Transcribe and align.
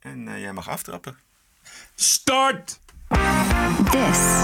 En 0.00 0.26
uh, 0.26 0.40
jij 0.40 0.52
mag 0.52 0.68
aftrappen. 0.68 1.18
Start! 1.94 2.80
This 3.90 4.42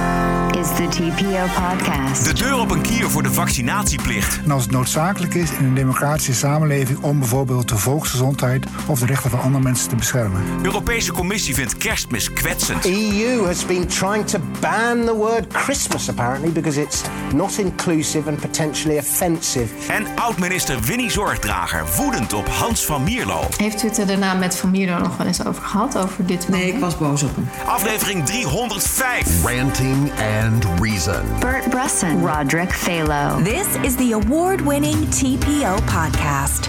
is 0.71 0.77
the 0.77 0.89
TPO 0.89 1.45
podcast. 1.61 2.25
De 2.25 2.33
deur 2.33 2.59
op 2.59 2.71
een 2.71 2.81
kier 2.81 3.11
voor 3.11 3.23
de 3.23 3.33
vaccinatieplicht. 3.33 4.41
En 4.45 4.51
als 4.51 4.63
het 4.63 4.73
noodzakelijk 4.73 5.35
is 5.35 5.51
in 5.51 5.65
een 5.65 5.75
democratische 5.75 6.35
samenleving 6.35 6.99
om 7.03 7.19
bijvoorbeeld 7.19 7.69
de 7.69 7.77
volksgezondheid 7.77 8.67
of 8.87 8.99
de 8.99 9.07
rechten 9.07 9.31
van 9.31 9.41
andere 9.41 9.63
mensen 9.63 9.89
te 9.89 9.97
beschermen. 9.97 10.41
De 10.59 10.65
Europese 10.65 11.13
Commissie 11.13 11.55
vindt 11.55 11.77
kerstmis 11.77 12.33
kwetsend. 12.33 12.85
EU 12.85 13.47
has 13.47 13.67
been 13.67 13.87
trying 13.87 14.27
to 14.27 14.39
ban 14.61 15.05
the 15.05 15.15
word 15.17 15.45
Christmas 15.53 16.09
apparently 16.09 16.53
because 16.53 16.81
it's 16.81 17.03
not 17.35 17.59
inclusive 17.59 18.29
and 18.29 18.41
potentially 18.41 18.99
offensive. 18.99 19.67
En 19.89 20.07
oud-minister 20.15 20.81
Winnie 20.81 21.11
Zorgdrager 21.11 21.85
woedend 21.97 22.33
op 22.33 22.49
Hans 22.49 22.85
van 22.85 23.03
Mierlo. 23.03 23.41
Heeft 23.57 23.85
u 23.85 23.89
het 23.89 23.99
er 23.99 24.07
daarna 24.07 24.35
met 24.35 24.57
Van 24.57 24.71
Mierlo 24.71 24.99
nog 24.99 25.17
wel 25.17 25.27
eens 25.27 25.45
over 25.45 25.63
gehad 25.63 25.99
over 25.99 26.27
dit? 26.27 26.49
Nee, 26.49 26.73
ik 26.73 26.79
was 26.79 26.99
boos 26.99 27.23
op 27.23 27.35
hem. 27.35 27.49
Aflevering 27.67 28.27
305. 28.27 29.45
Ranting 29.45 30.11
and 30.11 30.56
Reason. 30.65 31.39
Bert 31.41 31.71
Bresson. 31.71 32.23
Roderick 32.23 32.73
Phalo. 32.73 33.43
This 33.45 33.67
is 33.83 33.97
the 33.97 34.13
award-winning 34.13 35.09
TPO 35.09 35.77
podcast. 35.85 36.69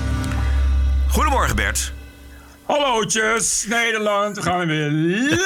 Goedemorgen 1.08 1.56
Bert. 1.56 1.94
Hallootjes, 2.66 3.66
Nederland. 3.68 4.36
We 4.36 4.42
gaan 4.42 4.60
er 4.60 4.68
weer 4.68 4.90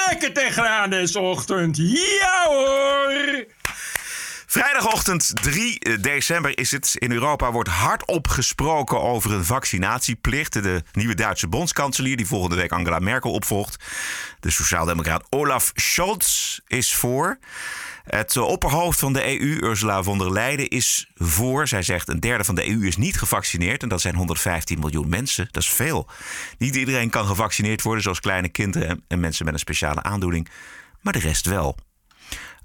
lekker 0.07 0.33
tegenaan 0.33 0.89
deze 0.89 1.19
ochtend. 1.19 1.77
Ja 1.77 2.45
hoor! 2.47 3.45
Vrijdagochtend 4.45 5.31
3 5.41 5.99
december 5.99 6.57
is 6.57 6.71
het. 6.71 6.95
In 6.97 7.11
Europa 7.11 7.51
wordt 7.51 7.69
hardop 7.69 8.27
gesproken 8.27 9.01
over 9.01 9.31
een 9.31 9.45
vaccinatieplicht. 9.45 10.53
De 10.53 10.83
nieuwe 10.93 11.15
Duitse 11.15 11.47
bondskanselier, 11.47 12.17
die 12.17 12.27
volgende 12.27 12.55
week 12.55 12.71
Angela 12.71 12.99
Merkel 12.99 13.31
opvolgt. 13.31 13.83
De 14.39 14.51
sociaaldemocraat 14.51 15.23
Olaf 15.29 15.71
Scholz 15.75 16.59
is 16.67 16.95
voor. 16.95 17.37
Het 18.03 18.37
opperhoofd 18.37 18.99
van 18.99 19.13
de 19.13 19.39
EU, 19.39 19.61
Ursula 19.61 20.03
von 20.03 20.17
der 20.17 20.31
Leyen, 20.31 20.67
is 20.67 21.11
voor. 21.13 21.67
Zij 21.67 21.81
zegt 21.81 22.07
een 22.07 22.19
derde 22.19 22.43
van 22.43 22.55
de 22.55 22.69
EU 22.69 22.87
is 22.87 22.97
niet 22.97 23.17
gevaccineerd. 23.17 23.83
En 23.83 23.89
dat 23.89 24.01
zijn 24.01 24.15
115 24.15 24.79
miljoen 24.79 25.09
mensen. 25.09 25.47
Dat 25.51 25.63
is 25.63 25.69
veel. 25.69 26.09
Niet 26.57 26.75
iedereen 26.75 27.09
kan 27.09 27.25
gevaccineerd 27.25 27.81
worden, 27.81 28.03
zoals 28.03 28.19
kleine 28.19 28.49
kinderen 28.49 29.03
en 29.07 29.19
mensen 29.19 29.45
met 29.45 29.53
een 29.53 29.59
speciale 29.59 30.03
aandoening. 30.03 30.47
Maar 31.01 31.13
de 31.13 31.19
rest 31.19 31.45
wel. 31.45 31.77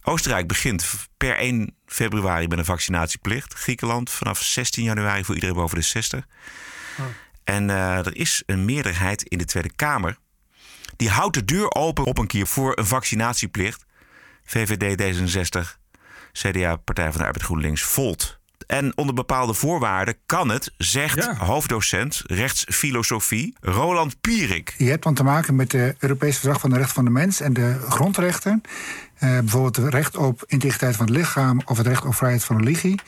Oostenrijk 0.02 0.48
begint 0.48 0.86
per 1.16 1.36
1 1.36 1.74
februari 1.86 2.48
met 2.48 2.58
een 2.58 2.64
vaccinatieplicht. 2.64 3.54
Griekenland 3.54 4.10
vanaf 4.10 4.42
16 4.42 4.84
januari 4.84 5.24
voor 5.24 5.34
iedereen 5.34 5.56
boven 5.56 5.78
de 5.78 5.84
60. 5.84 6.26
Oh. 6.98 7.04
En 7.44 7.68
uh, 7.68 8.06
er 8.06 8.16
is 8.16 8.42
een 8.46 8.64
meerderheid 8.64 9.22
in 9.22 9.38
de 9.38 9.44
Tweede 9.44 9.72
Kamer. 9.76 10.18
Die 10.96 11.10
houdt 11.10 11.34
de 11.34 11.44
deur 11.44 11.74
open 11.74 12.04
op 12.04 12.18
een 12.18 12.26
keer 12.26 12.46
voor 12.46 12.78
een 12.78 12.86
vaccinatieplicht. 12.86 13.85
VVD, 14.46 15.02
D66, 15.02 15.78
CDA, 16.32 16.76
Partij 16.76 17.10
van 17.10 17.20
de 17.20 17.26
Arbeid, 17.26 17.44
GroenLinks, 17.44 17.82
Volt. 17.82 18.38
En 18.66 18.96
onder 18.96 19.14
bepaalde 19.14 19.54
voorwaarden 19.54 20.16
kan 20.26 20.48
het, 20.48 20.72
zegt 20.78 21.14
ja. 21.14 21.34
hoofddocent 21.36 22.22
rechtsfilosofie 22.26 23.54
Roland 23.60 24.20
Pierik. 24.20 24.74
Je 24.78 24.88
hebt 24.88 25.02
dan 25.02 25.14
te 25.14 25.24
maken 25.24 25.56
met 25.56 25.72
het 25.72 25.96
Europese 25.98 26.38
Verdrag 26.38 26.60
van 26.60 26.70
de 26.70 26.76
Rechten 26.76 26.94
van 26.94 27.04
de 27.04 27.10
Mens 27.10 27.40
en 27.40 27.52
de 27.52 27.76
grondrechten. 27.88 28.62
Uh, 29.20 29.38
bijvoorbeeld 29.38 29.76
het 29.76 29.94
recht 29.94 30.16
op 30.16 30.44
integriteit 30.46 30.96
van 30.96 31.06
het 31.06 31.16
lichaam 31.16 31.60
of 31.64 31.76
het 31.76 31.86
recht 31.86 32.04
op 32.04 32.14
vrijheid 32.14 32.44
van 32.44 32.58
religie. 32.58 33.00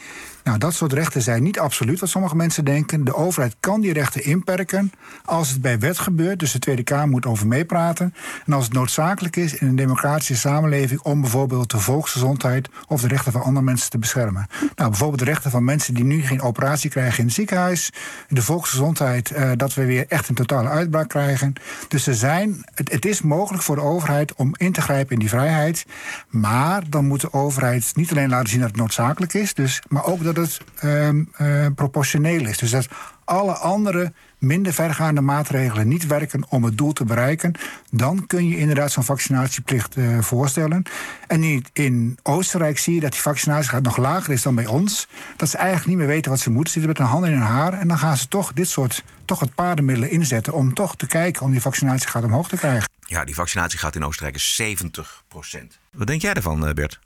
Nou, 0.48 0.60
dat 0.60 0.74
soort 0.74 0.92
rechten 0.92 1.22
zijn 1.22 1.42
niet 1.42 1.58
absoluut 1.58 2.00
wat 2.00 2.08
sommige 2.08 2.36
mensen 2.36 2.64
denken. 2.64 3.04
De 3.04 3.14
overheid 3.14 3.56
kan 3.60 3.80
die 3.80 3.92
rechten 3.92 4.24
inperken 4.24 4.92
als 5.24 5.50
het 5.50 5.60
bij 5.60 5.78
wet 5.78 5.98
gebeurt. 5.98 6.38
Dus 6.38 6.52
de 6.52 6.58
Tweede 6.58 6.82
Kamer 6.82 7.08
moet 7.08 7.26
over 7.26 7.46
meepraten. 7.46 8.14
En 8.46 8.52
als 8.52 8.64
het 8.64 8.72
noodzakelijk 8.72 9.36
is 9.36 9.54
in 9.54 9.66
een 9.66 9.76
democratische 9.76 10.36
samenleving 10.36 11.00
om 11.00 11.20
bijvoorbeeld 11.20 11.70
de 11.70 11.78
volksgezondheid 11.78 12.68
of 12.86 13.00
de 13.00 13.08
rechten 13.08 13.32
van 13.32 13.42
andere 13.42 13.64
mensen 13.64 13.90
te 13.90 13.98
beschermen. 13.98 14.46
Nou, 14.74 14.90
bijvoorbeeld 14.90 15.18
de 15.18 15.24
rechten 15.24 15.50
van 15.50 15.64
mensen 15.64 15.94
die 15.94 16.04
nu 16.04 16.22
geen 16.22 16.40
operatie 16.40 16.90
krijgen 16.90 17.18
in 17.18 17.24
het 17.24 17.34
ziekenhuis. 17.34 17.92
De 18.28 18.42
volksgezondheid, 18.42 19.30
uh, 19.30 19.50
dat 19.56 19.74
we 19.74 19.84
weer 19.84 20.04
echt 20.08 20.28
een 20.28 20.34
totale 20.34 20.68
uitbraak 20.68 21.08
krijgen. 21.08 21.52
Dus 21.88 22.06
er 22.06 22.14
zijn, 22.14 22.64
het 22.74 23.04
is 23.04 23.22
mogelijk 23.22 23.62
voor 23.62 23.76
de 23.76 23.82
overheid 23.82 24.34
om 24.34 24.54
in 24.56 24.72
te 24.72 24.80
grijpen 24.80 25.12
in 25.12 25.18
die 25.18 25.28
vrijheid. 25.28 25.84
Maar 26.28 26.82
dan 26.90 27.06
moet 27.06 27.20
de 27.20 27.32
overheid 27.32 27.92
niet 27.94 28.10
alleen 28.10 28.28
laten 28.28 28.48
zien 28.48 28.60
dat 28.60 28.68
het 28.68 28.78
noodzakelijk 28.78 29.34
is, 29.34 29.54
dus, 29.54 29.82
maar 29.88 30.04
ook 30.04 30.24
dat 30.24 30.36
het 30.36 30.60
um, 30.84 31.30
uh, 31.40 31.66
proportioneel 31.74 32.46
is. 32.46 32.58
Dus 32.58 32.70
dat 32.70 32.88
alle 33.24 33.52
andere 33.52 34.12
minder 34.38 34.72
vergaande 34.72 35.20
maatregelen 35.20 35.88
niet 35.88 36.06
werken 36.06 36.44
om 36.48 36.64
het 36.64 36.78
doel 36.78 36.92
te 36.92 37.04
bereiken, 37.04 37.52
dan 37.90 38.26
kun 38.26 38.48
je 38.48 38.58
inderdaad 38.58 38.92
zo'n 38.92 39.04
vaccinatieplicht 39.04 39.96
uh, 39.96 40.18
voorstellen. 40.18 40.82
En 41.26 41.42
in, 41.42 41.64
in, 41.72 42.18
Oostenrijk 42.22 42.78
zie 42.78 42.94
je 42.94 43.00
dat 43.00 43.12
die 43.12 43.20
vaccinatiegraad 43.20 43.82
nog 43.82 43.96
lager 43.96 44.32
is 44.32 44.42
dan 44.42 44.54
bij 44.54 44.66
ons. 44.66 45.08
Dat 45.36 45.48
ze 45.48 45.56
eigenlijk 45.56 45.88
niet 45.88 45.96
meer 45.96 46.06
weten 46.06 46.30
wat 46.30 46.40
ze 46.40 46.50
moeten, 46.50 46.72
zitten 46.72 46.90
met 46.90 46.98
hun 46.98 47.08
handen 47.08 47.30
in 47.30 47.36
hun 47.36 47.46
haar. 47.46 47.72
En 47.72 47.88
dan 47.88 47.98
gaan 47.98 48.16
ze 48.16 48.28
toch 48.28 48.52
dit 48.52 48.68
soort 48.68 49.04
toch 49.24 49.40
het 49.40 49.54
paardenmiddelen 49.54 50.10
inzetten 50.10 50.52
om 50.52 50.74
toch 50.74 50.96
te 50.96 51.06
kijken 51.06 51.42
om 51.42 51.50
die 51.50 51.60
vaccinatiegraad 51.60 52.24
omhoog 52.24 52.48
te 52.48 52.56
krijgen. 52.56 52.88
Ja, 53.08 53.24
die 53.24 53.34
vaccinatiegraad 53.34 53.94
in 53.94 54.04
Oostenrijk 54.04 54.36
is 54.36 54.54
70 54.54 55.24
procent. 55.28 55.78
Wat 55.90 56.06
denk 56.06 56.22
jij 56.22 56.32
ervan, 56.32 56.74
Bert? 56.74 56.98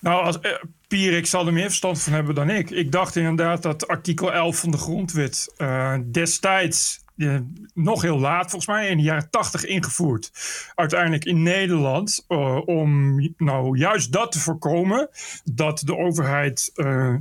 Nou, 0.00 0.24
als, 0.24 0.40
eh, 0.40 0.52
Pierik 0.88 1.26
zal 1.26 1.46
er 1.46 1.52
meer 1.52 1.66
verstand 1.66 2.02
van 2.02 2.12
hebben 2.12 2.34
dan 2.34 2.50
ik. 2.50 2.70
Ik 2.70 2.92
dacht 2.92 3.16
inderdaad 3.16 3.62
dat 3.62 3.88
artikel 3.88 4.32
11 4.32 4.56
van 4.56 4.70
de 4.70 4.76
grondwet 4.76 5.54
uh, 5.58 5.94
destijds, 6.04 7.00
uh, 7.16 7.36
nog 7.74 8.02
heel 8.02 8.18
laat 8.18 8.50
volgens 8.50 8.66
mij, 8.66 8.88
in 8.88 8.96
de 8.96 9.02
jaren 9.02 9.30
80 9.30 9.64
ingevoerd. 9.64 10.30
Uiteindelijk 10.74 11.24
in 11.24 11.42
Nederland, 11.42 12.24
om 12.64 13.20
nou 13.36 13.78
juist 13.78 14.12
dat 14.12 14.32
te 14.32 14.40
voorkomen, 14.40 15.08
dat 15.44 15.82
de 15.84 15.96
overheid 15.96 16.70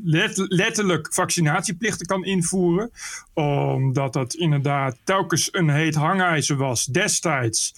let, 0.03 0.31
letterlijk 0.35 1.13
vaccinatieplichten 1.13 2.05
kan 2.05 2.25
invoeren. 2.25 2.91
Omdat 3.33 4.13
dat 4.13 4.33
inderdaad 4.33 4.97
telkens 5.03 5.49
een 5.51 5.69
heet 5.69 5.95
hangijzer 5.95 6.55
was 6.55 6.85
destijds. 6.85 7.73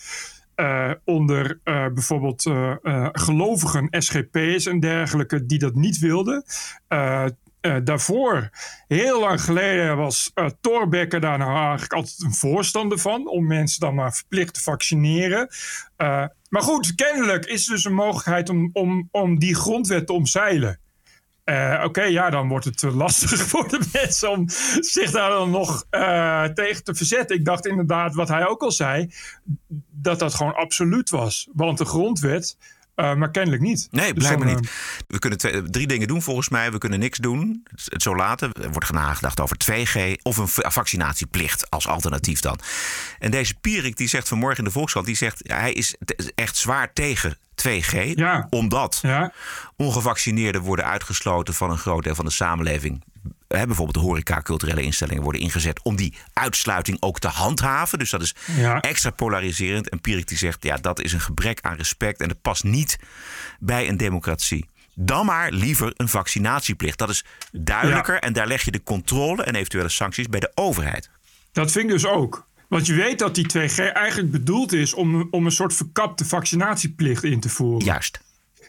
Uh, 0.56 0.91
onder 1.03 1.59
uh, 1.64 1.88
bijvoorbeeld 1.94 2.46
uh, 2.46 3.09
gelovigen, 3.12 3.88
SGP's 3.90 4.66
en 4.66 4.80
dergelijke, 4.80 5.46
die 5.46 5.59
dat 5.59 5.75
niet 5.75 6.00
wilden. 6.00 6.44
daarvoor, 7.84 8.50
heel 8.88 9.19
lang 9.19 9.41
geleden, 9.41 9.97
was 9.97 10.31
uh, 10.36 10.46
Thorbecke 10.62 11.19
daar 11.19 11.38
nou 11.38 11.56
eigenlijk 11.56 11.94
altijd 11.94 12.22
een 12.22 12.34
voorstander 12.34 12.97
van. 12.97 13.28
Om 13.28 13.47
mensen 13.47 13.80
dan 13.80 13.96
maar 13.96 14.14
verplicht 14.14 14.53
te 14.53 14.62
vaccineren. 14.62 15.47
maar 16.50 16.62
goed, 16.62 16.96
kennelijk 16.96 17.46
is 17.46 17.66
dus 17.66 17.85
een 17.85 17.94
mogelijkheid 17.94 18.50
om, 18.50 18.70
om, 18.74 19.08
om 19.12 19.40
die 19.40 19.56
grondwet 19.56 20.08
te 20.08 20.14
omzeilen. 20.14 20.80
Uh, 21.46 21.81
Oké, 21.84 22.04
ja, 22.04 22.30
dan 22.30 22.48
wordt 22.48 22.66
het 22.66 22.81
lastig 22.81 23.40
voor 23.50 23.68
de 23.68 23.80
mensen 23.94 24.31
om 24.31 24.50
zich 24.80 25.12
daar 25.12 25.30
dan 25.30 25.50
nog 25.50 25.86
uh, 25.92 26.44
tegen 26.44 26.84
te 26.84 26.96
verzetten. 26.96 27.36
Ik 27.36 27.46
dacht 27.46 27.66
inderdaad, 27.66 28.16
wat 28.16 28.28
hij 28.28 28.48
ook 28.48 28.62
al 28.62 28.72
zei, 28.72 29.12
dat 29.90 30.20
dat 30.20 30.34
gewoon 30.34 30.56
absoluut 30.56 31.09
was. 31.09 31.50
Want 31.53 31.78
de 31.78 31.86
grondwet 31.86 32.58
uh, 32.96 33.14
maar 33.14 33.31
kennelijk 33.31 33.62
niet. 33.62 33.88
Nee, 33.92 34.14
blijkbaar 34.14 34.48
dus 34.48 34.54
dan, 34.54 34.62
niet. 34.62 34.72
We 35.08 35.20
kunnen 35.20 35.40
twee, 35.40 35.64
drie 35.70 35.88
dingen 35.88 36.08
doen 36.08 36.22
volgens 36.22 36.50
mij. 36.50 36.72
We 36.72 36.78
kunnen 36.78 37.00
niks 37.00 37.18
doen. 37.18 37.68
Het 37.86 38.02
zo 38.02 38.16
laten. 38.16 38.54
Er 38.54 38.72
wordt 38.72 38.92
nagedacht 38.92 39.40
over 39.40 39.58
2G 39.72 40.22
of 40.22 40.38
een 40.38 40.48
vaccinatieplicht 40.72 41.70
als 41.70 41.88
alternatief 41.88 42.40
dan. 42.40 42.59
En 43.20 43.32
deze 43.32 43.56
Pierik 43.56 43.98
die 43.98 44.08
zegt 44.08 44.28
vanmorgen 44.28 44.58
in 44.58 44.64
de 44.64 44.72
Volkskrant, 44.72 45.06
die 45.06 45.16
zegt 45.16 45.42
hij 45.44 45.74
is 45.74 45.96
echt 46.36 46.58
zwaar 46.58 46.94
tegen 46.94 47.38
2G. 47.68 48.12
Ja. 48.16 48.48
Omdat 48.50 49.00
ja. 49.02 49.32
ongevaccineerden 49.76 50.62
worden 50.62 50.86
uitgesloten 50.86 51.53
van 51.53 51.72
een 51.72 51.78
groot 51.78 52.03
deel 52.03 52.16
van 52.16 52.26
de 52.26 52.32
samenleving. 52.32 53.03
Bijvoorbeeld 53.62 53.94
de 53.94 54.00
horeca, 54.00 54.41
culturele 54.41 54.81
instellingen 54.81 55.24
worden 55.24 55.41
ingezet 55.41 55.84
om 55.84 55.96
die 55.96 56.14
uitsluiting 56.34 56.97
ook 57.00 57.19
te 57.19 57.28
handhaven. 57.28 58.00
Dus 58.00 58.09
dat 58.09 58.22
is 58.22 58.36
ja. 58.56 58.80
extra 58.80 59.09
polariserend. 59.09 59.90
En 59.90 60.02
Pierik 60.02 60.28
die 60.28 60.38
zegt, 60.38 60.64
ja, 60.64 60.75
dat 60.78 61.02
is 61.02 61.14
een 61.14 61.22
gebrek 61.22 61.59
aan 61.61 61.76
respect 61.76 62.22
en 62.22 62.28
dat 62.28 62.41
past 62.41 62.64
niet 62.64 63.00
bij 63.59 63.90
een 63.90 63.97
democratie. 63.97 64.66
Dan 64.96 65.26
maar 65.26 65.52
liever 65.52 65.94
een 65.96 66.09
vaccinatieplicht. 66.09 66.97
Dat 66.97 67.09
is 67.09 67.26
duidelijker 67.52 68.14
Ja. 68.14 68.20
en 68.20 68.34
daar 68.34 68.47
leg 68.47 68.61
je 68.61 68.72
de 68.72 68.84
controle 68.84 69.44
en 69.44 69.55
eventuele 69.55 69.90
sancties 69.90 70.28
bij 70.28 70.40
de 70.40 70.52
overheid. 70.55 71.09
Dat 71.52 71.72
vind 71.72 71.85
ik 71.85 71.91
dus 71.91 72.05
ook. 72.05 72.47
Want 72.67 72.85
je 72.85 72.94
weet 72.94 73.20
dat 73.20 73.35
die 73.35 73.46
2G 73.58 73.78
eigenlijk 73.94 74.32
bedoeld 74.32 74.73
is 74.73 74.94
om, 74.94 75.28
om 75.32 75.46
een 75.46 75.52
soort 75.52 75.73
verkapte 75.73 76.26
vaccinatieplicht 76.26 77.23
in 77.23 77.40
te 77.40 77.50
voeren. 77.50 77.85
Juist. 77.85 78.22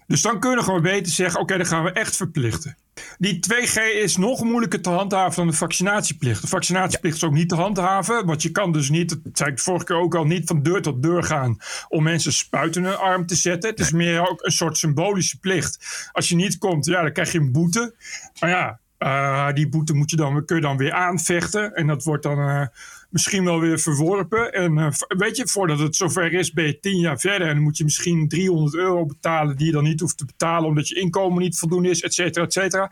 Dus 0.07 0.23
dan 0.23 0.41
kunnen 0.41 0.59
we 0.59 0.65
gewoon 0.65 0.83
beter 0.83 1.13
zeggen: 1.13 1.41
oké, 1.41 1.57
dan 1.57 1.67
gaan 1.67 1.85
we 1.85 1.93
echt 1.93 2.17
verplichten. 2.17 2.77
Die 3.19 3.41
2G 3.51 4.03
is 4.03 4.17
nog 4.17 4.43
moeilijker 4.43 4.81
te 4.81 4.91
handhaven 4.91 5.37
dan 5.37 5.47
de 5.47 5.57
vaccinatieplicht. 5.57 6.41
De 6.41 6.49
vaccinatieplicht 6.49 7.17
is 7.17 7.25
ook 7.25 7.33
niet 7.33 7.49
te 7.49 7.55
handhaven. 7.55 8.27
Want 8.27 8.43
je 8.43 8.51
kan 8.51 8.73
dus 8.73 8.91
niet, 8.91 9.09
dat 9.09 9.19
zei 9.33 9.51
ik 9.51 9.59
vorige 9.59 9.85
keer 9.85 9.97
ook 9.97 10.15
al, 10.15 10.25
niet 10.25 10.49
van 10.49 10.63
deur 10.63 10.83
tot 10.83 11.03
deur 11.03 11.23
gaan 11.23 11.59
om 11.89 12.03
mensen 12.03 12.33
spuiten 12.33 12.83
in 12.83 12.89
hun 12.89 12.99
arm 12.99 13.27
te 13.27 13.35
zetten. 13.35 13.71
Het 13.71 13.81
is 13.81 13.91
meer 13.91 14.29
ook 14.31 14.45
een 14.45 14.53
soort 14.53 14.79
symbolische 14.79 15.39
plicht. 15.39 16.09
Als 16.13 16.29
je 16.29 16.35
niet 16.35 16.59
komt, 16.59 16.85
ja, 16.85 17.03
dan 17.03 17.13
krijg 17.13 17.33
je 17.33 17.39
een 17.39 17.53
boete. 17.53 17.95
Maar 18.41 18.51
ja, 18.51 18.79
uh, 18.99 19.53
die 19.55 19.69
boete 19.69 19.95
moet 19.95 20.11
je 20.11 20.17
dan, 20.17 20.45
kun 20.45 20.57
je 20.57 20.63
dan 20.63 20.77
weer 20.77 20.93
aanvechten. 20.93 21.75
En 21.75 21.87
dat 21.87 22.05
wordt 22.05 22.23
dan 22.23 22.39
uh, 22.39 22.67
misschien 23.15 23.45
wel 23.45 23.61
weer 23.61 23.79
verworpen. 23.79 24.53
En 24.53 24.77
uh, 24.77 24.89
weet 25.09 25.37
je, 25.37 25.49
voordat 25.49 25.79
het 25.79 25.97
zover 25.97 26.33
is, 26.33 26.53
ben 26.53 26.65
je 26.65 26.81
tien 26.81 26.99
jaar 26.99 27.19
verder. 27.19 27.49
En 27.49 27.55
dan 27.55 27.63
moet 27.63 27.77
je 27.77 27.85
misschien 27.85 28.29
300 28.29 28.75
euro 28.75 29.07
betalen, 29.07 29.57
die 29.57 29.67
je 29.67 29.73
dan 29.73 29.85
niet 29.85 30.01
hoeft 30.01 30.19
te 30.19 30.25
betalen, 30.25 30.69
omdat 30.69 30.89
je 30.89 31.01
inkomen 31.01 31.43
niet 31.43 31.59
voldoende 31.59 31.89
is, 31.89 32.03
et 32.03 32.15
cetera, 32.15 32.45
et 32.45 32.53
cetera. 32.53 32.91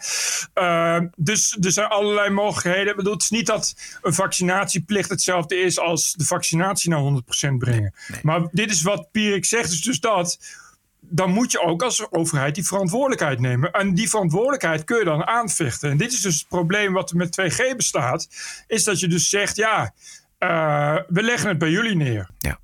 Uh, 0.54 1.08
dus 1.16 1.56
er 1.60 1.72
zijn 1.72 1.88
allerlei 1.88 2.30
mogelijkheden. 2.30 2.90
Ik 2.90 2.96
bedoel, 2.96 3.12
het 3.12 3.22
is 3.22 3.30
niet 3.30 3.46
dat 3.46 3.74
een 4.02 4.14
vaccinatieplicht 4.14 5.10
hetzelfde 5.10 5.56
is 5.56 5.78
als 5.78 6.12
de 6.12 6.24
vaccinatie 6.24 6.90
naar 6.90 7.22
100% 7.50 7.56
brengen. 7.58 7.94
Maar 8.22 8.48
dit 8.52 8.70
is 8.70 8.82
wat 8.82 9.10
Pierik 9.10 9.44
zegt, 9.44 9.72
is 9.72 9.82
dus 9.82 10.00
dat 10.00 10.38
dan 11.04 11.30
moet 11.30 11.52
je 11.52 11.60
ook 11.60 11.82
als 11.82 12.10
overheid 12.10 12.54
die 12.54 12.66
verantwoordelijkheid 12.66 13.40
nemen. 13.40 13.70
En 13.70 13.94
die 13.94 14.08
verantwoordelijkheid 14.08 14.84
kun 14.84 14.98
je 14.98 15.04
dan 15.04 15.26
aanvechten. 15.26 15.90
En 15.90 15.96
dit 15.96 16.12
is 16.12 16.20
dus 16.20 16.38
het 16.38 16.48
probleem 16.48 16.92
wat 16.92 17.10
er 17.10 17.16
met 17.16 17.40
2G 17.40 17.76
bestaat. 17.76 18.28
Is 18.66 18.84
dat 18.84 19.00
je 19.00 19.08
dus 19.08 19.28
zegt, 19.28 19.56
ja, 19.56 19.92
uh, 20.38 20.96
we 21.08 21.22
leggen 21.22 21.48
het 21.48 21.58
bij 21.58 21.70
jullie 21.70 21.96
neer. 21.96 22.28
Ja. 22.38 22.58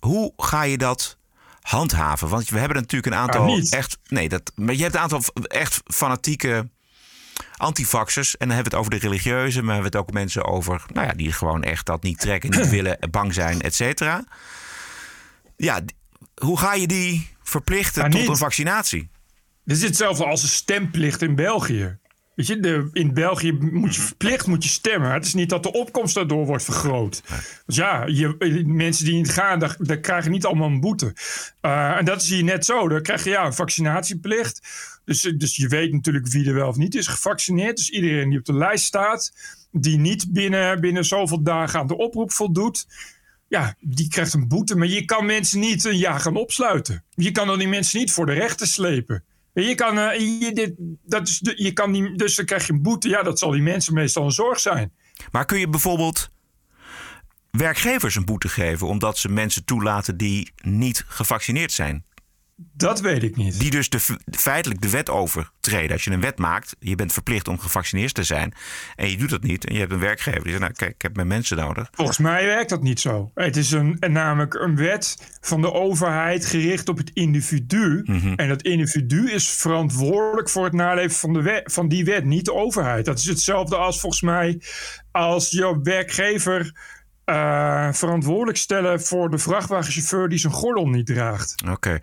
Hoe 0.00 0.32
ga 0.36 0.62
je 0.62 0.78
dat 0.78 1.18
handhaven? 1.60 2.28
Want 2.28 2.48
we 2.48 2.58
hebben 2.58 2.76
natuurlijk 2.76 3.12
een 3.12 3.20
aantal 3.20 3.42
Ah, 3.42 3.62
echt... 3.70 3.98
Nee, 4.08 4.28
dat, 4.28 4.52
maar 4.54 4.74
je 4.74 4.82
hebt 4.82 4.94
een 4.94 5.00
aantal 5.00 5.22
echt 5.42 5.80
fanatieke 5.84 6.68
antivaxers. 7.56 8.36
En 8.36 8.46
dan 8.46 8.56
hebben 8.56 8.72
we 8.72 8.76
het 8.76 8.86
over 8.86 9.00
de 9.00 9.06
religieuze. 9.06 9.58
Maar 9.58 9.66
we 9.66 9.72
hebben 9.72 9.92
het 9.92 10.00
ook 10.00 10.12
mensen 10.12 10.44
over... 10.44 10.84
Nou 10.92 11.06
ja, 11.06 11.12
die 11.12 11.32
gewoon 11.32 11.62
echt 11.62 11.86
dat 11.86 12.02
niet 12.02 12.20
trekken, 12.20 12.50
niet 12.50 12.70
willen, 12.78 12.98
bang 13.10 13.34
zijn, 13.34 13.60
et 13.60 13.74
cetera. 13.74 14.24
Ja, 15.56 15.80
hoe 16.34 16.58
ga 16.58 16.74
je 16.74 16.86
die 16.86 17.28
verplichten 17.42 18.02
tot 18.02 18.20
niet. 18.20 18.28
een 18.28 18.36
vaccinatie? 18.36 19.08
Dit 19.64 19.76
is 19.76 19.82
hetzelfde 19.82 20.24
als 20.24 20.42
een 20.42 20.48
stemplicht 20.48 21.22
in 21.22 21.34
België. 21.34 21.98
Weet 22.34 22.46
je, 22.46 22.60
de, 22.60 22.88
in 22.92 23.14
België 23.14 23.52
moet 23.52 23.94
je 23.94 24.00
verplicht 24.00 24.46
moet 24.46 24.64
je 24.64 24.70
stemmen. 24.70 25.12
Het 25.12 25.24
is 25.24 25.34
niet 25.34 25.48
dat 25.48 25.62
de 25.62 25.72
opkomst 25.72 26.14
daardoor 26.14 26.46
wordt 26.46 26.64
vergroot. 26.64 27.22
Dus 27.66 27.76
ja, 27.76 28.06
je, 28.06 28.64
mensen 28.66 29.04
die 29.04 29.14
niet 29.14 29.30
gaan, 29.30 29.58
daar, 29.58 29.76
daar 29.78 29.98
krijgen 29.98 30.30
niet 30.30 30.44
allemaal 30.44 30.68
een 30.68 30.80
boete. 30.80 31.14
Uh, 31.62 31.96
en 31.96 32.04
dat 32.04 32.22
is 32.22 32.28
hier 32.28 32.44
net 32.44 32.64
zo. 32.64 32.88
Dan 32.88 33.02
krijg 33.02 33.24
je 33.24 33.30
ja, 33.30 33.44
een 33.46 33.54
vaccinatieplicht. 33.54 34.60
Dus, 35.04 35.20
dus 35.20 35.56
je 35.56 35.68
weet 35.68 35.92
natuurlijk 35.92 36.26
wie 36.26 36.48
er 36.48 36.54
wel 36.54 36.68
of 36.68 36.76
niet 36.76 36.94
is 36.94 37.06
gevaccineerd. 37.06 37.76
Dus 37.76 37.90
iedereen 37.90 38.28
die 38.28 38.38
op 38.38 38.44
de 38.44 38.54
lijst 38.54 38.84
staat, 38.84 39.32
die 39.70 39.98
niet 39.98 40.32
binnen, 40.32 40.80
binnen 40.80 41.04
zoveel 41.04 41.42
dagen 41.42 41.80
aan 41.80 41.86
de 41.86 41.96
oproep 41.96 42.32
voldoet. 42.32 42.86
Ja, 43.48 43.74
die 43.80 44.08
krijgt 44.08 44.34
een 44.34 44.48
boete. 44.48 44.76
Maar 44.76 44.86
je 44.86 45.04
kan 45.04 45.26
mensen 45.26 45.60
niet 45.60 45.84
een 45.84 45.98
jaar 45.98 46.20
gaan 46.20 46.36
opsluiten. 46.36 47.04
Je 47.10 47.30
kan 47.30 47.46
dan 47.46 47.58
die 47.58 47.68
mensen 47.68 47.98
niet 47.98 48.12
voor 48.12 48.26
de 48.26 48.32
rechter 48.32 48.66
slepen. 48.66 49.24
Je 49.52 49.74
kan, 49.74 49.98
uh, 49.98 50.40
je, 50.40 50.50
dit, 50.52 50.72
dat 51.02 51.28
is 51.28 51.40
je 51.54 51.72
kan 51.72 51.90
niet, 51.90 52.18
dus 52.18 52.36
dan 52.36 52.44
krijg 52.44 52.66
je 52.66 52.72
een 52.72 52.82
boete. 52.82 53.08
Ja, 53.08 53.22
dat 53.22 53.38
zal 53.38 53.50
die 53.50 53.62
mensen 53.62 53.94
meestal 53.94 54.24
een 54.24 54.30
zorg 54.30 54.60
zijn. 54.60 54.92
Maar 55.30 55.44
kun 55.44 55.58
je 55.58 55.68
bijvoorbeeld 55.68 56.30
werkgevers 57.50 58.14
een 58.14 58.24
boete 58.24 58.48
geven 58.48 58.86
omdat 58.86 59.18
ze 59.18 59.28
mensen 59.28 59.64
toelaten 59.64 60.16
die 60.16 60.52
niet 60.62 61.04
gevaccineerd 61.06 61.72
zijn? 61.72 62.04
Dat 62.56 63.00
weet 63.00 63.22
ik 63.22 63.36
niet. 63.36 63.60
Die 63.60 63.70
dus 63.70 63.88
de, 63.88 64.00
feitelijk 64.30 64.80
de 64.80 64.90
wet 64.90 65.10
overtreden. 65.10 65.92
Als 65.92 66.04
je 66.04 66.10
een 66.10 66.20
wet 66.20 66.38
maakt, 66.38 66.76
je 66.78 66.94
bent 66.94 67.12
verplicht 67.12 67.48
om 67.48 67.58
gevaccineerd 67.58 68.14
te 68.14 68.22
zijn. 68.22 68.54
En 68.96 69.10
je 69.10 69.16
doet 69.16 69.30
dat 69.30 69.42
niet. 69.42 69.64
En 69.64 69.74
je 69.74 69.80
hebt 69.80 69.92
een 69.92 69.98
werkgever 69.98 70.42
die 70.42 70.50
zegt, 70.50 70.62
nou 70.62 70.72
kijk, 70.72 70.94
ik 70.94 71.02
heb 71.02 71.16
mijn 71.16 71.28
mensen 71.28 71.56
nodig. 71.56 71.88
Volgens 71.92 72.18
mij 72.18 72.44
werkt 72.44 72.68
dat 72.68 72.82
niet 72.82 73.00
zo. 73.00 73.30
Het 73.34 73.56
is 73.56 73.70
een, 73.70 73.96
namelijk 74.00 74.54
een 74.54 74.76
wet 74.76 75.36
van 75.40 75.60
de 75.60 75.72
overheid 75.72 76.46
gericht 76.46 76.88
op 76.88 76.96
het 76.96 77.10
individu. 77.14 78.02
Mhm. 78.04 78.32
En 78.34 78.48
dat 78.48 78.62
individu 78.62 79.30
is 79.30 79.48
verantwoordelijk 79.48 80.50
voor 80.50 80.64
het 80.64 80.72
naleven 80.72 81.16
van, 81.16 81.32
de 81.32 81.42
wet, 81.42 81.72
van 81.72 81.88
die 81.88 82.04
wet, 82.04 82.24
niet 82.24 82.44
de 82.44 82.54
overheid. 82.54 83.04
Dat 83.04 83.18
is 83.18 83.26
hetzelfde 83.26 83.76
als 83.76 84.00
volgens 84.00 84.22
mij 84.22 84.62
als 85.10 85.50
jouw 85.50 85.80
werkgever 85.82 86.72
uh, 87.24 87.92
verantwoordelijk 87.92 88.58
stellen 88.58 89.02
voor 89.02 89.30
de 89.30 89.38
vrachtwagenchauffeur 89.38 90.28
die 90.28 90.38
zijn 90.38 90.52
gordel 90.52 90.88
niet 90.88 91.06
draagt. 91.06 91.54
Oké. 91.62 91.72
Okay. 91.72 92.00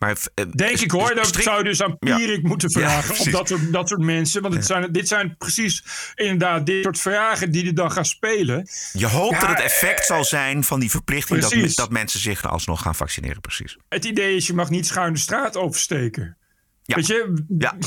Maar, 0.00 0.16
Denk 0.54 0.80
ik 0.80 0.90
hoor, 0.90 1.14
dat 1.14 1.26
strikt... 1.26 1.44
zou 1.44 1.58
je 1.58 1.64
dus 1.64 1.82
aan 1.82 1.98
Pierik 1.98 2.42
ja. 2.42 2.48
moeten 2.48 2.70
vragen. 2.70 3.14
Ja, 3.14 3.20
of 3.20 3.26
dat 3.26 3.48
soort, 3.48 3.72
dat 3.72 3.88
soort 3.88 4.00
mensen. 4.00 4.42
Want 4.42 4.54
het 4.54 4.66
zijn, 4.66 4.92
dit 4.92 5.08
zijn 5.08 5.36
precies 5.36 5.84
inderdaad 6.14 6.66
dit 6.66 6.82
soort 6.82 6.98
vragen 6.98 7.50
die 7.50 7.66
er 7.66 7.74
dan 7.74 7.92
gaan 7.92 8.04
spelen. 8.04 8.68
Je 8.92 9.06
hoopt 9.06 9.34
ja, 9.34 9.40
dat 9.40 9.48
het 9.48 9.60
effect 9.60 10.06
zal 10.06 10.24
zijn 10.24 10.64
van 10.64 10.80
die 10.80 10.90
verplichting 10.90 11.40
dat, 11.40 11.74
dat, 11.74 11.90
mensen 11.90 12.20
zich 12.20 12.48
alsnog 12.48 12.82
gaan 12.82 12.94
vaccineren. 12.94 13.40
Precies. 13.40 13.76
Het 13.88 14.04
idee 14.04 14.36
is, 14.36 14.46
je 14.46 14.54
mag 14.54 14.70
niet 14.70 14.86
schuin 14.86 15.12
de 15.12 15.18
straat 15.18 15.56
oversteken. 15.56 16.36
Ja. 16.82 16.96
Weet 16.96 17.06
je? 17.06 17.44
Ja. 17.58 17.74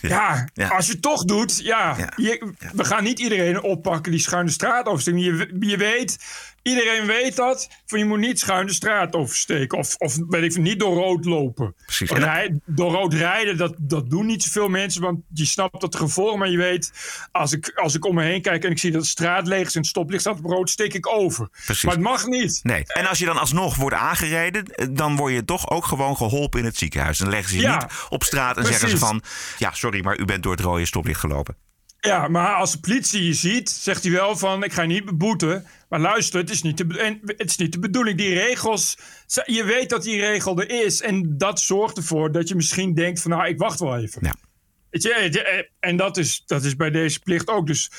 Ja, 0.00 0.48
ja. 0.54 0.68
als 0.68 0.86
je 0.86 0.92
het 0.92 1.02
toch 1.02 1.24
doet, 1.24 1.60
ja. 1.62 1.96
Je, 2.16 2.52
we 2.72 2.84
gaan 2.84 3.04
niet 3.04 3.18
iedereen 3.18 3.62
oppakken 3.62 4.12
die 4.12 4.20
schuin 4.20 4.46
de 4.46 4.52
straat 4.52 4.86
oversteken. 4.86 5.20
Je, 5.20 5.56
je 5.60 5.76
weet, 5.76 6.18
iedereen 6.64 7.06
weet 7.06 7.36
dat. 7.36 7.68
Van 7.86 7.98
je 7.98 8.04
moet 8.04 8.18
niet 8.18 8.38
schuin 8.38 8.66
de 8.66 8.72
straat 8.72 9.14
oversteken. 9.14 9.78
Of, 9.78 9.94
of 9.96 10.16
weet 10.28 10.42
ik, 10.56 10.62
niet 10.62 10.78
door 10.78 10.94
rood 10.96 11.24
lopen. 11.24 11.74
Precies. 11.84 12.10
Rij, 12.10 12.58
door 12.66 12.92
rood 12.92 13.14
rijden, 13.14 13.56
dat, 13.56 13.74
dat 13.78 14.10
doen 14.10 14.26
niet 14.26 14.42
zoveel 14.42 14.68
mensen. 14.68 15.02
Want 15.02 15.20
je 15.32 15.44
snapt 15.46 15.80
dat 15.80 15.96
gevolgen. 15.96 16.38
Maar 16.38 16.50
je 16.50 16.56
weet, 16.56 16.92
als 17.32 17.52
ik, 17.52 17.72
als 17.74 17.94
ik 17.94 18.04
om 18.04 18.14
me 18.14 18.22
heen 18.22 18.42
kijk 18.42 18.64
en 18.64 18.70
ik 18.70 18.78
zie 18.78 18.90
dat 18.90 19.02
de 19.02 19.08
straat 19.08 19.46
leeg 19.46 19.66
is 19.66 19.74
en 19.74 19.80
het 19.80 19.90
stoplicht 19.90 20.20
staat 20.20 20.38
op 20.38 20.44
rood, 20.44 20.70
steek 20.70 20.94
ik 20.94 21.06
over. 21.08 21.48
Precies. 21.64 21.82
Maar 21.84 21.94
het 21.94 22.02
mag 22.02 22.26
niet. 22.26 22.60
Nee. 22.62 22.82
En 22.86 23.06
als 23.06 23.18
je 23.18 23.24
dan 23.24 23.38
alsnog 23.38 23.76
wordt 23.76 23.96
aangereden, 23.96 24.64
dan 24.92 25.16
word 25.16 25.32
je 25.32 25.44
toch 25.44 25.70
ook 25.70 25.84
gewoon 25.84 26.16
geholpen 26.16 26.60
in 26.60 26.66
het 26.66 26.76
ziekenhuis. 26.76 27.18
Dan 27.18 27.28
leggen 27.28 27.48
ze 27.50 27.56
je 27.56 27.62
Ja. 27.62 27.74
niet 27.76 27.92
op 28.08 28.24
straat 28.24 28.56
en 28.56 28.62
Precies. 28.62 28.80
zeggen 28.80 28.98
ze 28.98 29.04
van... 29.06 29.22
Ja, 29.58 29.72
sorry, 29.72 30.04
maar 30.04 30.18
u 30.18 30.24
bent 30.24 30.42
door 30.42 30.52
het 30.52 30.60
rode 30.60 30.86
stoplicht 30.86 31.20
gelopen. 31.20 31.56
Ja, 32.04 32.28
maar 32.28 32.54
als 32.54 32.72
de 32.72 32.80
politie 32.80 33.24
je 33.24 33.34
ziet, 33.34 33.70
zegt 33.70 34.02
hij 34.02 34.12
wel 34.12 34.36
van... 34.36 34.64
ik 34.64 34.72
ga 34.72 34.82
je 34.82 34.88
niet 34.88 35.04
beboeten, 35.04 35.66
maar 35.88 36.00
luister, 36.00 36.40
het 36.40 36.50
is 36.50 36.62
niet 36.62 36.76
de, 36.76 36.98
en 36.98 37.20
het 37.22 37.50
is 37.50 37.56
niet 37.56 37.72
de 37.72 37.78
bedoeling. 37.78 38.18
Die 38.18 38.34
regels, 38.34 38.98
je 39.44 39.64
weet 39.64 39.90
dat 39.90 40.02
die 40.02 40.20
regel 40.20 40.60
er 40.60 40.84
is... 40.84 41.00
en 41.00 41.38
dat 41.38 41.60
zorgt 41.60 41.96
ervoor 41.96 42.32
dat 42.32 42.48
je 42.48 42.54
misschien 42.54 42.94
denkt 42.94 43.20
van... 43.20 43.30
nou, 43.30 43.46
ik 43.46 43.58
wacht 43.58 43.80
wel 43.80 43.96
even. 43.98 44.20
Ja. 44.24 44.34
Weet 44.90 45.02
je, 45.02 45.70
en 45.80 45.96
dat 45.96 46.16
is, 46.16 46.42
dat 46.46 46.64
is 46.64 46.76
bij 46.76 46.90
deze 46.90 47.20
plicht 47.20 47.48
ook. 47.48 47.66
Dus 47.66 47.90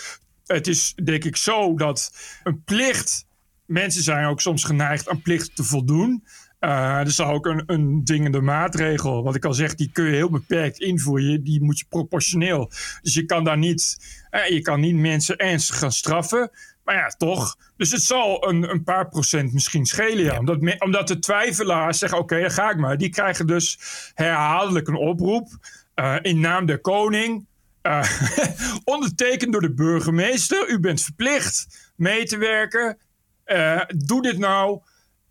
het 0.46 0.68
is 0.68 0.94
denk 1.04 1.24
ik 1.24 1.36
zo 1.36 1.76
dat 1.76 2.12
een 2.44 2.64
plicht... 2.64 3.26
mensen 3.66 4.04
zijn 4.04 4.26
ook 4.26 4.42
soms 4.42 4.64
geneigd 4.64 5.10
aan 5.10 5.22
plicht 5.22 5.56
te 5.56 5.64
voldoen... 5.64 6.24
Uh, 6.66 7.00
er 7.00 7.06
is 7.06 7.22
ook 7.22 7.46
een, 7.46 7.64
een 7.66 8.02
dwingende 8.04 8.42
maatregel. 8.42 9.24
Wat 9.24 9.36
ik 9.36 9.46
al 9.46 9.54
zeg, 9.54 9.76
die 9.76 9.90
kun 9.92 10.06
je 10.06 10.12
heel 10.12 10.30
beperkt 10.30 10.80
invoeren. 10.80 11.44
Die 11.44 11.64
moet 11.64 11.80
je 11.80 11.86
proportioneel. 11.90 12.72
Dus 13.02 13.14
je 13.14 13.26
kan 13.26 13.44
daar 13.44 13.58
niet, 13.58 13.98
eh, 14.30 14.50
je 14.50 14.62
kan 14.62 14.80
niet 14.80 14.96
mensen 14.96 15.38
ernstig 15.38 15.78
gaan 15.78 15.92
straffen. 15.92 16.52
Maar 16.84 16.96
ja, 16.96 17.08
toch. 17.08 17.58
Dus 17.78 17.92
het 17.92 18.02
zal 18.02 18.48
een, 18.48 18.70
een 18.70 18.84
paar 18.84 19.10
procent 19.10 19.54
misschien 19.54 19.86
schelen. 19.86 20.24
Ja. 20.24 20.40
Omdat, 20.40 20.62
me, 20.62 20.76
omdat 20.80 21.08
de 21.08 21.20
twijfelaars 21.20 22.00
zeggen: 22.00 22.20
oké, 22.20 22.34
okay, 22.34 22.48
dan 22.48 22.56
ga 22.56 22.72
ik 22.72 22.78
maar. 22.78 22.98
Die 22.98 23.10
krijgen 23.10 23.48
dus 23.48 23.80
herhaaldelijk 24.14 24.88
een 24.88 24.96
oproep. 24.96 25.48
Uh, 25.96 26.16
in 26.22 26.40
naam 26.40 26.66
der 26.66 26.80
koning. 26.80 27.46
Uh, 27.84 28.04
ondertekend 28.84 29.52
door 29.52 29.62
de 29.62 29.74
burgemeester. 29.74 30.70
U 30.70 30.80
bent 30.80 31.02
verplicht 31.02 31.92
mee 31.96 32.26
te 32.26 32.38
werken. 32.38 32.98
Uh, 33.46 33.82
doe 33.88 34.22
dit 34.22 34.38
nou. 34.38 34.82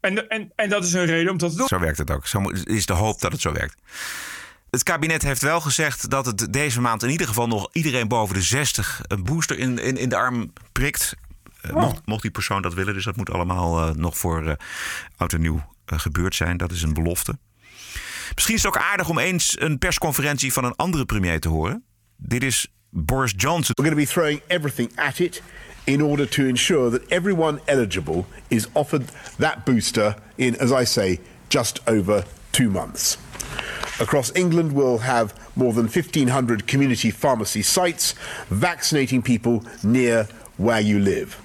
En, 0.04 0.28
en, 0.28 0.52
en 0.56 0.68
dat 0.68 0.84
is 0.84 0.92
een 0.92 1.04
reden 1.04 1.32
om 1.32 1.38
dat 1.38 1.50
te 1.50 1.56
doen. 1.56 1.66
Zo 1.66 1.78
werkt 1.78 1.98
het 1.98 2.10
ook. 2.10 2.26
Zo 2.26 2.50
is 2.50 2.86
de 2.86 2.92
hoop 2.92 3.20
dat 3.20 3.32
het 3.32 3.40
zo 3.40 3.52
werkt. 3.52 3.76
Het 4.70 4.82
kabinet 4.82 5.22
heeft 5.22 5.42
wel 5.42 5.60
gezegd 5.60 6.10
dat 6.10 6.26
het 6.26 6.52
deze 6.52 6.80
maand 6.80 7.02
in 7.02 7.10
ieder 7.10 7.26
geval 7.26 7.46
nog 7.46 7.68
iedereen 7.72 8.08
boven 8.08 8.34
de 8.34 8.42
60 8.42 9.00
een 9.06 9.24
booster 9.24 9.58
in, 9.58 9.78
in, 9.78 9.96
in 9.96 10.08
de 10.08 10.16
arm 10.16 10.52
prikt. 10.72 11.14
Uh, 11.62 11.74
oh. 11.74 11.82
mocht, 11.82 12.00
mocht, 12.04 12.22
die 12.22 12.30
persoon 12.30 12.62
dat 12.62 12.74
willen. 12.74 12.94
Dus 12.94 13.04
dat 13.04 13.16
moet 13.16 13.30
allemaal 13.30 13.88
uh, 13.88 13.94
nog 13.94 14.18
voor 14.18 14.44
uh, 14.44 14.52
oud 15.16 15.32
en 15.32 15.40
nieuw 15.40 15.64
gebeurd 15.86 16.34
zijn. 16.34 16.56
Dat 16.56 16.72
is 16.72 16.82
een 16.82 16.94
belofte. 16.94 17.38
Misschien 18.34 18.54
is 18.54 18.62
het 18.62 18.76
ook 18.76 18.82
aardig 18.82 19.08
om 19.08 19.18
eens 19.18 19.60
een 19.60 19.78
persconferentie 19.78 20.52
van 20.52 20.64
een 20.64 20.76
andere 20.76 21.04
premier 21.04 21.40
te 21.40 21.48
horen. 21.48 21.84
Dit 22.16 22.42
is 22.42 22.66
Boris 22.90 23.34
Johnson. 23.36 23.74
We're 23.74 23.90
going 23.90 24.08
to 24.08 24.14
be 24.14 24.20
throwing 24.20 24.40
everything 24.46 24.98
at 24.98 25.18
it 25.18 25.42
in 25.86 26.00
order 26.00 26.26
to 26.26 26.46
ensure 26.46 26.90
that 26.90 27.10
everyone 27.12 27.60
eligible 27.68 28.26
is 28.50 28.68
offered 28.74 29.02
that 29.38 29.66
booster 29.66 30.16
in, 30.38 30.54
as 30.56 30.72
I 30.72 30.84
say, 30.84 31.20
just 31.48 31.80
over 31.88 32.24
two 32.52 32.70
months. 32.70 33.18
Across 34.00 34.34
England, 34.34 34.72
we'll 34.72 34.98
have 34.98 35.34
more 35.56 35.72
than 35.72 35.84
1,500 35.84 36.66
community 36.66 37.10
pharmacy 37.10 37.62
sites 37.62 38.14
vaccinating 38.48 39.22
people 39.22 39.64
near 39.82 40.24
where 40.56 40.80
you 40.80 40.98
live. 40.98 41.40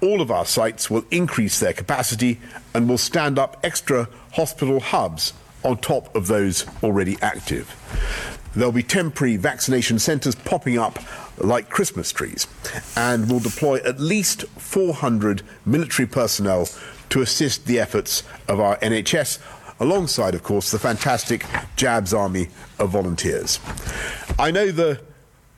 All 0.00 0.20
of 0.20 0.30
our 0.30 0.44
sites 0.44 0.90
will 0.90 1.04
increase 1.10 1.60
their 1.60 1.72
capacity 1.72 2.40
and 2.74 2.88
will 2.88 2.98
stand 2.98 3.38
up 3.38 3.58
extra 3.62 4.08
hospital 4.32 4.80
hubs 4.80 5.32
on 5.64 5.76
top 5.78 6.14
of 6.14 6.28
those 6.28 6.66
already 6.82 7.16
active. 7.20 7.74
There'll 8.58 8.72
be 8.72 8.82
temporary 8.82 9.36
vaccination 9.36 10.00
centres 10.00 10.34
popping 10.34 10.78
up 10.78 10.98
like 11.36 11.70
Christmas 11.70 12.10
trees, 12.10 12.48
and 12.96 13.30
will 13.30 13.38
deploy 13.38 13.76
at 13.84 14.00
least 14.00 14.42
400 14.58 15.42
military 15.64 16.08
personnel 16.08 16.68
to 17.10 17.22
assist 17.22 17.66
the 17.66 17.78
efforts 17.78 18.24
of 18.48 18.58
our 18.58 18.76
NHS, 18.78 19.38
alongside, 19.78 20.34
of 20.34 20.42
course, 20.42 20.72
the 20.72 20.78
fantastic 20.80 21.46
Jabs 21.76 22.12
Army 22.12 22.48
of 22.80 22.90
volunteers. 22.90 23.60
I 24.40 24.50
know 24.50 24.72
the 24.72 25.00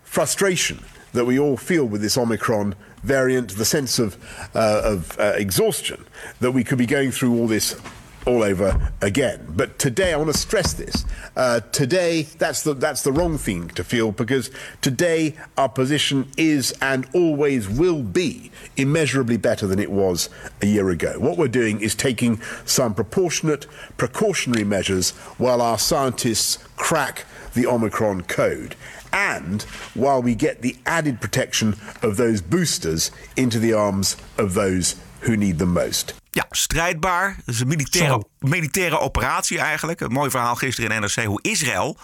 frustration 0.03 0.85
that 1.15 1.25
we 1.25 1.39
all 1.39 1.57
feel 1.57 1.87
with 1.87 2.03
this 2.03 2.19
Omicron 2.19 2.75
variant, 3.03 3.57
the 3.57 3.65
sense 3.65 3.99
of, 3.99 4.19
uh, 4.55 4.83
of 4.85 5.19
uh, 5.19 5.33
exhaustion, 5.37 6.05
that 6.41 6.53
we 6.53 6.65
could 6.65 6.77
be 6.77 6.85
going 6.85 7.13
through 7.13 7.39
all 7.39 7.47
this 7.47 7.81
all 8.27 8.43
over 8.43 8.93
again. 9.01 9.47
But 9.49 9.79
today, 9.79 10.13
I 10.13 10.17
want 10.17 10.33
to 10.33 10.39
stress 10.39 10.73
this. 10.75 11.05
Uh, 11.37 11.61
today, 11.73 12.23
that's 12.23 12.63
the 12.63 12.75
that's 12.75 13.03
the 13.03 13.13
wrong 13.13 13.39
thing 13.39 13.69
to 13.71 13.85
feel 13.85 14.13
because 14.13 14.51
today 14.81 15.37
our 15.57 15.69
position 15.69 16.31
is 16.37 16.75
and 16.81 17.07
always 17.15 17.69
will 17.69 18.03
be 18.03 18.51
immeasurably 18.77 19.37
better 19.37 19.67
than 19.67 19.79
it 19.79 19.91
was 19.91 20.29
a 20.61 20.67
year 20.67 20.91
ago. 20.91 21.19
What 21.19 21.39
we're 21.39 21.49
doing 21.49 21.81
is 21.81 21.95
taking 21.95 22.41
some 22.65 22.95
proportionate 22.95 23.67
precautionary 23.97 24.65
measures 24.65 25.11
while 25.39 25.63
our 25.63 25.79
scientists 25.79 26.59
crack 26.77 27.25
the 27.55 27.67
Omicron 27.67 28.23
code. 28.23 28.77
And 29.13 29.63
while 29.95 30.23
we 30.23 30.37
get 30.37 30.63
the 30.63 30.77
added 30.87 31.21
protection 31.21 31.75
of 32.01 32.17
those 32.17 32.41
boosters 32.41 33.11
into 33.37 33.59
the 33.59 33.73
arms 33.73 34.17
of 34.39 34.55
those 34.55 34.95
who 35.23 35.37
need 35.37 35.59
them 35.59 35.73
most. 35.73 36.20
Ja, 36.31 36.47
strijdbaar. 36.51 37.37
Dat 37.45 37.55
is 37.55 37.61
een 37.61 37.69
militaire, 37.69 38.25
militaire 38.39 38.99
operatie 38.99 39.59
eigenlijk. 39.59 40.01
Een 40.01 40.13
mooi 40.13 40.31
verhaal 40.31 40.57
gisteren 40.57 40.91
in 40.91 41.01
NRC 41.01 41.25
hoe 41.25 41.43
Israël, 41.43 41.99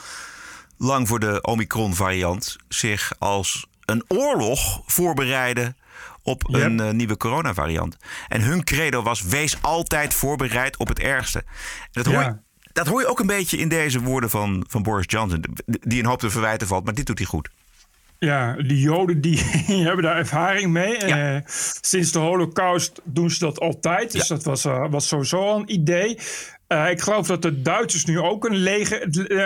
lang 0.76 1.08
voor 1.08 1.20
de 1.20 1.42
Omicron-variant, 1.42 2.56
zich 2.68 3.12
als 3.18 3.66
een 3.84 4.04
oorlog 4.08 4.82
voorbereidde 4.86 5.74
op 6.22 6.54
een 6.54 6.78
uh, 6.78 6.90
nieuwe 6.90 7.16
coronavariant. 7.16 7.96
En 8.28 8.40
hun 8.40 8.64
credo 8.64 9.02
was: 9.02 9.22
wees 9.22 9.62
altijd 9.62 10.14
voorbereid 10.14 10.76
op 10.76 10.88
het 10.88 10.98
ergste. 10.98 11.38
En 11.38 12.02
dat 12.02 12.06
hoor, 12.06 12.22
je, 12.22 12.36
dat 12.72 12.86
hoor 12.86 13.00
je 13.00 13.06
ook 13.06 13.20
een 13.20 13.26
beetje 13.26 13.56
in 13.56 13.68
deze 13.68 14.00
woorden 14.00 14.30
van, 14.30 14.64
van 14.68 14.82
Boris 14.82 15.04
Johnson, 15.08 15.44
die 15.66 15.98
een 15.98 16.08
hoop 16.08 16.18
te 16.18 16.30
verwijten 16.30 16.66
valt, 16.66 16.84
maar 16.84 16.94
dit 16.94 17.06
doet 17.06 17.18
hij 17.18 17.26
goed. 17.26 17.48
Ja, 18.18 18.52
die 18.52 18.80
Joden 18.80 19.20
die 19.26 19.38
hebben 19.66 20.02
daar 20.02 20.16
ervaring 20.16 20.72
mee. 20.72 21.06
Ja. 21.06 21.34
Uh, 21.34 21.40
sinds 21.80 22.12
de 22.12 22.18
Holocaust 22.18 23.00
doen 23.04 23.30
ze 23.30 23.38
dat 23.38 23.60
altijd. 23.60 24.12
Dus 24.12 24.28
ja. 24.28 24.34
dat 24.34 24.44
was, 24.44 24.64
uh, 24.64 24.90
was 24.90 25.08
sowieso 25.08 25.38
al 25.38 25.58
een 25.58 25.72
idee. 25.72 26.18
Uh, 26.68 26.90
ik 26.90 27.00
geloof 27.00 27.26
dat 27.26 27.42
de 27.42 27.62
Duitsers 27.62 28.04
nu 28.04 28.18
ook 28.18 28.44
een, 28.44 28.56
leger, 28.56 29.02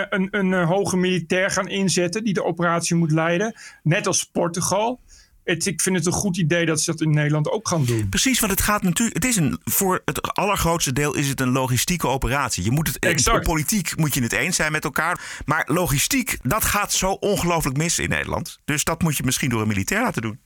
een, 0.09 0.27
een, 0.31 0.53
een 0.53 0.65
hoge 0.65 0.97
militair 0.97 1.51
gaan 1.51 1.67
inzetten 1.67 2.23
die 2.23 2.33
de 2.33 2.43
operatie 2.43 2.95
moet 2.95 3.11
leiden. 3.11 3.53
Net 3.83 4.07
als 4.07 4.23
Portugal. 4.23 4.99
Het, 5.43 5.65
ik 5.65 5.81
vind 5.81 5.95
het 5.95 6.05
een 6.05 6.11
goed 6.11 6.37
idee 6.37 6.65
dat 6.65 6.81
ze 6.81 6.91
dat 6.91 7.01
in 7.01 7.11
Nederland 7.11 7.51
ook 7.51 7.67
gaan 7.67 7.85
doen. 7.85 8.09
Precies, 8.09 8.39
want 8.39 8.51
het 8.51 8.61
gaat 8.61 8.83
natuurlijk. 8.83 9.15
Het 9.15 9.25
is 9.25 9.35
een, 9.35 9.59
voor 9.63 10.01
het 10.05 10.21
allergrootste 10.33 10.93
deel 10.93 11.15
is 11.15 11.27
het 11.27 11.41
een 11.41 11.51
logistieke 11.51 12.07
operatie. 12.07 12.63
Je 12.63 12.71
moet 12.71 12.87
het, 12.87 12.99
exact. 12.99 13.45
politiek 13.45 13.97
moet 13.97 14.13
je 14.13 14.21
het 14.21 14.33
eens 14.33 14.55
zijn 14.55 14.71
met 14.71 14.83
elkaar. 14.83 15.41
Maar 15.45 15.67
logistiek, 15.71 16.37
dat 16.41 16.63
gaat 16.63 16.93
zo 16.93 17.11
ongelooflijk 17.11 17.77
mis 17.77 17.99
in 17.99 18.09
Nederland. 18.09 18.59
Dus 18.65 18.83
dat 18.83 19.01
moet 19.01 19.17
je 19.17 19.23
misschien 19.23 19.49
door 19.49 19.61
een 19.61 19.67
militair 19.67 20.01
laten 20.01 20.21
doen. 20.21 20.39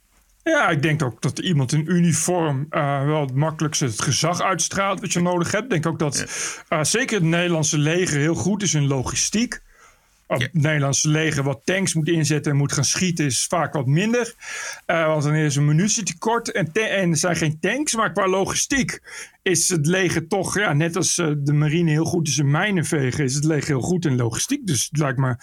Ja, 0.44 0.70
ik 0.70 0.82
denk 0.82 1.04
ook 1.04 1.22
dat 1.22 1.40
iemand 1.40 1.72
in 1.72 1.92
uniform 1.92 2.66
uh, 2.70 3.06
wel 3.06 3.22
het 3.22 3.36
makkelijkste 3.36 3.86
het 3.86 4.02
gezag 4.02 4.42
uitstraalt 4.42 5.00
wat 5.00 5.14
je 5.14 5.22
nodig 5.22 5.52
hebt. 5.52 5.64
Ik 5.64 5.70
denk 5.70 5.86
ook 5.86 6.00
dat 6.00 6.26
uh, 6.70 6.84
zeker 6.84 7.16
het 7.16 7.26
Nederlandse 7.26 7.78
leger 7.78 8.20
heel 8.20 8.36
goed 8.36 8.64
is 8.64 8.74
in 8.74 8.88
logistiek. 8.88 9.62
Het 10.28 10.54
Nederlandse 10.54 11.10
leger 11.10 11.44
wat 11.44 11.62
tanks 11.64 11.94
moet 11.94 12.08
inzetten 12.08 12.52
en 12.52 12.58
moet 12.58 12.72
gaan 12.72 12.86
schieten, 12.86 13.26
is 13.26 13.46
vaak 13.46 13.74
wat 13.74 13.86
minder. 13.86 14.34
Uh, 14.88 15.06
want 15.06 15.24
dan 15.24 15.34
is 15.34 15.56
een 15.56 15.66
munitietekort 15.66 16.52
en, 16.52 16.72
en 16.74 17.12
er 17.12 17.18
zijn 17.18 17.36
geen 17.36 17.60
tanks. 17.60 17.96
Maar 17.96 18.12
qua 18.12 18.28
logistiek 18.28 19.02
is 19.42 19.70
het 19.70 19.86
leger 19.86 20.28
toch, 20.28 20.58
ja, 20.58 20.74
net 20.74 20.96
als 20.96 21.18
uh, 21.18 21.32
de 21.38 21.54
marine 21.54 21.92
heel 21.92 22.06
goed 22.06 22.28
is 22.28 22.38
in 22.38 22.52
mijnen 22.52 22.86
vegen, 22.86 23.24
is 23.24 23.36
het 23.36 23.44
leger 23.44 23.68
heel 23.68 23.82
goed 23.82 24.06
in 24.06 24.16
logistiek. 24.16 24.68
Dus 24.68 24.86
het 24.86 24.98
lijkt 24.98 25.18
me 25.18 25.36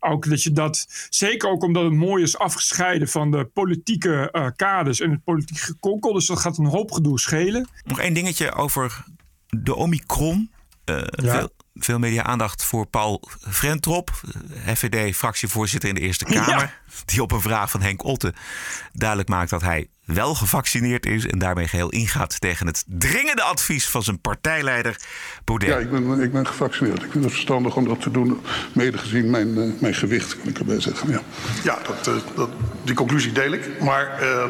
ook 0.00 0.28
dat 0.28 0.42
je 0.42 0.52
dat, 0.52 0.86
zeker 1.10 1.48
ook 1.48 1.62
omdat 1.62 1.84
het 1.84 1.92
mooi 1.92 2.22
is 2.22 2.38
afgescheiden 2.38 3.08
van 3.08 3.30
de 3.30 3.44
politieke 3.44 4.28
uh, 4.32 4.46
kaders 4.56 5.00
en 5.00 5.10
het 5.10 5.24
politieke 5.24 5.62
gekonkel. 5.62 6.12
Dus 6.12 6.26
dat 6.26 6.38
gaat 6.38 6.58
een 6.58 6.66
hoop 6.66 6.92
gedoe 6.92 7.20
schelen. 7.20 7.68
Nog 7.84 8.00
één 8.00 8.14
dingetje 8.14 8.52
over 8.52 9.04
de 9.46 9.74
Omicron. 9.74 10.50
Ja. 10.84 11.38
Veel, 11.38 11.50
veel 11.74 11.98
media-aandacht 11.98 12.64
voor 12.64 12.86
Paul 12.86 13.28
Frentrop, 13.50 14.10
FVD-fractievoorzitter 14.74 15.88
in 15.88 15.94
de 15.94 16.00
Eerste 16.00 16.24
Kamer. 16.24 16.58
Ja. 16.58 16.72
Die 17.04 17.22
op 17.22 17.32
een 17.32 17.40
vraag 17.40 17.70
van 17.70 17.82
Henk 17.82 18.04
Otte 18.04 18.34
duidelijk 18.92 19.28
maakt 19.28 19.50
dat 19.50 19.62
hij 19.62 19.88
wel 20.04 20.34
gevaccineerd 20.34 21.06
is. 21.06 21.26
En 21.26 21.38
daarmee 21.38 21.68
geheel 21.68 21.90
ingaat 21.90 22.40
tegen 22.40 22.66
het 22.66 22.84
dringende 22.86 23.42
advies 23.42 23.88
van 23.88 24.02
zijn 24.02 24.20
partijleider 24.20 24.96
Baudet. 25.44 25.68
Ja, 25.68 25.76
ik 25.76 25.90
ben, 25.90 26.20
ik 26.20 26.32
ben 26.32 26.46
gevaccineerd. 26.46 27.02
Ik 27.02 27.10
vind 27.10 27.24
het 27.24 27.32
verstandig 27.32 27.76
om 27.76 27.88
dat 27.88 28.00
te 28.00 28.10
doen, 28.10 28.40
mede 28.72 28.98
gezien 28.98 29.30
mijn, 29.30 29.48
uh, 29.48 29.80
mijn 29.80 29.94
gewicht, 29.94 30.36
kan 30.38 30.48
ik 30.48 30.58
erbij 30.58 30.80
zeggen. 30.80 31.10
Ja, 31.10 31.20
ja 31.64 31.78
dat, 31.86 32.06
uh, 32.06 32.14
dat, 32.34 32.50
die 32.84 32.94
conclusie 32.94 33.32
deel 33.32 33.52
ik. 33.52 33.80
Maar 33.82 34.22
uh, 34.22 34.44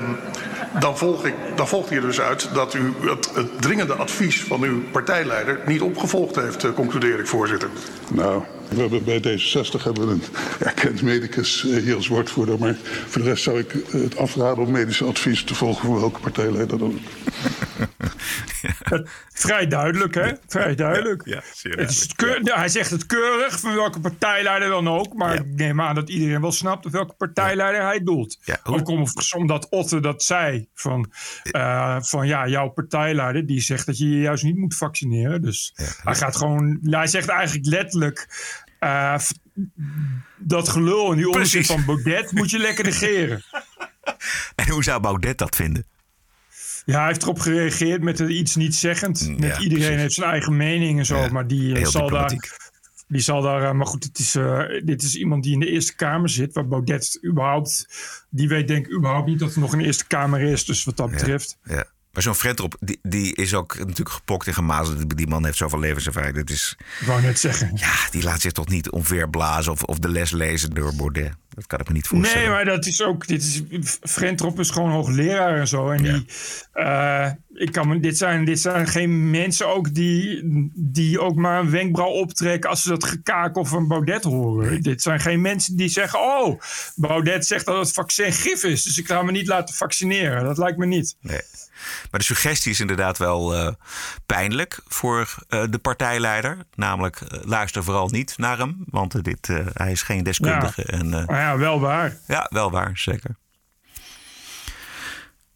dan, 0.78 0.98
volg 0.98 1.24
ik, 1.24 1.34
dan 1.56 1.68
volgt 1.68 1.90
hier 1.90 2.00
dus 2.00 2.20
uit 2.20 2.48
dat 2.54 2.74
u 2.74 2.94
het, 3.00 3.34
het 3.34 3.62
dringende 3.62 3.94
advies 3.94 4.42
van 4.42 4.62
uw 4.62 4.82
partijleider 4.90 5.60
niet 5.66 5.80
opgevolgd 5.80 6.36
heeft, 6.36 6.74
concludeer 6.74 7.18
ik, 7.18 7.26
voorzitter. 7.26 7.68
Nou, 8.12 8.42
we 8.68 8.80
hebben 8.80 9.04
bij 9.04 9.18
D66 9.18 9.82
hebben 9.82 10.06
we 10.06 10.12
een 10.12 10.22
erkend 10.58 11.02
medicus 11.02 11.62
hier 11.62 11.94
als 11.94 12.08
woordvoerder. 12.08 12.58
Maar 12.58 12.76
voor 13.08 13.22
de 13.22 13.28
rest 13.28 13.42
zou 13.42 13.58
ik 13.58 13.72
het 13.90 14.16
afraden 14.16 14.64
om 14.64 14.70
medische 14.70 15.04
advies 15.04 15.44
te 15.44 15.54
volgen 15.54 15.86
voor 15.86 16.00
welke 16.00 16.20
partijleider 16.20 16.78
dan 16.78 16.92
ook. 16.92 16.98
Vrij 19.32 19.66
duidelijk, 19.66 20.14
hè? 20.14 20.32
Vrij 20.46 20.74
duidelijk. 20.74 21.22
Ja, 21.24 21.42
ja, 21.62 21.76
het 21.76 21.90
is 21.90 22.14
keur, 22.14 22.40
ja. 22.42 22.56
Hij 22.56 22.68
zegt 22.68 22.90
het 22.90 23.06
keurig 23.06 23.60
van 23.60 23.74
welke 23.74 24.00
partijleider 24.00 24.68
dan 24.68 24.88
ook. 24.88 25.14
Maar 25.14 25.34
ik 25.34 25.46
neem 25.46 25.80
aan 25.80 25.94
dat 25.94 26.08
iedereen 26.08 26.40
wel 26.40 26.52
snapt 26.52 26.86
op 26.86 26.92
welke 26.92 27.14
partijleider 27.14 27.82
hij 27.82 28.02
doelt. 28.02 28.38
Ook 28.64 28.88
om, 28.88 29.04
omdat 29.36 29.68
Otte 29.68 30.00
dat 30.00 30.22
zei. 30.22 30.59
Van, 30.74 31.12
uh, 31.52 31.96
van 32.00 32.26
ja, 32.26 32.48
jouw 32.48 32.68
partijleider 32.68 33.46
die 33.46 33.60
zegt 33.60 33.86
dat 33.86 33.98
je 33.98 34.08
je 34.08 34.20
juist 34.20 34.44
niet 34.44 34.56
moet 34.56 34.76
vaccineren. 34.76 35.42
Dus 35.42 35.72
hij 36.02 36.14
gaat 36.14 36.36
gewoon. 36.36 36.78
Hij 36.82 37.06
zegt 37.06 37.28
eigenlijk 37.28 37.66
letterlijk. 37.66 38.28
Uh, 38.80 39.18
dat 40.38 40.68
gelul 40.68 41.10
en 41.10 41.16
die 41.16 41.30
onzin 41.30 41.64
van 41.64 41.84
Baudet 41.84 42.32
moet 42.32 42.50
je 42.50 42.58
lekker 42.58 42.84
negeren. 42.84 43.42
En 44.54 44.68
hoe 44.68 44.84
zou 44.84 45.00
Baudet 45.00 45.38
dat 45.38 45.56
vinden? 45.56 45.86
Ja, 46.84 46.98
hij 46.98 47.06
heeft 47.06 47.22
erop 47.22 47.38
gereageerd 47.38 48.02
met 48.02 48.18
iets 48.18 48.56
niet 48.56 48.74
zeggend. 48.74 49.28
Met 49.28 49.48
ja, 49.48 49.58
iedereen 49.58 49.84
precies. 49.84 50.00
heeft 50.00 50.14
zijn 50.14 50.30
eigen 50.30 50.56
mening 50.56 50.98
en 50.98 51.06
zo. 51.06 51.16
Ja, 51.16 51.28
maar 51.28 51.46
die 51.46 51.78
uh, 51.78 51.86
zal 51.86 52.10
daar. 52.10 52.69
Die 53.10 53.20
zal 53.20 53.42
daar. 53.42 53.62
Uh, 53.62 53.72
maar 53.72 53.86
goed, 53.86 54.04
het 54.04 54.18
is, 54.18 54.34
uh, 54.34 54.62
dit 54.84 55.02
is 55.02 55.16
iemand 55.16 55.42
die 55.42 55.52
in 55.52 55.60
de 55.60 55.66
Eerste 55.66 55.94
Kamer 55.94 56.28
zit. 56.28 56.54
Waar 56.54 56.68
Baudet 56.68 57.18
überhaupt. 57.24 57.88
Die 58.30 58.48
weet 58.48 58.68
denk 58.68 58.86
ik 58.86 58.92
überhaupt 58.92 59.26
niet 59.26 59.38
dat 59.38 59.54
er 59.54 59.60
nog 59.60 59.72
een 59.72 59.80
Eerste 59.80 60.06
Kamer 60.06 60.40
is. 60.40 60.64
Dus 60.64 60.84
wat 60.84 60.96
dat 60.96 61.10
betreft. 61.10 61.58
Ja. 61.64 61.84
Maar 62.12 62.22
zo'n 62.22 62.34
Frentrop, 62.34 62.76
die, 62.80 62.98
die 63.02 63.34
is 63.34 63.54
ook 63.54 63.78
natuurlijk 63.78 64.10
gepokt 64.10 64.46
en 64.46 64.54
gemazeld. 64.54 65.16
Die 65.16 65.26
man 65.26 65.44
heeft 65.44 65.56
zoveel 65.56 65.78
levenservaring. 65.78 66.36
Dat 66.36 66.50
is, 66.50 66.76
ik 67.00 67.06
wou 67.06 67.22
net 67.22 67.38
zeggen. 67.38 67.70
Ja, 67.74 67.94
die 68.10 68.22
laat 68.22 68.40
zich 68.40 68.52
toch 68.52 68.68
niet 68.68 68.90
omverblazen 68.90 69.72
of, 69.72 69.82
of 69.82 69.98
de 69.98 70.08
les 70.08 70.30
lezen 70.30 70.70
door 70.70 70.94
Baudet. 70.96 71.32
Dat 71.54 71.66
kan 71.66 71.80
ik 71.80 71.88
me 71.88 71.94
niet 71.94 72.06
voorstellen. 72.06 72.42
Nee, 72.42 72.50
maar 72.50 72.64
dat 72.64 72.86
is 72.86 73.02
ook. 73.02 73.26
Dit 73.26 73.42
is, 73.42 73.62
Frentrop 74.02 74.58
is 74.58 74.70
gewoon 74.70 74.90
hoogleraar 74.90 75.58
en 75.58 75.68
zo. 75.68 75.90
En 75.90 76.04
ja. 76.04 76.12
die. 76.12 76.26
Uh, 76.74 77.30
ik 77.60 77.72
kan 77.72 77.88
me, 77.88 78.00
dit, 78.00 78.18
zijn, 78.18 78.44
dit 78.44 78.60
zijn 78.60 78.86
geen 78.86 79.30
mensen 79.30 79.68
ook 79.68 79.94
die, 79.94 80.42
die 80.74 81.20
ook 81.20 81.34
maar 81.34 81.60
een 81.60 81.70
wenkbrauw 81.70 82.10
optrekken 82.10 82.70
als 82.70 82.82
ze 82.82 82.88
dat 82.88 83.04
gekakel 83.04 83.64
van 83.64 83.88
Baudet 83.88 84.24
horen. 84.24 84.70
Nee. 84.70 84.80
Dit 84.80 85.02
zijn 85.02 85.20
geen 85.20 85.40
mensen 85.40 85.76
die 85.76 85.88
zeggen: 85.88 86.20
Oh, 86.20 86.60
Baudet 86.94 87.46
zegt 87.46 87.66
dat 87.66 87.76
het 87.76 87.92
vaccin 87.92 88.32
gif 88.32 88.64
is. 88.64 88.82
Dus 88.82 88.98
ik 88.98 89.06
ga 89.06 89.22
me 89.22 89.32
niet 89.32 89.46
laten 89.46 89.74
vaccineren. 89.74 90.44
Dat 90.44 90.58
lijkt 90.58 90.78
me 90.78 90.86
niet. 90.86 91.16
Nee. 91.20 91.40
Maar 92.10 92.20
de 92.20 92.26
suggestie 92.26 92.70
is 92.70 92.80
inderdaad 92.80 93.18
wel 93.18 93.54
uh, 93.54 93.68
pijnlijk 94.26 94.80
voor 94.88 95.34
uh, 95.48 95.64
de 95.70 95.78
partijleider. 95.78 96.56
Namelijk, 96.74 97.20
luister 97.44 97.84
vooral 97.84 98.08
niet 98.08 98.38
naar 98.38 98.58
hem, 98.58 98.84
want 98.86 99.24
dit, 99.24 99.48
hij 99.72 99.92
is 99.92 100.02
geen 100.02 100.22
deskundige. 100.22 100.84
Ja. 100.86 100.98
En, 100.98 101.26
ja, 101.50 101.58
wel 101.58 101.80
waar. 101.80 102.16
Ja, 102.26 102.46
wel 102.50 102.70
waar, 102.70 102.90
zeker. 102.98 103.36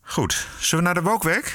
Goed, 0.00 0.46
zullen 0.58 0.84
we 0.84 0.90
naar 0.92 1.02
de 1.02 1.10
wokweek? 1.10 1.54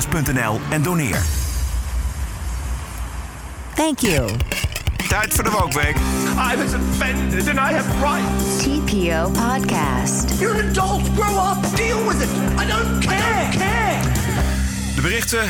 tpopodcast.nl 0.00 0.60
en 0.70 0.82
doneer. 0.82 1.18
Thank 3.74 3.98
you. 3.98 4.30
Tijd 5.08 5.34
voor 5.34 5.44
de 5.44 5.50
Wokweek. 5.50 5.96
I 6.52 6.56
was 6.56 6.74
offended 6.74 7.48
and 7.48 7.58
I 7.58 7.74
have 7.74 7.88
rights. 8.02 8.62
TPO 8.62 9.30
Podcast. 9.30 10.40
You're 10.40 10.60
an 10.60 10.68
adult. 10.68 11.02
Grow 11.14 11.36
up. 11.36 11.76
Deal 11.76 12.06
with 12.06 12.22
it. 12.22 12.28
I 12.58 12.66
don't 12.66 13.04
care. 13.04 13.18
I 13.18 13.50
don't 13.50 13.56
care. 13.56 14.00
De 14.94 15.00
berichten 15.02 15.44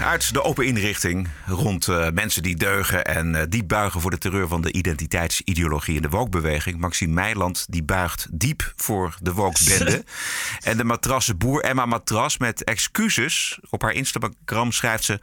uit 0.00 0.32
de 0.32 0.42
open 0.42 0.66
inrichting 0.66 1.28
rond 1.46 1.88
uh, 1.88 2.10
mensen 2.10 2.42
die 2.42 2.56
deugen 2.56 3.04
en 3.04 3.34
uh, 3.34 3.42
diep 3.48 3.68
buigen 3.68 4.00
voor 4.00 4.10
de 4.10 4.18
terreur 4.18 4.48
van 4.48 4.62
de 4.62 4.72
identiteitsideologie 4.72 5.96
in 5.96 6.02
de 6.02 6.08
wokbeweging. 6.08 6.78
Maxime 6.78 7.12
Meiland 7.12 7.66
die 7.68 7.82
buigt 7.82 8.26
diep 8.30 8.72
voor 8.76 9.16
de 9.20 9.32
wokbende. 9.32 10.04
en 10.62 10.76
de 10.76 10.84
matrassenboer 10.84 11.62
Emma 11.62 11.86
Matras 11.86 12.38
met 12.38 12.64
excuses. 12.64 13.58
Op 13.70 13.82
haar 13.82 13.92
Instagram 13.92 14.72
schrijft 14.72 15.04
ze: 15.04 15.20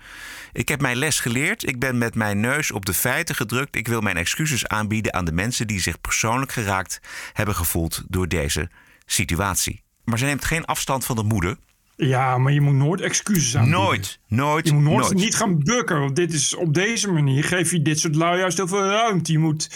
Ik 0.53 0.67
heb 0.67 0.81
mijn 0.81 0.97
les 0.97 1.19
geleerd. 1.19 1.67
Ik 1.67 1.79
ben 1.79 1.97
met 1.97 2.15
mijn 2.15 2.39
neus 2.39 2.71
op 2.71 2.85
de 2.85 2.93
feiten 2.93 3.35
gedrukt. 3.35 3.75
Ik 3.75 3.87
wil 3.87 4.01
mijn 4.01 4.17
excuses 4.17 4.67
aanbieden 4.67 5.13
aan 5.13 5.25
de 5.25 5.33
mensen 5.33 5.67
die 5.67 5.81
zich 5.81 6.01
persoonlijk 6.01 6.51
geraakt 6.51 6.99
hebben 7.33 7.55
gevoeld 7.55 8.03
door 8.07 8.27
deze 8.27 8.69
situatie. 9.05 9.83
Maar 10.03 10.17
ze 10.17 10.25
neemt 10.25 10.45
geen 10.45 10.65
afstand 10.65 11.05
van 11.05 11.15
de 11.15 11.23
moeder. 11.23 11.57
Ja, 12.07 12.37
maar 12.37 12.53
je 12.53 12.61
moet 12.61 12.73
nooit 12.73 13.01
excuses 13.01 13.55
aanbieden. 13.55 13.81
Nooit, 13.81 14.19
nooit, 14.27 14.67
Je 14.67 14.73
moet 14.73 14.83
nooit, 14.83 15.01
nooit. 15.01 15.13
niet 15.13 15.35
gaan 15.35 15.59
bukken. 15.59 15.99
Want 15.99 16.15
dit 16.15 16.33
is, 16.33 16.55
op 16.55 16.73
deze 16.73 17.11
manier 17.11 17.43
geef 17.43 17.71
je 17.71 17.81
dit 17.81 17.99
soort 17.99 18.15
lui 18.15 18.39
juist 18.39 18.57
heel 18.57 18.67
veel 18.67 18.85
ruimte. 18.85 19.31
Je 19.31 19.37
moet, 19.37 19.69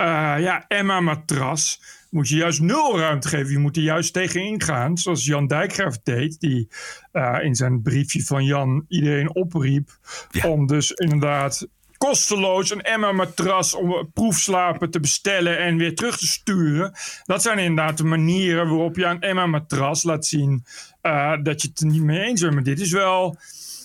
uh, 0.00 0.06
ja, 0.38 0.64
Emma 0.68 1.00
Matras 1.00 1.80
moet 2.10 2.28
je 2.28 2.36
juist 2.36 2.60
nul 2.60 2.98
ruimte 2.98 3.28
geven. 3.28 3.52
Je 3.52 3.58
moet 3.58 3.76
er 3.76 3.82
juist 3.82 4.12
tegenin 4.12 4.62
gaan. 4.62 4.98
Zoals 4.98 5.24
Jan 5.24 5.46
Dijkgraaf 5.46 5.98
deed. 6.02 6.40
Die 6.40 6.68
uh, 7.12 7.38
in 7.42 7.54
zijn 7.54 7.82
briefje 7.82 8.24
van 8.24 8.44
Jan 8.44 8.84
iedereen 8.88 9.34
opriep. 9.34 9.98
Ja. 10.30 10.48
Om 10.48 10.66
dus 10.66 10.92
inderdaad 10.92 11.66
kosteloos 12.08 12.70
een 12.70 12.82
Emma-matras 12.82 13.74
om 13.74 14.10
proefslapen 14.14 14.90
te 14.90 15.00
bestellen 15.00 15.58
en 15.58 15.76
weer 15.76 15.94
terug 15.94 16.18
te 16.18 16.26
sturen. 16.26 16.92
Dat 17.24 17.42
zijn 17.42 17.58
inderdaad 17.58 17.96
de 17.96 18.04
manieren 18.04 18.68
waarop 18.68 18.96
je 18.96 19.06
aan 19.06 19.20
Emma-matras 19.20 20.02
laat 20.02 20.26
zien 20.26 20.64
uh, 21.02 21.36
dat 21.42 21.62
je 21.62 21.68
het 21.68 21.80
er 21.80 21.86
niet 21.86 22.02
mee 22.02 22.20
eens 22.20 22.40
bent. 22.40 22.54
Maar 22.54 22.62
dit 22.62 22.80
is 22.80 22.92
wel, 22.92 23.36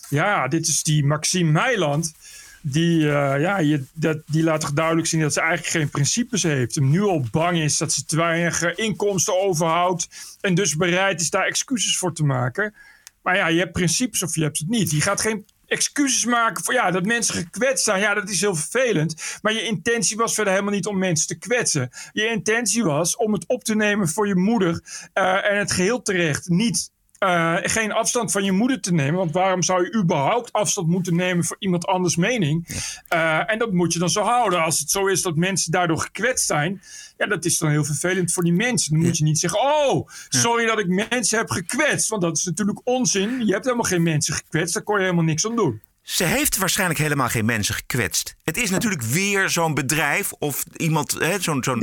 ja, 0.09 0.47
dit 0.47 0.67
is 0.67 0.83
die 0.83 1.05
Maxime 1.05 1.51
Meiland. 1.51 2.13
Die, 2.61 2.99
uh, 2.99 3.39
ja, 3.39 3.79
dat, 3.93 4.21
die 4.25 4.43
laat 4.43 4.75
duidelijk 4.75 5.07
zien 5.07 5.21
dat 5.21 5.33
ze 5.33 5.39
eigenlijk 5.39 5.69
geen 5.69 5.89
principes 5.89 6.43
heeft. 6.43 6.77
En 6.77 6.89
nu 6.89 7.01
al 7.01 7.25
bang 7.31 7.57
is 7.57 7.77
dat 7.77 7.93
ze 7.93 8.05
te 8.05 8.15
weinig 8.15 8.75
inkomsten 8.75 9.41
overhoudt. 9.41 10.07
En 10.41 10.55
dus 10.55 10.75
bereid 10.75 11.21
is 11.21 11.29
daar 11.29 11.45
excuses 11.45 11.97
voor 11.97 12.13
te 12.13 12.23
maken. 12.23 12.73
Maar 13.21 13.35
ja, 13.35 13.47
je 13.47 13.59
hebt 13.59 13.71
principes 13.71 14.23
of 14.23 14.35
je 14.35 14.43
hebt 14.43 14.59
het 14.59 14.69
niet. 14.69 14.91
Je 14.91 15.01
gaat 15.01 15.21
geen 15.21 15.45
excuses 15.67 16.25
maken 16.25 16.63
voor 16.63 16.73
ja, 16.73 16.91
dat 16.91 17.05
mensen 17.05 17.35
gekwetst 17.35 17.83
zijn. 17.83 17.99
Ja, 17.99 18.13
dat 18.13 18.29
is 18.29 18.41
heel 18.41 18.55
vervelend. 18.55 19.39
Maar 19.41 19.53
je 19.53 19.63
intentie 19.63 20.17
was 20.17 20.33
verder 20.33 20.53
helemaal 20.53 20.73
niet 20.73 20.87
om 20.87 20.97
mensen 20.97 21.27
te 21.27 21.37
kwetsen. 21.37 21.89
Je 22.11 22.27
intentie 22.27 22.83
was 22.83 23.15
om 23.15 23.33
het 23.33 23.47
op 23.47 23.63
te 23.63 23.75
nemen 23.75 24.09
voor 24.09 24.27
je 24.27 24.35
moeder 24.35 24.81
uh, 25.13 25.49
en 25.49 25.57
het 25.57 25.71
geheel 25.71 26.01
terecht. 26.01 26.49
Niet 26.49 26.91
uh, 27.19 27.55
geen 27.61 27.91
afstand 27.91 28.31
van 28.31 28.43
je 28.43 28.51
moeder 28.51 28.81
te 28.81 28.93
nemen. 28.93 29.15
Want 29.15 29.31
waarom 29.31 29.63
zou 29.63 29.83
je 29.83 29.93
überhaupt 29.93 30.53
afstand 30.53 30.87
moeten 30.87 31.15
nemen 31.15 31.45
voor 31.45 31.55
iemand 31.59 31.85
anders 31.85 32.15
mening? 32.15 32.67
Uh, 33.13 33.51
en 33.51 33.59
dat 33.59 33.71
moet 33.71 33.93
je 33.93 33.99
dan 33.99 34.09
zo 34.09 34.21
houden. 34.21 34.63
Als 34.63 34.79
het 34.79 34.91
zo 34.91 35.07
is 35.07 35.21
dat 35.21 35.35
mensen 35.35 35.71
daardoor 35.71 35.99
gekwetst 35.99 36.45
zijn. 36.45 36.81
Ja, 37.17 37.25
dat 37.25 37.45
is 37.45 37.57
dan 37.57 37.69
heel 37.69 37.85
vervelend 37.85 38.33
voor 38.33 38.43
die 38.43 38.53
mensen. 38.53 38.93
Dan 38.93 39.01
moet 39.05 39.17
je 39.17 39.23
niet 39.23 39.39
zeggen: 39.39 39.59
Oh, 39.59 40.09
sorry 40.29 40.65
dat 40.65 40.79
ik 40.79 41.09
mensen 41.09 41.37
heb 41.37 41.49
gekwetst. 41.49 42.09
Want 42.09 42.21
dat 42.21 42.37
is 42.37 42.43
natuurlijk 42.43 42.81
onzin. 42.83 43.45
Je 43.45 43.51
hebt 43.51 43.63
helemaal 43.63 43.85
geen 43.85 44.03
mensen 44.03 44.33
gekwetst. 44.33 44.73
Daar 44.73 44.83
kon 44.83 44.95
je 44.95 45.03
helemaal 45.03 45.23
niks 45.23 45.45
aan 45.45 45.55
doen. 45.55 45.81
Ze 46.07 46.23
heeft 46.23 46.57
waarschijnlijk 46.57 46.99
helemaal 46.99 47.29
geen 47.29 47.45
mensen 47.45 47.75
gekwetst. 47.75 48.35
Het 48.43 48.57
is 48.57 48.69
natuurlijk 48.69 49.01
weer 49.01 49.49
zo'n 49.49 49.73
bedrijf 49.73 50.31
of 50.31 50.63
iemand, 50.77 51.17
zo'n 51.39 51.63
zo 51.63 51.75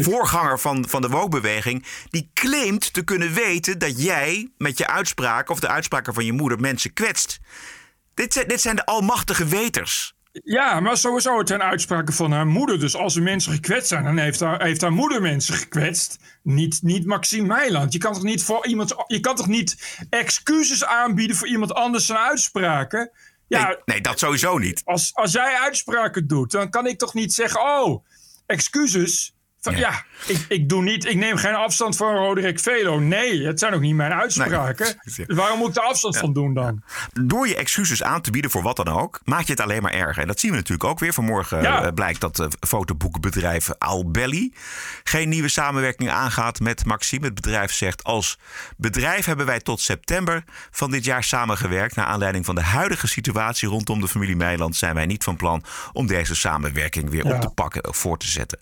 voorganger 0.00 0.60
van, 0.60 0.88
van 0.88 1.02
de 1.02 1.08
wookbeweging, 1.08 1.86
die 2.10 2.30
claimt 2.34 2.92
te 2.92 3.02
kunnen 3.02 3.32
weten 3.32 3.78
dat 3.78 4.02
jij 4.02 4.50
met 4.58 4.78
je 4.78 4.86
uitspraken 4.86 5.54
of 5.54 5.60
de 5.60 5.68
uitspraken 5.68 6.14
van 6.14 6.24
je 6.24 6.32
moeder 6.32 6.60
mensen 6.60 6.92
kwetst. 6.92 7.40
Dit 8.14 8.32
zijn, 8.32 8.48
dit 8.48 8.60
zijn 8.60 8.76
de 8.76 8.86
almachtige 8.86 9.46
weters. 9.46 10.14
Ja, 10.32 10.80
maar 10.80 10.96
sowieso 10.96 11.38
het 11.38 11.48
zijn 11.48 11.62
uitspraken 11.62 12.14
van 12.14 12.32
haar 12.32 12.46
moeder. 12.46 12.80
Dus 12.80 12.96
als 12.96 13.16
er 13.16 13.22
mensen 13.22 13.52
gekwetst 13.52 13.88
zijn, 13.88 14.04
dan 14.04 14.18
heeft 14.18 14.40
haar, 14.40 14.62
heeft 14.62 14.80
haar 14.80 14.92
moeder 14.92 15.20
mensen 15.20 15.54
gekwetst. 15.54 16.18
Niet, 16.42 16.82
niet 16.82 17.06
Maxime 17.06 17.46
Meiland. 17.46 17.92
Je 17.92 17.98
kan 17.98 18.12
toch 18.12 18.22
niet 18.22 18.42
voor 18.44 18.66
iemand. 18.66 18.94
Je 19.06 19.20
kan 19.20 19.36
toch 19.36 19.46
niet 19.46 19.98
excuses 20.10 20.84
aanbieden 20.84 21.36
voor 21.36 21.48
iemand 21.48 21.74
anders 21.74 22.06
zijn 22.06 22.18
uitspraken? 22.18 23.10
Ja, 23.46 23.66
nee, 23.66 23.76
nee, 23.84 24.00
dat 24.00 24.18
sowieso 24.18 24.58
niet. 24.58 24.82
Als, 24.84 25.14
als 25.14 25.32
jij 25.32 25.54
uitspraken 25.54 26.26
doet, 26.26 26.50
dan 26.50 26.70
kan 26.70 26.86
ik 26.86 26.98
toch 26.98 27.14
niet 27.14 27.34
zeggen: 27.34 27.60
Oh, 27.60 28.04
excuses. 28.46 29.34
Ja, 29.70 29.78
ja 29.78 30.04
ik, 30.26 30.44
ik, 30.48 30.68
doe 30.68 30.82
niet, 30.82 31.04
ik 31.04 31.16
neem 31.16 31.36
geen 31.36 31.54
afstand 31.54 31.96
van 31.96 32.14
Roderick 32.14 32.60
Velo. 32.60 32.98
Nee, 32.98 33.46
het 33.46 33.58
zijn 33.58 33.74
ook 33.74 33.80
niet 33.80 33.94
mijn 33.94 34.12
uitspraken. 34.12 34.96
Nee. 35.16 35.26
Dus 35.26 35.36
waarom 35.36 35.58
moet 35.58 35.68
ik 35.68 35.76
er 35.76 35.82
afstand 35.82 36.14
ja. 36.14 36.20
van 36.20 36.32
doen 36.32 36.54
dan? 36.54 36.82
Door 37.12 37.48
je 37.48 37.56
excuses 37.56 38.02
aan 38.02 38.20
te 38.20 38.30
bieden 38.30 38.50
voor 38.50 38.62
wat 38.62 38.76
dan 38.76 38.88
ook, 38.88 39.20
maak 39.24 39.44
je 39.44 39.52
het 39.52 39.60
alleen 39.60 39.82
maar 39.82 39.92
erger. 39.92 40.22
En 40.22 40.28
dat 40.28 40.40
zien 40.40 40.50
we 40.50 40.56
natuurlijk 40.56 40.88
ook 40.88 40.98
weer. 40.98 41.12
Vanmorgen 41.12 41.62
ja. 41.62 41.84
uh, 41.84 41.92
blijkt 41.94 42.20
dat 42.20 42.40
uh, 42.40 42.46
fotoboekbedrijf 42.60 43.70
Albelly 43.78 44.52
geen 45.04 45.28
nieuwe 45.28 45.48
samenwerking 45.48 46.10
aangaat 46.10 46.60
met 46.60 46.84
Maxime. 46.84 47.24
Het 47.24 47.34
bedrijf 47.34 47.72
zegt: 47.72 48.04
Als 48.04 48.38
bedrijf 48.76 49.24
hebben 49.24 49.46
wij 49.46 49.60
tot 49.60 49.80
september 49.80 50.44
van 50.70 50.90
dit 50.90 51.04
jaar 51.04 51.24
samengewerkt. 51.24 51.96
Naar 51.96 52.06
aanleiding 52.06 52.44
van 52.44 52.54
de 52.54 52.62
huidige 52.62 53.08
situatie 53.08 53.68
rondom 53.68 54.00
de 54.00 54.08
familie 54.08 54.36
Meiland 54.36 54.76
zijn 54.76 54.94
wij 54.94 55.06
niet 55.06 55.24
van 55.24 55.36
plan 55.36 55.64
om 55.92 56.06
deze 56.06 56.34
samenwerking 56.34 57.10
weer 57.10 57.34
op 57.34 57.40
te 57.40 57.50
pakken 57.50 57.88
of 57.88 57.96
voor 57.96 58.18
te 58.18 58.28
zetten. 58.28 58.58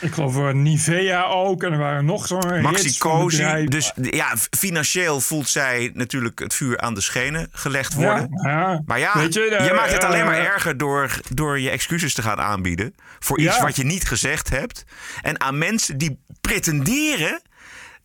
Ik 0.00 0.12
geloof 0.12 0.52
Nivea 0.52 1.24
ook. 1.24 1.62
En 1.62 1.72
er 1.72 1.78
waren 1.78 2.04
nog 2.04 2.26
zo'n 2.26 2.60
Maxi 2.60 2.98
Cosi. 2.98 3.64
Dus 3.64 3.92
ja, 4.00 4.36
financieel 4.58 5.20
voelt 5.20 5.48
zij 5.48 5.90
natuurlijk 5.94 6.38
het 6.38 6.54
vuur 6.54 6.80
aan 6.80 6.94
de 6.94 7.00
schenen 7.00 7.48
gelegd 7.52 7.94
worden. 7.94 8.28
Ja, 8.42 8.50
ja. 8.50 8.82
Maar 8.86 8.98
ja, 8.98 9.12
Weet 9.14 9.34
je, 9.34 9.40
je, 9.40 9.72
maakt 9.74 9.92
het 9.92 10.04
alleen 10.04 10.24
maar 10.24 10.38
uh, 10.40 10.46
erger 10.46 10.76
door, 10.76 11.20
door 11.34 11.60
je 11.60 11.70
excuses 11.70 12.14
te 12.14 12.22
gaan 12.22 12.40
aanbieden. 12.40 12.94
Voor 13.18 13.38
iets 13.38 13.56
Ja. 13.56 13.62
wat 13.62 13.76
je 13.76 13.84
niet 13.84 14.04
gezegd 14.06 14.48
hebt. 14.48 14.84
En 15.22 15.40
aan 15.40 15.58
mensen 15.58 15.98
die 15.98 16.18
pretenderen 16.40 17.40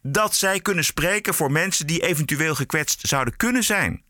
dat 0.01 0.35
zij 0.35 0.59
kunnen 0.59 0.83
spreken 0.85 1.33
voor 1.33 1.51
mensen 1.51 1.87
die 1.87 2.01
eventueel 2.07 2.55
gekwetst 2.55 3.07
zouden 3.07 3.35
kunnen 3.37 3.63
zijn. 3.63 4.01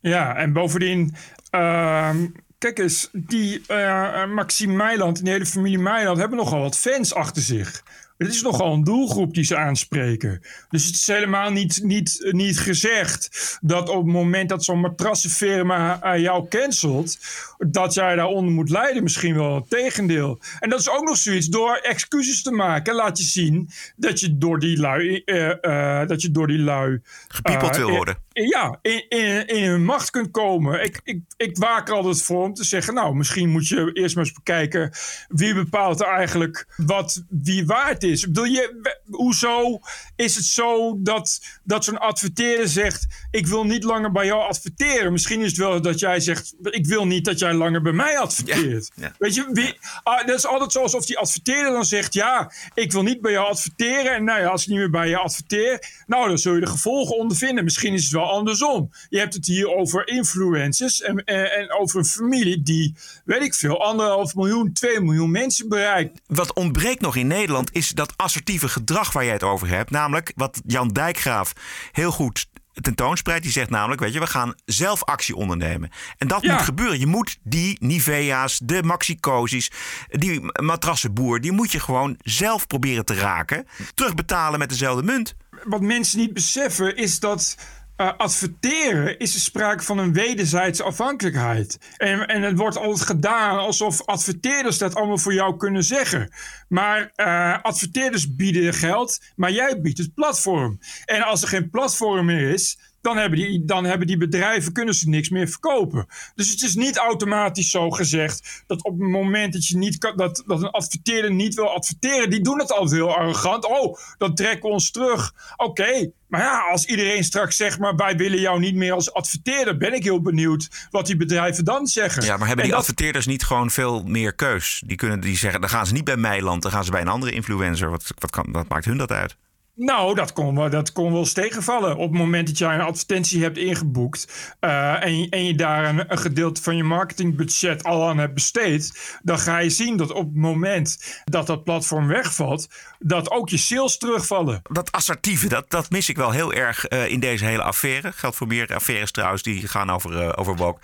Ja, 0.00 0.34
en 0.36 0.52
bovendien... 0.52 1.14
ehm, 1.50 2.26
Kijk 2.60 2.78
eens, 2.78 3.08
die 3.12 3.62
uh, 3.68 4.26
Maxime 4.26 4.74
Meiland 4.74 5.18
en 5.18 5.24
die 5.24 5.32
hele 5.32 5.46
familie 5.46 5.78
Meiland 5.78 6.18
hebben 6.18 6.38
nogal 6.38 6.60
wat 6.60 6.78
fans 6.78 7.14
achter 7.14 7.42
zich. 7.42 7.82
Het 8.18 8.34
is 8.34 8.42
nogal 8.42 8.72
een 8.72 8.84
doelgroep 8.84 9.34
die 9.34 9.44
ze 9.44 9.56
aanspreken. 9.56 10.40
Dus 10.70 10.86
het 10.86 10.94
is 10.94 11.06
helemaal 11.06 11.50
niet, 11.50 11.80
niet, 11.82 12.28
niet 12.30 12.58
gezegd 12.58 13.58
dat 13.62 13.88
op 13.88 14.04
het 14.04 14.12
moment 14.12 14.48
dat 14.48 14.64
zo'n 14.64 14.80
matrassenfirma 14.80 16.00
uh, 16.04 16.20
jou 16.20 16.48
cancelt, 16.48 17.18
dat 17.58 17.94
jij 17.94 18.16
daaronder 18.16 18.52
moet 18.52 18.70
lijden. 18.70 19.02
Misschien 19.02 19.34
wel 19.34 19.54
het 19.54 19.70
tegendeel. 19.70 20.38
En 20.58 20.70
dat 20.70 20.80
is 20.80 20.90
ook 20.90 21.04
nog 21.04 21.16
zoiets. 21.16 21.46
Door 21.46 21.76
excuses 21.76 22.42
te 22.42 22.50
maken, 22.50 22.94
laat 22.94 23.18
je 23.18 23.24
zien 23.24 23.70
dat 23.96 24.20
je 24.20 24.38
door 24.38 24.58
die 24.58 24.78
lui. 24.78 25.22
Uh, 25.24 26.06
dat 26.06 26.22
je 26.22 26.30
door 26.30 26.46
die 26.46 26.58
lui 26.58 27.00
Gepiepeld 27.28 27.76
wil 27.76 27.90
worden. 27.90 28.16
Ja, 28.48 28.78
in, 28.82 29.08
in, 29.08 29.46
in 29.46 29.70
hun 29.70 29.84
macht 29.84 30.10
kunt 30.10 30.30
komen. 30.30 30.84
Ik, 30.84 31.00
ik, 31.04 31.20
ik 31.36 31.56
waak 31.58 31.88
er 31.88 31.94
altijd 31.94 32.22
voor 32.22 32.42
om 32.42 32.54
te 32.54 32.64
zeggen... 32.64 32.94
nou, 32.94 33.14
misschien 33.14 33.48
moet 33.48 33.68
je 33.68 33.90
eerst 33.92 34.14
maar 34.14 34.24
eens 34.24 34.34
bekijken... 34.34 34.92
wie 35.28 35.54
bepaalt 35.54 36.00
er 36.00 36.06
eigenlijk 36.06 36.66
wat 36.76 37.24
wie 37.28 37.66
waard 37.66 38.02
is. 38.02 38.24
Bedoel, 38.24 38.44
je, 38.44 38.94
hoezo 39.10 39.80
is 40.16 40.36
het 40.36 40.44
zo 40.44 40.96
dat, 41.02 41.40
dat 41.64 41.84
zo'n 41.84 41.98
adverteerder 41.98 42.68
zegt... 42.68 43.06
ik 43.30 43.46
wil 43.46 43.64
niet 43.64 43.84
langer 43.84 44.12
bij 44.12 44.26
jou 44.26 44.42
adverteren. 44.42 45.12
Misschien 45.12 45.40
is 45.40 45.46
het 45.46 45.56
wel 45.56 45.82
dat 45.82 45.98
jij 45.98 46.20
zegt... 46.20 46.54
ik 46.62 46.86
wil 46.86 47.06
niet 47.06 47.24
dat 47.24 47.38
jij 47.38 47.54
langer 47.54 47.82
bij 47.82 47.92
mij 47.92 48.18
adverteert. 48.18 48.90
Ja, 48.94 49.02
ja. 49.04 49.14
Weet 49.18 49.34
je, 49.34 49.48
wie, 49.52 49.78
ah, 50.02 50.26
dat 50.26 50.36
is 50.36 50.46
altijd 50.46 50.72
zo 50.72 50.82
alsof 50.82 51.06
die 51.06 51.18
adverteerder 51.18 51.72
dan 51.72 51.84
zegt... 51.84 52.14
ja, 52.14 52.52
ik 52.74 52.92
wil 52.92 53.02
niet 53.02 53.20
bij 53.20 53.32
jou 53.32 53.48
adverteren. 53.48 54.14
En 54.14 54.24
nou 54.24 54.40
ja, 54.40 54.46
als 54.46 54.62
ik 54.62 54.68
niet 54.68 54.78
meer 54.78 54.90
bij 54.90 55.08
je 55.08 55.16
adverteer... 55.16 56.02
nou, 56.06 56.28
dan 56.28 56.38
zul 56.38 56.54
je 56.54 56.60
de 56.60 56.66
gevolgen 56.66 57.16
ondervinden. 57.16 57.64
Misschien 57.64 57.94
is 57.94 58.02
het 58.02 58.12
wel 58.12 58.29
andersom. 58.30 58.90
Je 59.08 59.18
hebt 59.18 59.34
het 59.34 59.46
hier 59.46 59.74
over 59.74 60.08
influencers 60.08 61.00
en, 61.00 61.24
en, 61.24 61.52
en 61.52 61.72
over 61.72 61.98
een 61.98 62.04
familie 62.04 62.62
die, 62.62 62.96
weet 63.24 63.42
ik 63.42 63.54
veel, 63.54 63.84
anderhalf 63.84 64.34
miljoen, 64.34 64.72
twee 64.72 65.00
miljoen 65.00 65.30
mensen 65.30 65.68
bereikt. 65.68 66.20
Wat 66.26 66.52
ontbreekt 66.54 67.00
nog 67.00 67.16
in 67.16 67.26
Nederland 67.26 67.72
is 67.74 67.88
dat 67.88 68.12
assertieve 68.16 68.68
gedrag 68.68 69.12
waar 69.12 69.24
jij 69.24 69.32
het 69.32 69.42
over 69.42 69.68
hebt. 69.68 69.90
Namelijk 69.90 70.32
wat 70.36 70.60
Jan 70.66 70.88
Dijkgraaf 70.88 71.52
heel 71.92 72.10
goed 72.10 72.46
tentoonspreidt. 72.72 73.42
Die 73.42 73.52
zegt 73.52 73.70
namelijk, 73.70 74.00
weet 74.00 74.12
je, 74.12 74.20
we 74.20 74.26
gaan 74.26 74.54
zelf 74.64 75.04
actie 75.04 75.34
ondernemen. 75.36 75.90
En 76.18 76.28
dat 76.28 76.42
Ja. 76.42 76.52
moet 76.52 76.62
gebeuren. 76.62 76.98
Je 76.98 77.06
moet 77.06 77.38
die 77.42 77.76
Nivea's, 77.80 78.60
de 78.64 78.82
Maxi-Cozi's, 78.82 79.70
die 80.08 80.40
matrassenboer... 80.62 81.40
die 81.40 81.52
moet 81.52 81.72
je 81.72 81.80
gewoon 81.80 82.16
zelf 82.22 82.66
proberen 82.66 83.04
te 83.04 83.14
raken. 83.14 83.66
Terugbetalen 83.94 84.58
met 84.58 84.68
dezelfde 84.68 85.02
munt. 85.02 85.34
Wat 85.64 85.80
mensen 85.80 86.18
niet 86.18 86.32
beseffen 86.32 86.96
is 86.96 87.20
dat 87.20 87.56
uh, 88.00 88.12
adverteren 88.16 89.18
is 89.18 89.34
er 89.34 89.40
sprake 89.40 89.82
van 89.82 89.98
een 89.98 90.12
wederzijdse 90.12 90.82
afhankelijkheid. 90.82 91.78
En, 91.96 92.26
en 92.26 92.42
het 92.42 92.58
wordt 92.58 92.76
altijd 92.76 93.06
gedaan 93.06 93.58
alsof 93.58 94.06
adverteerders 94.06 94.78
dat 94.78 94.94
allemaal 94.94 95.18
voor 95.18 95.34
jou 95.34 95.56
kunnen 95.56 95.84
zeggen. 95.84 96.32
Maar 96.68 97.12
uh, 97.16 97.62
adverteerders 97.62 98.34
bieden 98.34 98.74
geld, 98.74 99.20
maar 99.36 99.52
jij 99.52 99.80
biedt 99.80 99.98
het 99.98 100.14
platform. 100.14 100.78
En 101.04 101.22
als 101.22 101.42
er 101.42 101.48
geen 101.48 101.70
platform 101.70 102.24
meer 102.26 102.50
is, 102.50 102.78
dan 103.00 103.16
hebben, 103.16 103.38
die, 103.38 103.64
dan 103.64 103.84
hebben 103.84 104.06
die 104.06 104.16
bedrijven 104.16 104.72
kunnen 104.72 104.94
ze 104.94 105.08
niks 105.08 105.28
meer 105.28 105.48
verkopen. 105.48 106.06
Dus 106.34 106.50
het 106.50 106.62
is 106.62 106.74
niet 106.74 106.96
automatisch 106.96 107.70
zo 107.70 107.90
gezegd 107.90 108.62
dat 108.66 108.84
op 108.84 108.98
het 108.98 109.08
moment 109.08 109.52
dat 109.52 109.66
je 109.66 109.76
niet 109.76 109.98
kan, 109.98 110.16
dat, 110.16 110.42
dat 110.46 110.62
een 110.62 110.70
adverteerder 110.70 111.32
niet 111.32 111.54
wil 111.54 111.74
adverteren, 111.74 112.30
die 112.30 112.40
doen 112.40 112.58
het 112.58 112.72
altijd 112.72 113.00
heel 113.00 113.16
arrogant. 113.16 113.66
Oh, 113.66 113.98
dan 114.18 114.34
trekken 114.34 114.68
we 114.68 114.74
ons 114.74 114.90
terug. 114.90 115.34
Oké, 115.56 116.10
maar 116.30 116.40
ja, 116.40 116.68
als 116.70 116.84
iedereen 116.84 117.24
straks 117.24 117.56
zegt, 117.56 117.78
maar 117.78 117.96
wij 117.96 118.16
willen 118.16 118.40
jou 118.40 118.58
niet 118.58 118.74
meer 118.74 118.92
als 118.92 119.12
adverteerder, 119.12 119.76
ben 119.76 119.94
ik 119.94 120.04
heel 120.04 120.22
benieuwd 120.22 120.88
wat 120.90 121.06
die 121.06 121.16
bedrijven 121.16 121.64
dan 121.64 121.86
zeggen. 121.86 122.24
Ja, 122.24 122.36
maar 122.36 122.46
hebben 122.46 122.64
die 122.64 122.74
adverteerders 122.74 123.26
niet 123.26 123.44
gewoon 123.44 123.70
veel 123.70 124.02
meer 124.02 124.34
keus? 124.34 124.82
Die 124.86 124.96
kunnen 124.96 125.20
die 125.20 125.36
zeggen, 125.36 125.60
dan 125.60 125.70
gaan 125.70 125.86
ze 125.86 125.92
niet 125.92 126.04
bij 126.04 126.16
Meiland, 126.16 126.62
dan 126.62 126.72
gaan 126.72 126.84
ze 126.84 126.90
bij 126.90 127.00
een 127.00 127.08
andere 127.08 127.32
influencer. 127.32 127.90
Wat, 127.90 128.12
wat, 128.18 128.30
kan, 128.30 128.46
wat 128.52 128.68
maakt 128.68 128.84
hun 128.84 128.96
dat 128.96 129.12
uit? 129.12 129.36
Nou, 129.80 130.14
dat 130.14 130.32
kon, 130.32 130.54
wel, 130.54 130.70
dat 130.70 130.92
kon 130.92 131.10
wel 131.10 131.20
eens 131.20 131.32
tegenvallen. 131.32 131.96
Op 131.96 132.10
het 132.10 132.18
moment 132.18 132.46
dat 132.46 132.58
jij 132.58 132.74
een 132.74 132.80
advertentie 132.80 133.42
hebt 133.42 133.58
ingeboekt 133.58 134.54
uh, 134.60 135.04
en, 135.04 135.20
je, 135.20 135.28
en 135.28 135.44
je 135.44 135.54
daar 135.54 135.84
een, 135.84 136.04
een, 136.12 136.18
gedeelte 136.18 136.62
van 136.62 136.76
je 136.76 136.84
marketingbudget 136.84 137.84
al 137.84 138.08
aan 138.08 138.18
hebt 138.18 138.34
besteed, 138.34 139.18
dan 139.22 139.38
ga 139.38 139.58
je 139.58 139.70
zien 139.70 139.96
dat 139.96 140.12
op 140.12 140.24
het 140.24 140.36
moment 140.36 141.22
dat 141.24 141.46
dat 141.46 141.64
platform 141.64 142.06
wegvalt, 142.06 142.68
dat 142.98 143.30
ook 143.30 143.48
je 143.48 143.56
sales 143.56 143.98
terugvallen. 143.98 144.60
Dat 144.62 144.92
assertieve, 144.92 145.48
dat, 145.48 145.70
dat 145.70 145.90
mis 145.90 146.08
ik 146.08 146.16
wel 146.16 146.30
heel 146.30 146.52
erg 146.52 146.90
uh, 146.90 147.08
in 147.08 147.20
deze 147.20 147.44
hele 147.44 147.62
affaire. 147.62 148.12
Geldt 148.12 148.36
voor 148.36 148.46
meer 148.46 148.74
affaires 148.74 149.10
trouwens 149.10 149.42
die 149.42 149.68
gaan 149.68 149.90
over, 149.90 150.22
uh, 150.22 150.32
over 150.34 150.56
woke. 150.56 150.80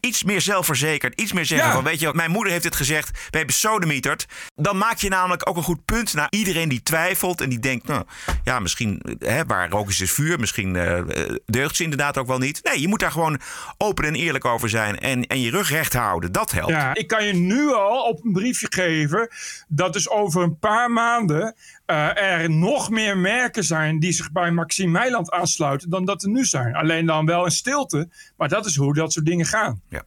Iets 0.00 0.24
meer 0.24 0.40
zelfverzekerd, 0.40 1.20
iets 1.20 1.32
meer 1.32 1.46
zeggen 1.46 1.68
ja. 1.68 1.74
van, 1.74 1.84
weet 1.84 2.00
je, 2.00 2.10
mijn 2.14 2.30
moeder 2.30 2.52
heeft 2.52 2.64
het 2.64 2.76
gezegd, 2.76 3.10
we 3.30 3.36
hebben 3.36 3.54
sodemieterd. 3.54 4.26
Dan 4.54 4.78
maak 4.78 4.98
je 4.98 5.08
namelijk 5.08 5.48
ook 5.48 5.56
een 5.56 5.62
goed 5.62 5.84
punt 5.84 6.14
naar 6.14 6.28
iedereen 6.30 6.68
die 6.68 6.82
twijfelt 6.82 7.40
en 7.40 7.48
die 7.48 7.58
denkt, 7.58 7.86
nou 7.86 8.04
ja, 8.44 8.58
misschien 8.58 9.02
hè, 9.18 9.44
waar 9.44 9.70
rook 9.70 9.88
is, 9.88 10.00
is 10.00 10.12
vuur. 10.12 10.40
Misschien 10.40 10.74
uh, 10.74 11.00
deugt 11.46 11.76
ze 11.76 11.82
inderdaad 11.82 12.18
ook 12.18 12.26
wel 12.26 12.38
niet. 12.38 12.60
Nee, 12.62 12.80
je 12.80 12.88
moet 12.88 13.00
daar 13.00 13.10
gewoon 13.10 13.40
open 13.76 14.04
en 14.04 14.14
eerlijk 14.14 14.44
over 14.44 14.68
zijn. 14.68 14.98
En, 14.98 15.26
en 15.26 15.40
je 15.40 15.50
rug 15.50 15.70
recht 15.70 15.92
houden. 15.92 16.32
Dat 16.32 16.50
helpt. 16.50 16.70
Ja, 16.70 16.94
ik 16.94 17.06
kan 17.06 17.24
je 17.24 17.32
nu 17.32 17.72
al 17.72 18.02
op 18.02 18.24
een 18.24 18.32
briefje 18.32 18.66
geven. 18.70 19.28
dat 19.68 19.92
dus 19.92 20.08
over 20.08 20.42
een 20.42 20.58
paar 20.58 20.90
maanden. 20.90 21.54
Uh, 21.86 22.22
er 22.22 22.50
nog 22.50 22.90
meer 22.90 23.18
merken 23.18 23.64
zijn 23.64 23.98
die 23.98 24.12
zich 24.12 24.32
bij 24.32 24.50
Maxime 24.50 24.90
Meiland 24.90 25.30
aansluiten. 25.30 25.90
dan 25.90 26.04
dat 26.04 26.22
er 26.22 26.28
nu 26.28 26.44
zijn. 26.44 26.74
Alleen 26.74 27.06
dan 27.06 27.26
wel 27.26 27.44
in 27.44 27.50
stilte. 27.50 28.08
Maar 28.36 28.48
dat 28.48 28.66
is 28.66 28.76
hoe 28.76 28.94
dat 28.94 29.12
soort 29.12 29.26
dingen 29.26 29.46
gaan. 29.46 29.80
Ja. 29.88 30.02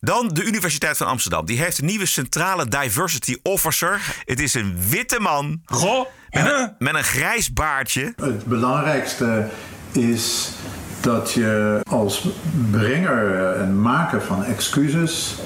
Dan 0.00 0.28
de 0.28 0.44
Universiteit 0.44 0.96
van 0.96 1.06
Amsterdam. 1.06 1.46
Die 1.46 1.58
heeft 1.58 1.78
een 1.78 1.84
nieuwe 1.86 2.06
centrale 2.06 2.68
diversity 2.68 3.36
officer. 3.42 4.22
Het 4.24 4.40
is 4.40 4.54
een 4.54 4.76
witte 4.88 5.20
man. 5.20 5.62
Goh. 5.64 6.06
Met, 6.30 6.46
een, 6.46 6.74
met 6.78 6.94
een 6.94 7.04
grijs 7.04 7.52
baardje. 7.52 8.12
Het 8.16 8.44
belangrijkste 8.44 9.48
is 9.92 10.50
dat 11.00 11.32
je 11.32 11.80
als 11.88 12.28
brenger 12.70 13.56
en 13.56 13.80
maker 13.80 14.22
van 14.22 14.44
excuses. 14.44 15.38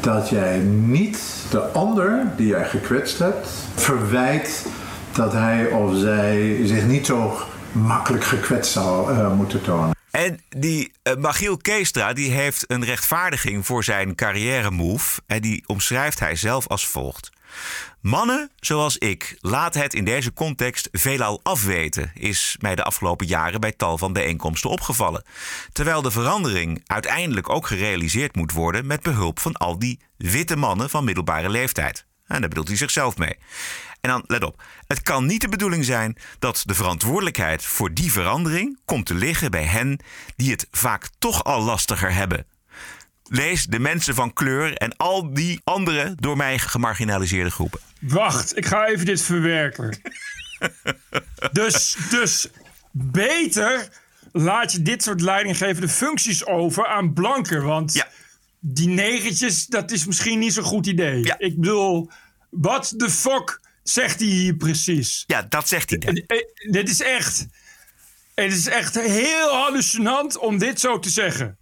dat 0.00 0.28
jij 0.28 0.58
niet 0.58 1.18
de 1.50 1.60
ander 1.60 2.26
die 2.36 2.46
jij 2.46 2.68
gekwetst 2.68 3.18
hebt 3.18 3.48
verwijt 3.74 4.66
dat 5.12 5.32
hij 5.32 5.66
of 5.66 5.96
zij 5.96 6.60
zich 6.64 6.84
niet 6.84 7.06
zo 7.06 7.38
makkelijk 7.72 8.24
gekwetst 8.24 8.72
zou 8.72 9.12
uh, 9.12 9.32
moeten 9.32 9.62
tonen. 9.62 9.96
En 10.10 10.40
die 10.48 10.92
uh, 11.02 11.14
Magiel 11.14 11.56
Keestra 11.56 12.12
die 12.12 12.30
heeft 12.30 12.64
een 12.66 12.84
rechtvaardiging 12.84 13.66
voor 13.66 13.84
zijn 13.84 14.14
carrière 14.14 14.70
move. 14.70 15.20
En 15.26 15.40
die 15.40 15.64
omschrijft 15.66 16.20
hij 16.20 16.36
zelf 16.36 16.66
als 16.66 16.86
volgt. 16.86 17.30
Mannen 18.00 18.50
zoals 18.56 18.98
ik 18.98 19.36
laten 19.40 19.80
het 19.80 19.94
in 19.94 20.04
deze 20.04 20.32
context 20.32 20.88
veelal 20.92 21.40
afweten, 21.42 22.10
is 22.14 22.56
mij 22.60 22.74
de 22.74 22.84
afgelopen 22.84 23.26
jaren 23.26 23.60
bij 23.60 23.72
tal 23.72 23.98
van 23.98 24.12
bijeenkomsten 24.12 24.70
opgevallen. 24.70 25.24
Terwijl 25.72 26.02
de 26.02 26.10
verandering 26.10 26.82
uiteindelijk 26.86 27.48
ook 27.48 27.66
gerealiseerd 27.66 28.36
moet 28.36 28.52
worden 28.52 28.86
met 28.86 29.02
behulp 29.02 29.40
van 29.40 29.52
al 29.52 29.78
die 29.78 30.00
witte 30.16 30.56
mannen 30.56 30.90
van 30.90 31.04
middelbare 31.04 31.48
leeftijd. 31.48 32.06
En 32.26 32.40
daar 32.40 32.48
bedoelt 32.48 32.68
hij 32.68 32.76
zichzelf 32.76 33.16
mee. 33.16 33.36
En 34.00 34.10
dan, 34.10 34.24
let 34.26 34.44
op, 34.44 34.62
het 34.86 35.02
kan 35.02 35.26
niet 35.26 35.40
de 35.40 35.48
bedoeling 35.48 35.84
zijn 35.84 36.16
dat 36.38 36.62
de 36.66 36.74
verantwoordelijkheid 36.74 37.64
voor 37.64 37.94
die 37.94 38.12
verandering 38.12 38.78
komt 38.84 39.06
te 39.06 39.14
liggen 39.14 39.50
bij 39.50 39.64
hen 39.64 40.00
die 40.36 40.50
het 40.50 40.66
vaak 40.70 41.08
toch 41.18 41.44
al 41.44 41.62
lastiger 41.62 42.12
hebben. 42.12 42.46
Lees 43.28 43.66
de 43.66 43.78
mensen 43.78 44.14
van 44.14 44.32
kleur 44.32 44.74
en 44.74 44.96
al 44.96 45.34
die 45.34 45.60
andere 45.64 46.14
door 46.16 46.36
mij 46.36 46.58
gemarginaliseerde 46.58 47.50
groepen. 47.50 47.80
Wacht, 48.00 48.56
ik 48.56 48.66
ga 48.66 48.86
even 48.86 49.06
dit 49.06 49.22
verwerken. 49.22 50.00
dus, 51.52 51.96
dus 52.10 52.48
beter 52.92 53.88
laat 54.32 54.72
je 54.72 54.82
dit 54.82 55.02
soort 55.02 55.20
leidinggevende 55.20 55.88
functies 55.88 56.46
over 56.46 56.86
aan 56.86 57.12
blanken. 57.12 57.62
Want 57.62 57.92
ja. 57.92 58.08
die 58.60 58.88
negentjes, 58.88 59.66
dat 59.66 59.90
is 59.90 60.06
misschien 60.06 60.38
niet 60.38 60.52
zo'n 60.52 60.64
goed 60.64 60.86
idee. 60.86 61.24
Ja. 61.24 61.38
Ik 61.38 61.60
bedoel, 61.60 62.10
wat 62.50 62.92
de 62.96 63.10
fuck 63.10 63.60
zegt 63.82 64.20
hij 64.20 64.28
hier 64.28 64.56
precies? 64.56 65.24
Ja, 65.26 65.42
dat 65.48 65.68
zegt 65.68 65.90
hij. 65.90 66.24
Dit 66.70 66.88
is 66.88 67.00
echt. 67.02 67.46
Het 68.34 68.52
is 68.52 68.66
echt 68.66 68.94
heel 68.94 69.48
hallucinant 69.48 70.38
om 70.38 70.58
dit 70.58 70.80
zo 70.80 70.98
te 70.98 71.10
zeggen. 71.10 71.58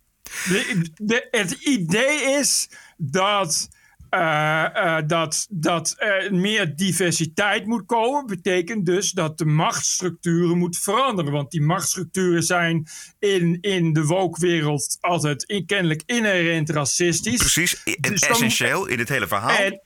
De, 0.49 0.91
de, 0.97 1.29
het 1.31 1.51
idee 1.53 2.39
is 2.39 2.69
dat. 2.97 3.69
Uh, 4.11 4.67
uh, 4.75 4.99
dat, 5.07 5.47
dat 5.51 5.95
er 5.99 6.35
meer 6.35 6.77
diversiteit 6.77 7.67
moet 7.67 7.87
komen, 7.87 8.27
betekent 8.27 8.87
dus 8.87 9.11
dat 9.11 9.39
de 9.39 9.45
machtsstructuren 9.45 10.59
moeten 10.59 10.81
veranderen. 10.81 11.33
Want 11.33 11.51
die 11.51 11.63
machtsstructuren 11.63 12.43
zijn 12.43 12.87
in, 13.19 13.59
in 13.61 13.93
de 13.93 14.05
woke-wereld 14.05 14.99
altijd 15.01 15.43
in, 15.43 15.67
kennelijk 15.67 16.03
inherent 16.07 16.71
racistisch. 16.71 17.39
Precies, 17.39 17.83
dus 18.01 18.21
essentieel 18.21 18.81
dan, 18.81 18.91
in 18.91 18.99
het 18.99 19.09
hele 19.09 19.27
verhaal. 19.27 19.57
En, 19.57 19.81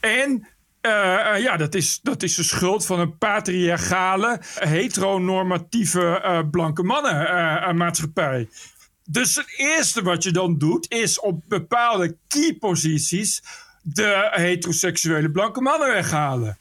en 0.00 0.48
uh, 0.82 1.42
ja, 1.42 1.56
dat 1.56 1.74
is, 1.74 2.00
dat 2.02 2.22
is 2.22 2.34
de 2.34 2.42
schuld 2.42 2.86
van 2.86 3.00
een 3.00 3.18
patriarchale, 3.18 4.40
heteronormatieve 4.54 6.22
uh, 6.24 6.40
blanke 6.50 6.82
mannenmaatschappij. 6.82 8.48
Dus 9.04 9.34
het 9.34 9.54
eerste 9.56 10.02
wat 10.02 10.22
je 10.22 10.30
dan 10.30 10.58
doet, 10.58 10.90
is 10.90 11.20
op 11.20 11.42
bepaalde 11.48 12.16
key 12.28 12.56
posities 12.60 13.42
de 13.82 14.28
heteroseksuele 14.30 15.30
blanke 15.30 15.60
mannen 15.60 15.88
weghalen. 15.88 16.58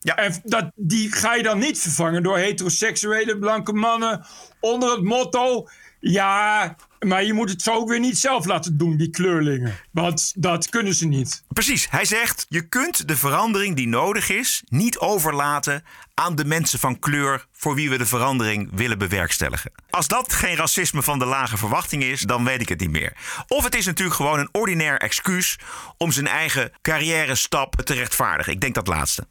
Ja. 0.00 0.16
En 0.16 0.40
dat, 0.44 0.70
die 0.74 1.12
ga 1.12 1.34
je 1.34 1.42
dan 1.42 1.58
niet 1.58 1.78
vervangen 1.78 2.22
door 2.22 2.38
heteroseksuele 2.38 3.38
blanke 3.38 3.72
mannen 3.72 4.26
onder 4.60 4.90
het 4.90 5.02
motto: 5.02 5.68
ja, 6.00 6.76
maar 6.98 7.24
je 7.24 7.32
moet 7.32 7.50
het 7.50 7.62
zo 7.62 7.72
ook 7.72 7.88
weer 7.88 8.00
niet 8.00 8.18
zelf 8.18 8.44
laten 8.44 8.76
doen, 8.76 8.96
die 8.96 9.10
kleurlingen. 9.10 9.74
Want 9.90 10.32
dat 10.36 10.68
kunnen 10.68 10.94
ze 10.94 11.06
niet. 11.06 11.42
Precies. 11.48 11.90
Hij 11.90 12.04
zegt: 12.04 12.46
je 12.48 12.68
kunt 12.68 13.08
de 13.08 13.16
verandering 13.16 13.76
die 13.76 13.88
nodig 13.88 14.30
is 14.30 14.62
niet 14.68 14.98
overlaten 14.98 15.84
aan 16.20 16.34
de 16.34 16.44
mensen 16.44 16.78
van 16.78 16.98
kleur 16.98 17.46
voor 17.52 17.74
wie 17.74 17.90
we 17.90 17.98
de 17.98 18.06
verandering 18.06 18.70
willen 18.72 18.98
bewerkstelligen. 18.98 19.72
Als 19.90 20.08
dat 20.08 20.32
geen 20.32 20.56
racisme 20.56 21.02
van 21.02 21.18
de 21.18 21.24
lage 21.24 21.56
verwachting 21.56 22.02
is, 22.02 22.20
dan 22.20 22.44
weet 22.44 22.60
ik 22.60 22.68
het 22.68 22.80
niet 22.80 22.90
meer. 22.90 23.16
Of 23.48 23.64
het 23.64 23.74
is 23.74 23.86
natuurlijk 23.86 24.16
gewoon 24.16 24.38
een 24.38 24.48
ordinair 24.52 24.98
excuus 24.98 25.58
om 25.96 26.12
zijn 26.12 26.26
eigen 26.26 26.72
carrière 26.82 27.34
stap 27.34 27.74
te 27.74 27.94
rechtvaardigen. 27.94 28.52
Ik 28.52 28.60
denk 28.60 28.74
dat 28.74 28.86
laatste. 28.86 29.26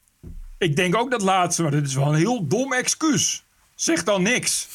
Ik 0.58 0.76
denk 0.76 0.96
ook 0.96 1.12
dat 1.12 1.22
laatste, 1.22 1.62
maar 1.62 1.72
dit 1.72 1.88
is 1.88 1.96
wel 1.96 2.08
een 2.08 2.20
heel 2.20 2.48
dom 2.48 2.74
excuus. 2.74 3.44
Zeg 3.76 4.04
dan 4.04 4.22
niks. 4.22 4.68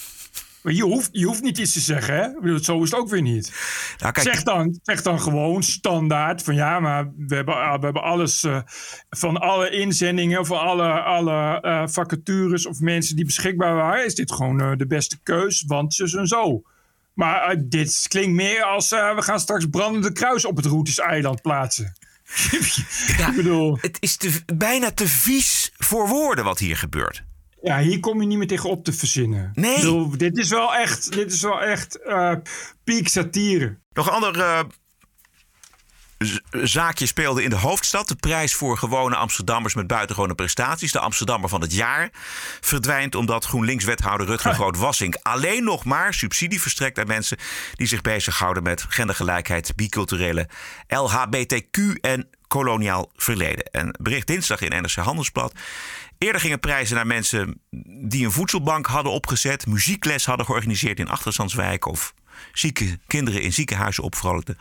Maar 0.63 0.73
je 0.73 0.83
hoeft, 0.83 1.09
je 1.13 1.27
hoeft 1.27 1.43
niet 1.43 1.59
iets 1.59 1.73
te 1.73 1.81
zeggen, 1.81 2.15
hè? 2.15 2.59
Zo 2.59 2.83
is 2.83 2.91
het 2.91 3.01
ook 3.01 3.09
weer 3.09 3.23
niet. 3.23 3.53
Nou, 3.99 4.13
kijk, 4.13 4.27
zeg, 4.27 4.43
dan, 4.43 4.79
zeg 4.83 5.03
dan 5.03 5.21
gewoon 5.21 5.63
standaard 5.63 6.43
van 6.43 6.55
ja, 6.55 6.81
maar 6.81 7.13
we 7.17 7.35
hebben, 7.35 7.55
we 7.55 7.85
hebben 7.85 8.03
alles 8.03 8.45
uh, 8.45 8.61
van 9.11 9.37
alle 9.37 9.71
inzendingen, 9.71 10.47
van 10.47 10.61
alle, 10.61 11.03
alle 11.03 11.63
uh, 11.63 11.83
vacatures 11.87 12.67
of 12.67 12.81
mensen 12.81 13.17
die 13.17 13.25
beschikbaar 13.25 13.75
waren, 13.75 14.05
is 14.05 14.15
dit 14.15 14.33
gewoon 14.33 14.63
uh, 14.63 14.77
de 14.77 14.87
beste 14.87 15.19
keus, 15.23 15.65
want 15.67 15.95
zus 15.95 16.15
en 16.15 16.27
zo. 16.27 16.63
Maar 17.15 17.57
dit 17.59 18.07
klinkt 18.09 18.35
meer 18.35 18.63
als 18.63 18.89
we 18.89 19.17
gaan 19.17 19.41
straks 19.41 19.67
brandende 19.67 20.13
kruis 20.13 20.45
op 20.45 20.57
het 20.57 20.67
Routes-eiland 20.67 21.43
plaatsen. 21.43 21.93
ja, 23.19 23.29
ik 23.29 23.37
bedoel... 23.37 23.79
Het 23.81 23.97
is 24.01 24.17
te, 24.17 24.43
bijna 24.57 24.91
te 24.91 25.09
vies 25.09 25.73
voor 25.77 26.09
woorden 26.09 26.45
wat 26.45 26.59
hier 26.59 26.77
gebeurt. 26.77 27.25
Ja, 27.63 27.79
hier 27.79 28.01
kom 28.01 28.21
je 28.21 28.27
niet 28.27 28.39
meer 28.39 28.47
tegen 28.47 28.71
op 28.71 28.85
te 28.85 28.93
verzinnen. 28.93 29.51
Nee. 29.55 29.77
Bedoel, 29.77 30.17
dit 30.17 30.39
is 30.39 30.49
wel 30.49 30.75
echt, 30.75 31.13
dit 31.13 31.33
is 31.33 31.43
wel 31.43 31.63
echt 31.63 31.99
uh, 32.07 32.35
piek 32.85 33.09
satire. 33.09 33.79
Nog 33.93 34.07
een 34.07 34.13
ander 34.13 34.37
uh, 34.37 34.61
zaakje 36.51 37.07
speelde 37.07 37.43
in 37.43 37.51
de 37.51 37.57
hoofdstad. 37.57 38.09
De 38.09 38.17
prijs 38.17 38.55
voor 38.55 38.79
gewone 38.79 39.17
Amsterdammers 39.17 39.75
met 39.75 39.87
buitengewone 39.87 40.35
prestaties. 40.35 40.93
De 40.93 41.01
Amsterdammer 41.01 41.49
van 41.49 41.61
het 41.61 41.75
jaar 41.75 42.11
verdwijnt 42.61 43.15
omdat 43.15 43.45
GroenLinks-wethouder 43.45 44.27
Rutger 44.27 44.55
Groot-Wassink 44.55 45.17
alleen 45.23 45.65
nog 45.65 45.85
maar 45.85 46.15
subsidie 46.15 46.61
verstrekt 46.61 46.99
aan 46.99 47.07
mensen 47.07 47.39
die 47.75 47.87
zich 47.87 48.01
bezighouden 48.01 48.63
met 48.63 48.85
gendergelijkheid, 48.89 49.77
biculturele, 49.77 50.49
LHBTQ 50.89 52.01
en 52.01 52.29
koloniaal 52.47 53.11
verleden. 53.17 53.65
En 53.65 53.95
bericht 54.01 54.27
dinsdag 54.27 54.61
in 54.61 54.83
NRC 54.83 54.95
Handelsblad. 54.95 55.53
Eerder 56.25 56.41
gingen 56.41 56.61
prijzen 56.61 56.97
naar 56.97 57.07
mensen 57.07 57.61
die 58.09 58.25
een 58.25 58.33
voedselbank 58.33 58.87
hadden 58.87 59.13
opgezet, 59.13 59.67
muziekles 59.67 60.27
hadden 60.27 60.47
georganiseerd 60.47 60.99
in 60.99 61.09
achterstandswijken 61.09 61.91
of 61.91 62.15
zieke 62.53 62.99
kinderen 63.07 63.43
in 63.43 63.53
ziekenhuizen 63.53 64.05
opvrolijkten. 64.05 64.59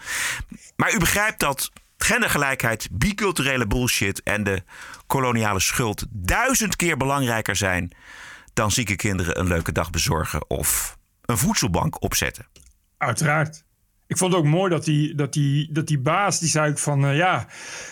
Maar 0.76 0.94
u 0.94 0.98
begrijpt 0.98 1.40
dat 1.40 1.72
gendergelijkheid, 1.98 2.88
biculturele 2.92 3.68
bullshit 3.68 4.24
en 4.24 4.44
de 4.44 4.64
koloniale 5.08 5.60
schuld 5.60 6.06
duizend 6.10 6.76
keer 6.76 6.98
belangrijker 6.98 7.56
zijn 7.56 7.92
dan 8.54 8.72
zieke 8.72 8.96
kinderen 8.96 9.40
een 9.40 9.48
leuke 9.48 9.72
dag 9.72 9.90
bezorgen 9.90 10.50
of 10.50 10.98
een 11.26 11.38
voedselbank 11.38 12.04
opzetten. 12.04 12.48
Uiteraard. 12.98 13.64
Ik 14.08 14.18
vond 14.18 14.34
het 14.34 14.42
ook 14.42 14.48
mooi 14.48 14.70
dat 14.70 14.84
die, 14.84 15.16
dat 15.16 15.34
die, 15.34 15.72
dat 15.72 15.88
die 15.88 16.00
baas, 16.00 16.40
die 16.40 16.50
zei 16.50 16.78
van 16.78 17.06
uh, 17.06 17.16
ja, 17.16 17.48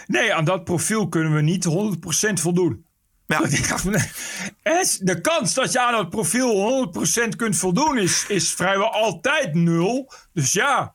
nee, 0.05 0.33
aan 0.33 0.45
dat 0.45 0.63
profiel 0.63 1.09
kunnen 1.09 1.33
we 1.33 1.41
niet 1.41 1.67
100% 1.67 2.33
voldoen. 2.33 2.85
Ja. 3.27 3.39
De 4.99 5.21
kans 5.21 5.53
dat 5.53 5.71
je 5.71 5.79
aan 5.79 5.91
dat 5.91 6.09
profiel 6.09 6.89
100% 7.25 7.35
kunt 7.35 7.57
voldoen 7.57 7.97
is, 7.97 8.25
is 8.27 8.53
vrijwel 8.53 8.91
altijd 8.91 9.53
nul. 9.53 10.11
Dus 10.33 10.53
ja, 10.53 10.93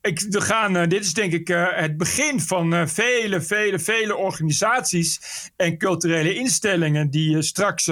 ik, 0.00 0.26
gaan, 0.28 0.76
uh, 0.76 0.86
dit 0.86 1.04
is 1.04 1.14
denk 1.14 1.32
ik 1.32 1.48
uh, 1.48 1.66
het 1.70 1.96
begin 1.96 2.40
van 2.40 2.74
uh, 2.74 2.86
vele, 2.86 3.40
vele, 3.40 3.78
vele 3.78 4.16
organisaties 4.16 5.20
en 5.56 5.78
culturele 5.78 6.34
instellingen 6.34 7.10
die 7.10 7.42
straks 7.42 7.90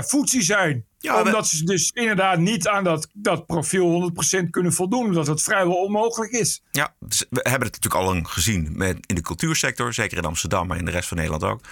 voetsie 0.00 0.42
zijn. 0.42 0.84
Ja, 1.06 1.22
omdat 1.22 1.48
ze 1.48 1.64
dus 1.64 1.90
inderdaad 1.94 2.38
niet 2.38 2.68
aan 2.68 2.84
dat, 2.84 3.08
dat 3.12 3.46
profiel 3.46 4.12
100% 4.44 4.50
kunnen 4.50 4.72
voldoen. 4.72 5.04
Omdat 5.04 5.26
het 5.26 5.42
vrijwel 5.42 5.74
onmogelijk 5.74 6.32
is. 6.32 6.62
Ja, 6.70 6.94
we 7.08 7.40
hebben 7.42 7.68
het 7.68 7.82
natuurlijk 7.82 7.94
al 7.94 8.04
lang 8.04 8.28
gezien 8.28 8.68
met, 8.72 8.98
in 9.06 9.14
de 9.14 9.20
cultuursector. 9.20 9.94
Zeker 9.94 10.16
in 10.16 10.24
Amsterdam, 10.24 10.66
maar 10.66 10.78
in 10.78 10.84
de 10.84 10.90
rest 10.90 11.08
van 11.08 11.16
Nederland 11.16 11.44
ook. 11.44 11.62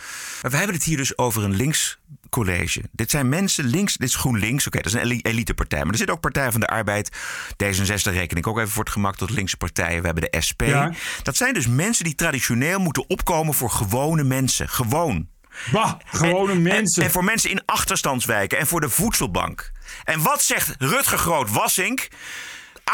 Maar 0.43 0.51
we 0.51 0.57
hebben 0.57 0.77
het 0.77 0.85
hier 0.85 0.97
dus 0.97 1.19
over 1.19 1.45
een 1.45 1.57
links 1.57 1.99
college. 2.35 2.83
Dit 2.93 3.11
zijn 3.11 3.29
mensen 3.29 3.65
links, 3.65 3.97
dit 3.97 4.09
is 4.09 4.15
GroenLinks. 4.15 4.67
Oké, 4.67 4.77
dat 4.77 4.95
is 4.95 5.01
een 5.01 5.21
elitepartij. 5.23 5.83
Maar 5.83 5.93
er 5.93 5.99
zit 5.99 6.11
ook 6.11 6.21
Partij 6.21 6.51
van 6.51 6.61
de 6.61 6.67
Arbeid. 6.67 7.11
D66 7.65 8.13
reken 8.13 8.37
ik 8.37 8.47
ook 8.47 8.59
even 8.59 8.71
voor 8.71 8.85
het 8.85 8.93
gemak 8.93 9.17
tot 9.17 9.31
linkse 9.31 9.57
partijen. 9.57 10.01
We 10.01 10.07
hebben 10.07 10.31
de 10.31 10.41
SP. 10.49 10.63
Dat 11.23 11.37
zijn 11.37 11.55
dus 11.55 11.67
mensen 11.67 12.05
die 12.05 12.15
traditioneel 12.15 12.79
moeten 12.79 13.09
opkomen 13.09 13.55
voor 13.55 13.71
gewone 13.71 14.25
mensen. 14.25 14.69
Gewoon. 14.69 15.29
Bah, 15.73 15.93
gewone 16.07 16.55
mensen. 16.55 17.05
En, 17.05 17.11
voor 17.11 17.25
mensen 17.25 17.51
in 17.51 17.63
achterstandswijken 17.65 18.59
en 18.59 18.67
voor 18.67 18.81
de 18.81 18.89
voedselbank. 18.89 19.73
En 20.05 20.23
wat 20.23 20.43
zegt 20.43 20.75
Rutger 20.79 21.19
Groot-Wassink? 21.19 22.09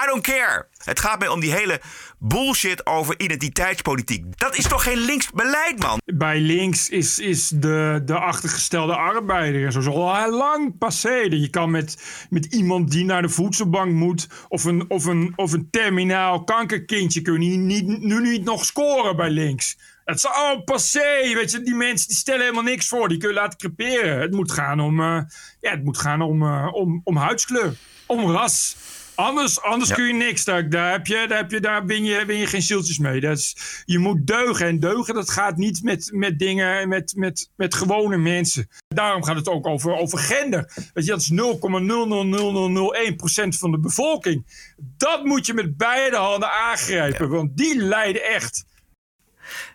I 0.05 0.07
don't 0.07 0.23
care. 0.23 0.67
Het 0.85 1.01
gaat 1.01 1.19
mij 1.19 1.29
om 1.29 1.41
die 1.41 1.53
hele 1.53 1.81
bullshit 2.19 2.87
over 2.87 3.15
identiteitspolitiek. 3.21 4.25
Dat 4.39 4.57
is 4.57 4.65
toch 4.69 4.83
geen 4.83 4.99
links 4.99 5.31
beleid, 5.31 5.79
man? 5.79 6.01
Bij 6.05 6.41
links 6.41 6.89
is, 6.89 7.19
is 7.19 7.49
de, 7.49 8.03
de 8.05 8.19
achtergestelde 8.19 8.95
arbeider 8.95 9.73
zo 9.73 9.91
al 9.91 10.31
lang 10.31 10.79
passé. 10.79 11.15
Je 11.15 11.51
kan 11.51 11.71
met, 11.71 12.03
met 12.31 12.45
iemand 12.45 12.91
die 12.91 13.05
naar 13.05 13.23
de 13.23 13.29
voedselbank 13.29 13.93
moet... 13.93 14.29
of 14.49 14.65
een, 14.65 14.85
of 14.89 15.05
een, 15.05 15.33
of 15.37 15.53
een 15.53 15.69
terminaal 15.71 16.45
kankerkindje... 16.45 17.23
kun 17.23 17.43
je 17.43 17.57
niet, 17.57 17.87
nu 17.87 18.21
niet 18.21 18.45
nog 18.45 18.65
scoren 18.65 19.17
bij 19.17 19.31
links. 19.31 19.77
Het 20.05 20.17
is 20.17 20.27
al 20.27 20.63
passé. 20.63 21.35
Weet 21.35 21.51
je, 21.51 21.63
die 21.63 21.75
mensen 21.75 22.09
die 22.09 22.17
stellen 22.17 22.41
helemaal 22.41 22.63
niks 22.63 22.89
voor. 22.89 23.09
Die 23.09 23.19
kun 23.19 23.29
je 23.29 23.35
laten 23.35 23.59
creperen. 23.59 24.21
Het 24.21 24.33
moet 24.33 24.53
gaan 24.53 24.81
om, 24.81 25.01
uh, 25.01 25.21
ja, 25.61 25.71
het 25.71 25.85
moet 25.85 25.99
gaan 25.99 26.23
om, 26.23 26.43
uh, 26.43 26.69
om, 26.73 27.01
om 27.05 27.17
huidskleur. 27.17 27.75
Om 28.07 28.31
ras. 28.31 28.77
Anders, 29.21 29.63
anders 29.63 29.93
kun 29.93 30.07
je 30.07 30.13
niks. 30.13 30.45
Daar, 30.45 30.69
daar, 30.69 30.93
heb 30.93 31.07
je, 31.07 31.25
daar, 31.29 31.39
heb 31.39 31.51
je, 31.51 31.61
daar 31.61 31.87
win, 31.87 32.05
je, 32.05 32.25
win 32.25 32.39
je 32.39 32.47
geen 32.47 32.63
zieltjes 32.63 32.99
mee. 32.99 33.21
Dat 33.21 33.39
is, 33.39 33.57
je 33.85 33.99
moet 33.99 34.27
deugen. 34.27 34.67
En 34.67 34.81
deugen, 34.81 35.15
dat 35.15 35.31
gaat 35.31 35.57
niet 35.57 35.83
met, 35.83 36.11
met 36.13 36.39
dingen, 36.39 36.89
met, 36.89 37.13
met, 37.17 37.51
met 37.57 37.75
gewone 37.75 38.17
mensen. 38.17 38.69
Daarom 38.89 39.25
gaat 39.25 39.37
het 39.37 39.49
ook 39.49 39.67
over, 39.67 39.97
over 39.97 40.19
gender. 40.19 40.73
Weet 40.95 41.05
je, 41.05 41.11
dat 41.11 41.21
is 41.21 41.31
0,00001% 41.31 41.35
van 43.59 43.71
de 43.71 43.79
bevolking. 43.79 44.45
Dat 44.97 45.25
moet 45.25 45.47
je 45.47 45.55
met 45.55 45.77
beide 45.77 46.17
handen 46.17 46.51
aangrijpen. 46.51 47.29
Want 47.29 47.57
die 47.57 47.77
lijden 47.77 48.25
echt. 48.25 48.65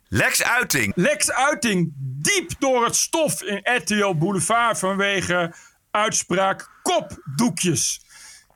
Lex 0.10 0.44
Uiting. 0.44 0.92
Lex 0.96 1.32
Uiting 1.32 1.94
diep 1.98 2.52
door 2.60 2.86
het 2.86 2.96
stof 2.96 3.42
in 3.42 3.60
RTL 3.64 4.14
Boulevard 4.14 4.80
vanwege 4.80 5.54
uitspraak 5.92 6.70
kopdoekjes. 6.82 8.02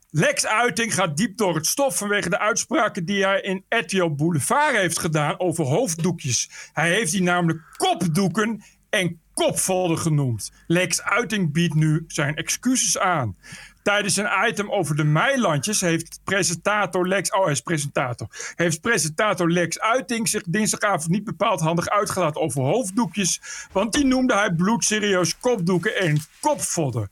Lex 0.09 0.45
Uiting 0.45 0.93
gaat 0.93 1.17
diep 1.17 1.38
door 1.38 1.55
het 1.55 1.65
stof 1.65 1.97
vanwege 1.97 2.29
de 2.29 2.39
uitspraken 2.39 3.05
die 3.05 3.23
hij 3.23 3.41
in 3.41 3.65
RTL 3.69 4.09
Boulevard 4.09 4.75
heeft 4.75 4.99
gedaan 4.99 5.39
over 5.39 5.65
hoofddoekjes. 5.65 6.49
Hij 6.73 6.91
heeft 6.91 7.12
die 7.12 7.21
namelijk 7.21 7.62
kopdoeken 7.77 8.63
en 8.89 9.21
kopvalden 9.33 9.97
genoemd. 9.97 10.51
Lex 10.67 11.01
Uiting 11.01 11.53
biedt 11.53 11.73
nu 11.73 12.03
zijn 12.07 12.35
excuses 12.35 12.97
aan. 12.97 13.38
Tijdens 13.84 14.18
een 14.18 14.30
item 14.48 14.72
over 14.72 14.96
de 14.96 15.04
Meilandjes 15.04 15.82
heeft 15.82 16.20
presentator 16.24 17.08
Lex... 17.08 17.32
Oh, 17.32 17.44
hij 17.44 17.52
is 17.52 17.62
presentator. 17.62 18.28
Heeft 18.56 18.82
presentator 18.82 19.52
Lex 19.52 19.80
Uiting 19.80 20.30
zich 20.30 20.44
dinsdagavond 20.46 21.10
niet 21.10 21.24
bepaald 21.24 21.60
handig 21.60 21.89
uitgelaten 21.89 22.42
over 22.42 22.62
hoofddoekjes. 22.62 23.42
Want 23.72 23.94
die 23.94 24.06
noemde 24.06 24.34
hij 24.34 24.54
bloedserieus 24.54 25.38
kopdoeken 25.39 25.96
en 25.96 26.18
kopvodden. 26.39 27.08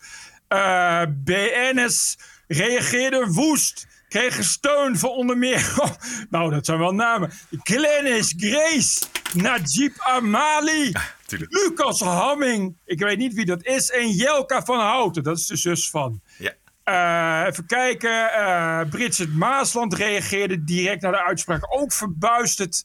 Eh, 0.48 1.02
BNS 1.10 2.18
reageerde 2.48 3.28
woest. 3.28 3.88
Kregen 4.08 4.44
steun 4.44 4.98
van 4.98 5.10
onder 5.10 5.38
meer... 5.38 5.74
nou, 6.30 6.52
dat 6.52 6.66
zijn 6.66 6.80
wel 6.80 6.94
namen. 6.94 7.32
Glennis 7.64 8.34
Grace, 8.38 9.06
Najib 9.34 9.94
Amali... 9.98 10.92
Lucas 11.32 12.00
Hamming, 12.00 12.78
ik 12.86 13.00
weet 13.00 13.18
niet 13.18 13.34
wie 13.34 13.46
dat 13.46 13.66
is. 13.66 13.92
En 13.92 14.10
Jelka 14.10 14.63
van 14.63 14.80
Houten, 14.80 15.24
dat 15.24 15.38
is 15.38 15.46
de 15.46 15.58
zus 15.58 15.90
van. 15.90 16.22
Ja. 16.38 16.54
Uh, 16.86 17.48
even 17.48 17.66
kijken. 17.66 18.12
Uh, 18.12 18.82
Bridget 18.90 19.34
Maasland 19.34 19.94
reageerde 19.94 20.63
direct 20.63 21.02
naar 21.02 21.12
de 21.12 21.24
uitspraak. 21.24 21.66
Ook 21.70 21.92
verbuisterd. 21.92 22.84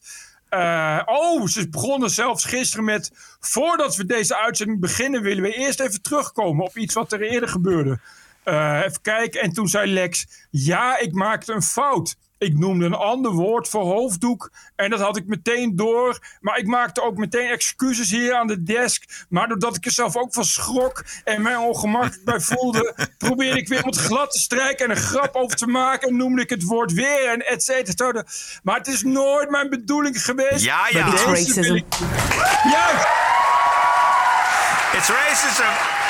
Uh, 0.49 1.01
oh, 1.05 1.47
ze 1.47 1.69
begonnen 1.69 2.09
zelfs 2.09 2.45
gisteren 2.45 2.85
met. 2.85 3.11
Voordat 3.39 3.95
we 3.95 4.05
deze 4.05 4.37
uitzending 4.37 4.79
beginnen, 4.79 5.21
willen 5.21 5.43
we 5.43 5.53
eerst 5.53 5.79
even 5.79 6.01
terugkomen 6.01 6.65
op 6.65 6.77
iets 6.77 6.93
wat 6.93 7.11
er 7.11 7.21
eerder 7.21 7.49
gebeurde. 7.49 7.99
even 8.85 9.01
kijken. 9.01 9.41
En 9.41 9.53
toen 9.53 9.67
zei 9.67 9.91
Lex: 9.91 10.27
Ja, 10.49 10.99
ik 10.99 11.13
maakte 11.13 11.53
een 11.53 11.61
fout. 11.61 12.15
Ik 12.43 12.57
noemde 12.57 12.85
een 12.85 12.93
ander 12.93 13.31
woord 13.31 13.69
voor 13.69 13.83
hoofddoek. 13.83 14.51
En 14.75 14.89
dat 14.89 14.99
had 14.99 15.17
ik 15.17 15.27
meteen 15.27 15.75
door. 15.75 16.19
Maar 16.41 16.57
ik 16.57 16.67
maakte 16.67 17.01
ook 17.01 17.17
meteen 17.17 17.49
excuses 17.49 18.11
hier 18.11 18.33
aan 18.33 18.47
de 18.47 18.63
desk. 18.63 19.25
Maar 19.29 19.47
doordat 19.47 19.75
ik 19.75 19.85
er 19.85 19.91
zelf 19.91 20.17
ook 20.17 20.33
van 20.33 20.45
schrok 20.45 21.03
en 21.23 21.41
mij 21.41 21.55
ongemakkelijk 21.55 22.23
bij 22.31 22.39
voelde, 22.39 22.95
probeerde 23.17 23.59
ik 23.59 23.67
weer 23.67 23.83
om 23.83 23.89
het 23.89 23.99
glad 23.99 24.31
te 24.31 24.39
strijken 24.39 24.85
en 24.85 24.91
een 24.91 25.03
grap 25.03 25.35
over 25.35 25.57
te 25.57 25.67
maken. 25.67 26.07
En 26.07 26.15
noemde 26.15 26.41
ik 26.41 26.49
het 26.49 26.63
woord 26.63 26.93
weer 26.93 27.27
en 27.27 27.45
et 27.45 27.63
cetera. 27.63 28.25
Maar 28.63 28.77
het 28.77 28.87
is 28.87 29.03
nooit 29.03 29.49
mijn 29.49 29.69
bedoeling 29.69 30.23
geweest. 30.23 30.63
Ja, 30.63 30.87
ja. 30.89 31.13
It's 31.13 31.23
racism. 31.23 31.75
Ik... 31.75 31.85
Ja. 32.63 32.89
It's 34.93 35.09
racism. 35.09 36.01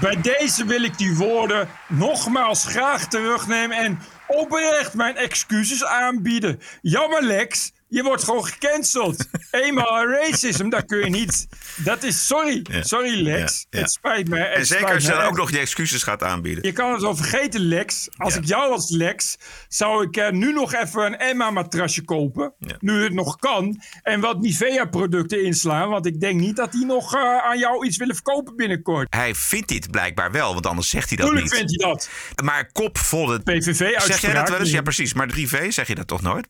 Bij 0.00 0.20
deze 0.20 0.64
wil 0.64 0.82
ik 0.82 0.98
die 0.98 1.16
woorden 1.16 1.68
nogmaals 1.88 2.64
graag 2.64 3.08
terugnemen 3.08 3.76
en 3.76 4.00
oprecht 4.26 4.94
mijn 4.94 5.16
excuses 5.16 5.84
aanbieden. 5.84 6.60
Jammer 6.82 7.22
Lex, 7.22 7.72
je 7.88 8.02
wordt 8.02 8.24
gewoon 8.24 8.46
gecanceld. 8.46 9.24
Eenmaal 9.50 10.06
racism, 10.08 10.68
dat 10.68 10.84
kun 10.84 10.98
je 10.98 11.10
niet. 11.10 11.46
Dat 11.76 12.02
is 12.02 12.26
sorry. 12.26 12.66
Sorry, 12.80 13.22
Lex. 13.22 13.66
Het 13.70 13.90
spijt 13.90 14.28
me. 14.28 14.38
en 14.38 14.66
zeker 14.66 14.94
als 14.94 15.04
je 15.04 15.10
dan 15.10 15.22
ook 15.22 15.36
nog 15.36 15.50
je 15.50 15.58
excuses 15.58 16.02
gaat 16.02 16.22
aanbieden. 16.22 16.64
Je 16.64 16.72
kan 16.72 16.92
het 16.92 17.00
zo 17.00 17.14
vergeten, 17.14 17.60
Lex. 17.60 18.08
Als 18.16 18.36
ik 18.36 18.44
jou 18.44 18.70
was 18.70 18.90
Lex, 18.90 19.36
zou 19.68 20.06
ik 20.06 20.16
uh, 20.16 20.30
nu 20.30 20.52
nog 20.52 20.74
even 20.74 21.06
een 21.06 21.16
Emma-matrasje 21.16 22.04
kopen. 22.04 22.54
Nu 22.78 23.02
het 23.02 23.12
nog 23.12 23.36
kan. 23.36 23.80
En 24.02 24.20
wat 24.20 24.40
Nivea-producten 24.40 25.44
inslaan. 25.44 25.88
Want 25.88 26.06
ik 26.06 26.20
denk 26.20 26.40
niet 26.40 26.56
dat 26.56 26.72
die 26.72 26.84
nog 26.84 27.14
uh, 27.14 27.20
aan 27.38 27.58
jou 27.58 27.86
iets 27.86 27.96
willen 27.96 28.14
verkopen 28.14 28.56
binnenkort. 28.56 29.14
Hij 29.14 29.34
vindt 29.34 29.68
dit 29.68 29.90
blijkbaar 29.90 30.32
wel, 30.32 30.52
want 30.52 30.66
anders 30.66 30.88
zegt 30.88 31.08
hij 31.08 31.16
dat 31.16 31.26
Tuurlijk 31.26 31.50
niet. 31.50 31.58
vindt 31.58 31.82
hij 31.82 31.90
dat. 31.90 32.08
Maar 32.44 32.72
kopvolle... 32.72 33.38
PVV-uitspraak. 33.38 34.02
Zeg 34.02 34.20
jij 34.20 34.34
dat 34.34 34.48
wel 34.48 34.58
eens? 34.58 34.70
Ja, 34.70 34.82
precies. 34.82 35.14
Maar 35.14 35.28
3V, 35.36 35.68
zeg 35.68 35.86
je 35.86 35.94
dat 35.94 36.06
toch 36.06 36.22
nooit? 36.22 36.46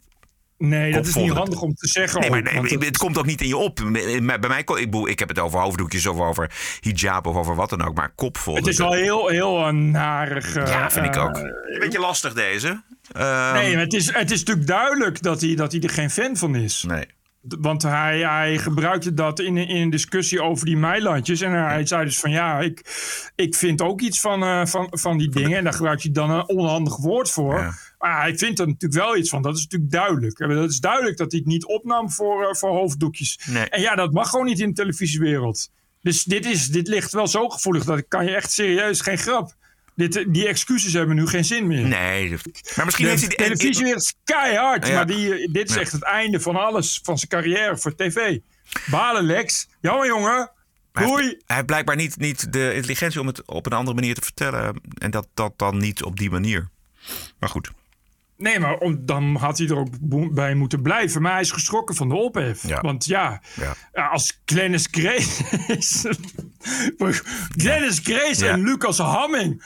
Nee, 0.59 0.93
dat 0.93 1.07
is 1.07 1.15
niet 1.15 1.33
handig 1.33 1.61
om 1.61 1.75
te 1.75 1.87
zeggen. 1.89 2.21
Nee, 2.21 2.31
maar 2.31 2.43
nee, 2.43 2.61
het, 2.61 2.85
het- 2.85 2.97
komt 2.97 3.19
ook 3.19 3.27
niet 3.27 3.41
in 3.41 3.49
je 3.49 3.57
op. 3.57 3.77
Bij 3.93 4.39
mij, 4.49 4.59
ik, 4.67 4.71
ik 5.07 5.19
heb 5.19 5.29
het 5.29 5.39
over 5.39 5.61
hoofddoekjes 5.61 6.07
of 6.07 6.19
over 6.21 6.51
hijab 6.81 7.27
of 7.27 7.35
over 7.37 7.55
wat 7.55 7.71
dan 7.71 7.85
ook. 7.87 7.95
Maar 7.95 8.13
kopvol. 8.15 8.55
het 8.57 8.67
is 8.67 8.79
wel 8.79 8.93
heel, 8.93 9.29
heel 9.29 9.67
een 9.67 9.91
narig. 9.91 10.57
eh, 10.57 10.67
Ja, 10.67 10.91
vind 10.91 11.07
ik 11.07 11.17
eh, 11.17 11.25
ook. 11.25 11.37
Een 11.37 11.79
beetje 11.79 11.99
lastig 12.01 12.33
deze. 12.33 12.83
Ehm, 13.13 13.53
Nee, 13.55 13.73
maar 13.75 13.83
het 13.83 13.93
is, 13.93 14.13
het 14.15 14.31
is 14.31 14.39
natuurlijk 14.39 14.67
duidelijk 14.67 15.23
dat 15.23 15.41
hij, 15.41 15.55
dat 15.55 15.73
hij 15.73 15.81
er 15.81 15.91
geen 15.91 16.11
fan 16.11 16.37
van 16.37 16.55
is. 16.55 16.85
Nee. 16.89 17.05
Want 17.59 17.83
hij, 17.83 18.19
hij 18.21 18.59
gebruikte 18.59 19.15
dat 19.15 19.41
in, 19.41 19.57
in 19.57 19.83
een 19.83 19.91
discussie 19.91 20.43
over 20.43 20.67
die 20.67 20.77
meilandjes. 20.77 21.41
En 21.41 21.53
hij 21.53 21.87
zei 21.87 22.05
dus 22.05 22.19
van 22.19 22.31
ja, 22.31 22.61
ik, 22.61 22.81
ik 23.35 23.55
vind 23.55 23.83
ook 23.83 24.01
iets 24.01 24.21
van, 24.21 24.43
eh, 24.43 24.67
van, 24.67 24.87
van 24.91 25.19
die 25.19 25.29
dingen. 25.29 25.59
En 25.59 25.65
daar 25.65 25.73
gebruikt 25.73 26.03
hij 26.03 26.13
dan 26.13 26.31
een 26.31 26.49
onhandig 26.49 26.97
woord 26.97 27.31
voor. 27.31 27.75
Maar 27.99 28.21
hij 28.21 28.39
vindt 28.39 28.59
er 28.59 28.67
natuurlijk 28.67 29.03
wel 29.03 29.17
iets 29.17 29.31
van. 29.31 29.43
Dat 29.43 29.57
is 29.57 29.63
natuurlijk 29.63 29.93
duidelijk. 29.93 30.39
Dat 30.39 30.71
is 30.71 30.79
duidelijk 30.81 31.17
dat 31.17 31.31
hij 31.31 31.41
het 31.41 31.49
niet 31.49 31.65
opnam 31.65 32.11
voor, 32.11 32.49
eh, 32.49 32.55
voor 32.55 32.71
hoofddoekjes. 32.71 33.39
Nee. 33.47 33.69
En 33.69 33.81
ja, 33.81 33.95
dat 33.95 34.13
mag 34.13 34.29
gewoon 34.31 34.47
niet 34.47 34.61
in 34.61 34.69
de 34.69 34.75
televisiewereld. 34.75 35.71
Dus 36.03 36.25
dit, 36.25 36.47
is, 36.47 36.67
dit 36.67 36.89
ligt 36.89 37.13
wel 37.13 37.27
zo 37.27 37.49
gevoelig 37.49 37.85
dat 37.85 37.99
ik 37.99 38.09
kan 38.09 38.25
je 38.25 38.35
echt 38.35 38.53
serieus, 38.53 39.01
geen 39.01 39.19
grap. 39.19 39.55
Dit, 39.95 40.25
die 40.29 40.49
excuses 40.49 40.93
hebben 40.93 41.17
nu 41.17 41.27
geen 41.27 41.45
zin 41.45 41.67
meer. 41.67 41.87
Nee, 41.87 42.29
maar 42.77 42.85
misschien 42.85 43.05
de 43.05 43.11
heeft 43.11 43.27
hij... 43.27 43.37
de- 43.37 43.43
televisiewereld 43.43 44.03
is 44.03 44.15
keihard, 44.25 44.87
Ja. 44.87 44.95
maar 44.95 45.07
die, 45.07 45.51
dit 45.53 45.69
is 45.69 45.75
Ja. 45.75 45.81
echt 45.81 45.93
het 45.93 46.03
einde 46.03 46.41
van 46.41 46.57
alles, 46.57 47.01
van 47.03 47.19
zijn 47.19 47.31
carrière 47.31 47.77
voor 47.79 47.95
tv. 47.95 48.39
Balen 48.91 49.25
Lex, 49.25 49.69
jammer 49.81 50.07
jongen, 50.07 50.51
hij 50.93 51.07
heeft- 51.07 51.17
Hij 51.47 51.57
heeft 51.57 51.67
blijkbaar 51.67 51.97
niet, 51.97 52.19
niet 52.19 52.53
de 52.53 52.75
intelligentie 52.75 53.21
om 53.21 53.27
het 53.27 53.47
op 53.47 53.67
een 53.67 53.73
andere 53.73 53.95
manier 53.95 54.15
te 54.15 54.21
vertellen. 54.23 54.81
En 54.99 55.11
dat, 55.11 55.27
dat 55.35 55.53
dan 55.57 55.79
niet 55.79 56.03
op 56.03 56.19
die 56.19 56.31
manier. 56.31 56.69
Maar 57.39 57.49
goed. 57.49 57.71
Nee, 58.37 58.59
maar 58.59 58.77
om, 58.79 59.07
dan 59.07 59.37
had 59.37 59.59
hij 59.59 59.67
er 59.69 59.77
ook 59.79 59.89
bij 60.35 60.55
moeten 60.55 60.83
blijven. 60.83 61.23
Maar 61.23 61.33
hij 61.33 61.41
is 61.41 61.51
geschrokken 61.51 61.95
van 61.95 62.09
de 62.09 62.15
ophef. 62.15 62.69
Ja. 62.69 62.81
Want 62.81 63.05
ja, 63.05 63.41
Ja. 63.93 64.07
als 64.07 64.41
Glennis 64.45 64.89
Grace 64.91 65.45
is... 65.79 66.05
Glennis 67.57 68.01
Grace 68.03 68.45
Ja. 68.45 68.51
en 68.53 68.63
Lucas 68.63 68.99
Hamming... 68.99 69.63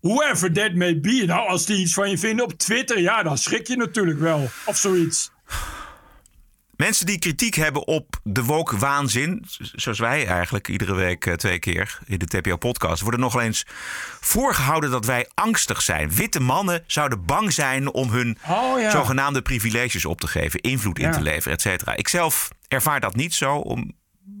Whoever 0.00 0.52
that 0.52 0.74
may 0.74 1.00
be. 1.00 1.22
Nou, 1.26 1.48
als 1.48 1.66
die 1.66 1.76
iets 1.78 1.94
van 1.94 2.10
je 2.10 2.18
vinden 2.18 2.44
op 2.44 2.52
Twitter... 2.52 3.00
Ja, 3.00 3.22
dan 3.22 3.38
schrik 3.38 3.66
je 3.66 3.76
natuurlijk 3.76 4.18
wel. 4.18 4.48
Of 4.66 4.76
zoiets. 4.76 5.30
Mensen 6.78 7.06
die 7.06 7.18
kritiek 7.18 7.54
hebben 7.54 7.86
op 7.86 8.20
de 8.22 8.44
woke 8.44 8.76
waanzin, 8.78 9.44
zoals 9.58 9.98
wij 9.98 10.26
eigenlijk 10.26 10.68
iedere 10.68 10.94
week 10.94 11.26
eh, 11.26 11.34
twee 11.34 11.58
keer 11.58 11.98
in 12.06 12.18
de 12.18 12.26
TPO-podcast, 12.26 13.02
worden 13.02 13.20
nog 13.20 13.40
eens 13.40 13.64
voorgehouden 14.20 14.90
dat 14.90 15.06
wij 15.06 15.28
angstig 15.34 15.82
zijn. 15.82 16.10
Witte 16.10 16.40
mannen 16.40 16.84
zouden 16.86 17.24
bang 17.24 17.52
zijn 17.52 17.92
om 17.92 18.10
hun 18.10 18.38
Oh, 18.48 18.80
ja. 18.80 18.90
zogenaamde 18.90 19.42
privileges 19.42 20.04
op 20.04 20.20
te 20.20 20.26
geven, 20.26 20.60
invloed 20.60 20.98
in 20.98 21.10
te 21.10 21.20
leveren, 21.20 21.52
et 21.52 21.60
cetera. 21.60 21.94
Ik 21.96 22.08
zelf 22.08 22.48
ervaar 22.68 23.00
dat 23.00 23.16
niet 23.16 23.34
zo. 23.34 23.54
Om 23.56 23.92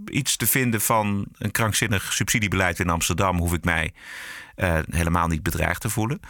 iets 0.06 0.36
te 0.36 0.46
vinden 0.46 0.80
van 0.80 1.26
een 1.38 1.50
krankzinnig 1.50 2.12
subsidiebeleid 2.12 2.78
in 2.80 2.88
Amsterdam, 2.90 3.38
hoef 3.38 3.52
ik 3.52 3.64
mij 3.64 3.92
eh, 4.54 4.78
helemaal 4.90 5.28
niet 5.28 5.42
bedreigd 5.42 5.80
te 5.80 5.90
voelen. 5.90 6.20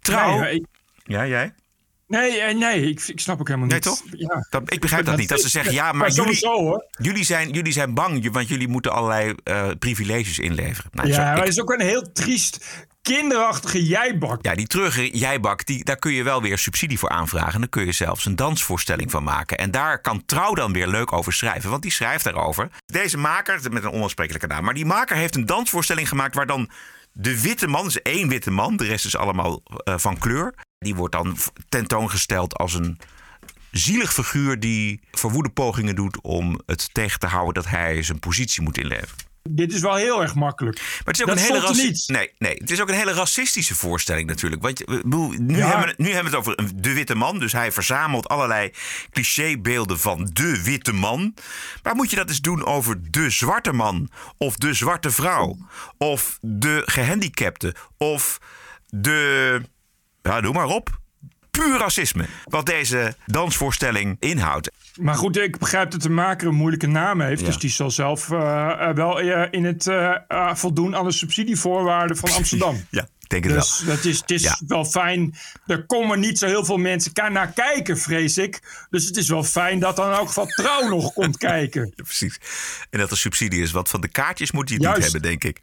Trouw. 0.00 0.38
Nee, 0.40 0.54
ik- 0.54 0.66
ja, 1.04 1.26
jij? 1.26 1.54
Nee, 2.12 2.40
eh, 2.40 2.54
nee 2.56 2.88
ik, 2.90 3.00
ik 3.06 3.20
snap 3.20 3.40
ook 3.40 3.46
helemaal 3.48 3.68
Nee, 3.68 3.76
niet. 3.78 3.84
toch? 3.86 4.02
Ja. 4.16 4.46
Dat, 4.50 4.72
ik 4.72 4.80
begrijp 4.80 5.04
dat 5.04 5.16
niet. 5.16 5.28
Dat 5.28 5.40
ze 5.40 5.48
zeggen, 5.58 5.72
ja, 5.72 5.92
maar, 5.92 6.10
jullie, 6.10 6.38
hoor. 6.48 6.86
jullie, 6.90 7.24
zijn, 7.24 7.50
jullie 7.50 7.72
zijn 7.72 7.94
bang, 7.94 8.30
want 8.32 8.48
jullie 8.48 8.68
moeten 8.68 8.92
allerlei 8.92 9.34
eh, 9.44 9.68
privileges 9.78 10.38
inleveren. 10.38 10.90
Nou, 10.92 11.08
Ja, 11.08 11.14
zo- 11.14 11.20
maar 11.20 11.36
ik- 11.36 11.38
het 11.44 11.48
is 11.52 11.60
ook 11.60 11.72
een 11.72 11.80
heel 11.86 12.12
triest, 12.12 12.66
kinderachtige 13.02 13.84
jijbak. 13.84 14.44
ja, 14.44 14.54
die 14.54 14.66
terug 14.66 15.12
jijbak, 15.18 15.66
die, 15.66 15.84
daar 15.84 15.96
kun 15.96 16.12
je 16.12 16.22
wel 16.22 16.42
weer 16.42 16.58
subsidie 16.58 16.98
voor 16.98 17.08
aanvragen. 17.08 17.52
En 17.54 17.60
dan 17.60 17.68
kun 17.68 17.84
je 17.86 17.92
zelfs 17.92 18.24
een 18.26 18.36
dansvoorstelling 18.36 19.10
van 19.10 19.22
maken. 19.24 19.58
En 19.58 19.70
daar 19.70 20.00
kan 20.00 20.24
Trouw 20.26 20.54
dan 20.54 20.72
weer 20.72 20.86
leuk 20.88 21.12
over 21.12 21.32
schrijven. 21.32 21.70
Want 21.70 21.82
die 21.82 21.90
schrijft 21.90 22.24
daarover. 22.24 22.68
Deze 22.86 23.18
maker, 23.18 23.60
met 23.72 23.84
een 23.84 23.92
onuitsprekelijke 23.92 24.46
naam... 24.46 24.64
maar 24.64 24.74
die 24.74 24.86
maker 24.86 25.16
heeft 25.16 25.36
een 25.36 25.46
dansvoorstelling 25.46 26.08
gemaakt... 26.08 26.34
waar 26.34 26.46
dan 26.46 26.70
de 27.12 27.40
witte 27.40 27.66
man, 27.66 27.84
dus 27.84 28.02
één 28.02 28.28
witte 28.28 28.50
man... 28.50 28.76
de 28.76 28.84
rest 28.84 29.04
is 29.04 29.16
allemaal 29.16 29.62
eh, 29.84 29.94
van 29.98 30.18
kleur... 30.18 30.54
die 30.82 30.94
wordt 30.94 31.14
dan 31.14 31.36
tentoongesteld 31.68 32.54
als 32.56 32.74
een 32.74 32.98
zielig 33.70 34.12
figuur... 34.12 34.60
die 34.60 35.00
verwoede 35.10 35.48
pogingen 35.50 35.94
doet 35.94 36.20
om 36.20 36.60
het 36.66 36.94
tegen 36.94 37.18
te 37.18 37.26
houden... 37.26 37.54
dat 37.54 37.66
hij 37.72 38.02
zijn 38.02 38.18
positie 38.18 38.62
moet 38.62 38.78
inleveren. 38.78 39.30
Dit 39.48 39.72
is 39.72 39.80
wel 39.80 39.94
heel 39.94 40.22
erg 40.22 40.34
makkelijk. 40.34 40.76
Maar 40.80 41.00
het 41.04 41.14
is 41.16 41.20
ook 41.22 41.26
Dat 41.28 41.36
een 41.36 41.42
hele 41.42 41.58
stond 41.60 41.76
raci- 41.76 41.86
niet. 41.88 42.04
Nee, 42.06 42.30
nee, 42.38 42.54
het 42.58 42.70
is 42.70 42.80
ook 42.80 42.88
een 42.88 42.94
hele 42.94 43.12
racistische 43.12 43.74
voorstelling 43.74 44.28
natuurlijk. 44.28 44.62
Want 44.62 45.04
nu, 45.38 45.56
Ja. 45.56 45.68
hebben 45.68 45.86
we, 45.96 46.02
nu 46.02 46.10
hebben 46.12 46.30
we 46.32 46.38
het 46.38 46.46
over 46.48 46.58
een- 46.58 46.72
de 46.82 46.92
witte 46.92 47.14
man. 47.14 47.38
Dus 47.38 47.52
hij 47.52 47.72
verzamelt 47.72 48.28
allerlei 48.28 48.70
clichébeelden 49.10 49.98
van 50.00 50.30
de 50.32 50.62
witte 50.62 50.92
man. 50.92 51.34
Maar 51.82 51.94
moet 51.94 52.10
je 52.10 52.16
dat 52.16 52.28
eens 52.28 52.40
doen 52.40 52.64
over 52.64 53.10
de 53.10 53.30
zwarte 53.30 53.72
man? 53.72 54.10
Of 54.38 54.56
de 54.56 54.74
zwarte 54.74 55.10
vrouw? 55.10 55.56
Of 55.98 56.38
de 56.40 56.82
gehandicapte? 56.86 57.74
Of 57.96 58.38
de... 58.88 59.62
Ja, 60.22 60.40
doe 60.40 60.52
maar 60.52 60.66
op. 60.66 61.00
Puur 61.50 61.78
racisme. 61.78 62.26
Wat 62.44 62.66
deze 62.66 63.16
dansvoorstelling 63.26 64.16
inhoudt. 64.18 64.70
Maar 65.00 65.14
goed, 65.14 65.36
ik 65.36 65.58
begrijp 65.58 65.90
dat 65.90 66.02
de 66.02 66.10
maker 66.10 66.48
een 66.48 66.54
moeilijke 66.54 66.86
naam 66.86 67.20
heeft. 67.20 67.40
Ja. 67.40 67.46
Dus 67.46 67.58
die 67.58 67.70
zal 67.70 67.90
zelf 67.90 68.30
eh, 68.30 68.70
eh, 68.88 68.94
wel 68.96 69.20
eh, 69.20 69.48
in 69.50 69.64
het 69.64 69.90
voldoen 70.58 70.96
aan 70.96 71.04
de 71.04 71.12
subsidievoorwaarden 71.12 72.16
van 72.16 72.30
Amsterdam. 72.32 72.84
Ja, 72.90 73.02
ik 73.20 73.28
denk 73.28 73.44
het 73.44 73.52
Dus 73.54 73.82
wel. 73.84 73.94
dat 73.96 74.04
is, 74.04 74.18
het 74.20 74.30
is 74.30 74.42
Ja. 74.42 74.58
wel 74.66 74.84
fijn. 74.84 75.34
Er 75.66 75.86
komen 75.86 76.20
niet 76.20 76.38
zo 76.38 76.46
heel 76.46 76.64
veel 76.64 76.76
mensen 76.78 77.12
naar 77.32 77.52
kijken, 77.52 77.98
vrees 77.98 78.38
ik. 78.38 78.86
Dus 78.90 79.04
het 79.06 79.16
is 79.16 79.28
wel 79.28 79.44
fijn 79.44 79.78
dat 79.78 79.96
dan 79.96 80.06
in 80.10 80.16
elk 80.16 80.26
geval 80.26 80.46
trouw 80.46 80.88
nog 80.96 81.12
komt 81.12 81.36
kijken. 81.38 81.92
Ja, 81.96 82.02
precies. 82.04 82.38
En 82.90 82.98
dat 82.98 83.10
er 83.10 83.16
subsidie 83.16 83.62
is. 83.62 83.70
Want 83.70 83.88
van 83.88 84.00
de 84.00 84.08
kaartjes 84.08 84.50
moet 84.52 84.68
je 84.68 84.74
het 84.74 84.82
Juist. 84.84 85.00
niet 85.02 85.12
hebben, 85.12 85.30
denk 85.30 85.44
ik. 85.44 85.60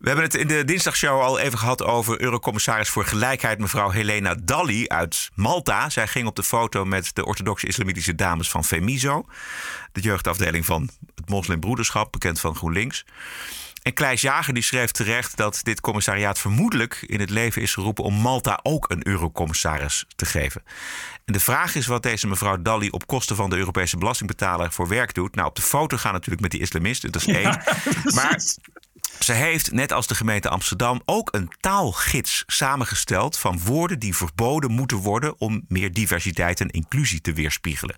We 0.00 0.06
hebben 0.06 0.24
het 0.24 0.34
in 0.34 0.46
de 0.46 0.64
dinsdagshow 0.64 1.20
al 1.20 1.38
even 1.38 1.58
gehad 1.58 1.82
over 1.82 2.20
Eurocommissaris 2.20 2.88
voor 2.88 3.04
Gelijkheid, 3.04 3.58
mevrouw 3.58 3.90
Helena 3.90 4.34
Dalli 4.42 4.88
uit 4.88 5.30
Malta. 5.34 5.90
Zij 5.90 6.06
ging 6.06 6.26
op 6.26 6.36
de 6.36 6.42
foto 6.42 6.84
met 6.84 7.14
de 7.14 7.24
orthodoxe 7.24 7.66
islamitische 7.66 8.14
dames 8.14 8.50
van 8.50 8.64
Femiso, 8.64 9.26
de 9.92 10.00
jeugdafdeling 10.00 10.64
van 10.64 10.90
het 11.14 11.28
Moslimbroederschap, 11.28 12.12
bekend 12.12 12.40
van 12.40 12.56
GroenLinks. 12.56 13.04
En 13.82 13.92
Kleis 13.92 14.20
Jager 14.20 14.54
die 14.54 14.62
schreef 14.62 14.90
terecht 14.90 15.36
dat 15.36 15.60
dit 15.62 15.80
commissariaat 15.80 16.38
vermoedelijk 16.38 17.04
in 17.06 17.20
het 17.20 17.30
leven 17.30 17.62
is 17.62 17.74
geroepen 17.74 18.04
om 18.04 18.14
Malta 18.14 18.60
ook 18.62 18.90
een 18.90 19.06
eurocommissaris 19.06 20.04
te 20.16 20.26
geven. 20.26 20.62
En 21.24 21.32
de 21.32 21.40
vraag 21.40 21.74
is 21.74 21.86
wat 21.86 22.02
deze 22.02 22.26
mevrouw 22.26 22.62
Dalli 22.62 22.88
op 22.90 23.06
kosten 23.06 23.36
van 23.36 23.50
de 23.50 23.56
Europese 23.56 23.96
belastingbetaler 23.96 24.72
voor 24.72 24.88
werk 24.88 25.14
doet. 25.14 25.34
Nou, 25.34 25.48
op 25.48 25.56
de 25.56 25.62
foto 25.62 25.96
gaan 25.96 26.12
natuurlijk 26.12 26.42
met 26.42 26.50
die 26.50 26.60
islamisten, 26.60 27.12
dat 27.12 27.26
is 27.26 27.34
één. 27.34 27.62
maar 28.14 28.40
ze 29.18 29.32
heeft, 29.32 29.72
net 29.72 29.92
als 29.92 30.06
de 30.06 30.14
gemeente 30.14 30.48
Amsterdam, 30.48 31.02
ook 31.04 31.28
een 31.34 31.50
taalgids 31.60 32.44
samengesteld 32.46 33.38
van 33.38 33.60
woorden 33.64 33.98
die 33.98 34.16
verboden 34.16 34.70
moeten 34.70 34.96
worden 34.96 35.40
om 35.40 35.64
meer 35.68 35.92
diversiteit 35.92 36.60
en 36.60 36.68
inclusie 36.68 37.20
te 37.20 37.32
weerspiegelen. 37.32 37.96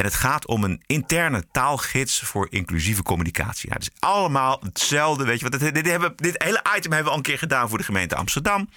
En 0.00 0.06
het 0.06 0.14
gaat 0.14 0.46
om 0.46 0.64
een 0.64 0.82
interne 0.86 1.44
taalgids 1.52 2.20
voor 2.20 2.46
inclusieve 2.50 3.02
communicatie. 3.02 3.68
Ja, 3.68 3.74
het 3.74 3.82
is 3.82 3.90
allemaal 3.98 4.60
hetzelfde. 4.62 5.24
Weet 5.24 5.40
je, 5.40 5.48
wat 5.48 5.60
dit, 5.60 5.74
dit, 5.74 5.86
hebben, 5.86 6.12
dit 6.16 6.42
hele 6.42 6.62
item 6.76 6.92
hebben 6.92 7.04
we 7.04 7.10
al 7.10 7.16
een 7.16 7.22
keer 7.22 7.38
gedaan 7.38 7.68
voor 7.68 7.78
de 7.78 7.84
gemeente 7.84 8.16
Amsterdam. 8.16 8.68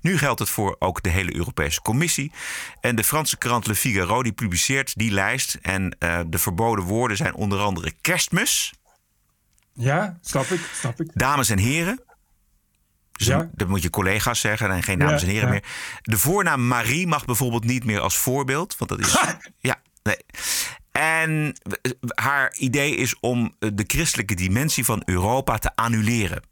Nu 0.00 0.18
geldt 0.18 0.38
het 0.40 0.48
voor 0.48 0.76
ook 0.78 1.02
de 1.02 1.08
hele 1.10 1.36
Europese 1.36 1.82
Commissie. 1.82 2.32
En 2.80 2.96
de 2.96 3.04
Franse 3.04 3.38
krant 3.38 3.66
Le 3.66 3.74
Figaro 3.74 4.22
die 4.22 4.32
publiceert 4.32 4.98
die 4.98 5.10
lijst. 5.10 5.58
En 5.62 5.96
eh, 5.98 6.20
de 6.26 6.38
verboden 6.38 6.84
woorden 6.84 7.16
zijn 7.16 7.34
onder 7.34 7.58
andere 7.58 7.92
kerstmis, 8.00 8.72
Ja, 9.80 10.18
snap 10.20 10.44
ik, 10.46 10.60
snap 10.74 11.00
ik. 11.00 11.10
dames 11.14 11.48
en 11.50 11.58
heren. 11.58 12.02
Dus 13.12 13.26
Ja. 13.26 13.38
dan- 13.38 13.50
dat 13.54 13.68
moet 13.68 13.82
je 13.82 13.90
collega's 13.90 14.40
zeggen 14.40 14.70
en 14.70 14.82
geen 14.82 14.98
dames 14.98 15.20
Ja, 15.20 15.26
en 15.26 15.32
heren 15.32 15.46
ja. 15.48 15.52
meer. 15.54 15.64
De 16.02 16.18
voornaam 16.18 16.66
Marie 16.68 17.06
mag 17.06 17.24
bijvoorbeeld 17.24 17.64
niet 17.64 17.84
meer 17.84 18.00
als 18.00 18.16
voorbeeld. 18.18 18.76
Want 18.78 18.90
dat 18.90 19.00
is. 19.00 19.16
ja, 19.58 19.76
nee. 20.02 20.16
En 20.92 21.54
eh, 21.82 21.90
haar 22.14 22.54
idee 22.54 22.94
is 22.96 23.14
om 23.20 23.54
eh, 23.58 23.70
de 23.74 23.84
christelijke 23.86 24.34
dimensie 24.34 24.84
van 24.84 25.02
Europa 25.04 25.58
te 25.58 25.70
annuleren. 25.74 26.42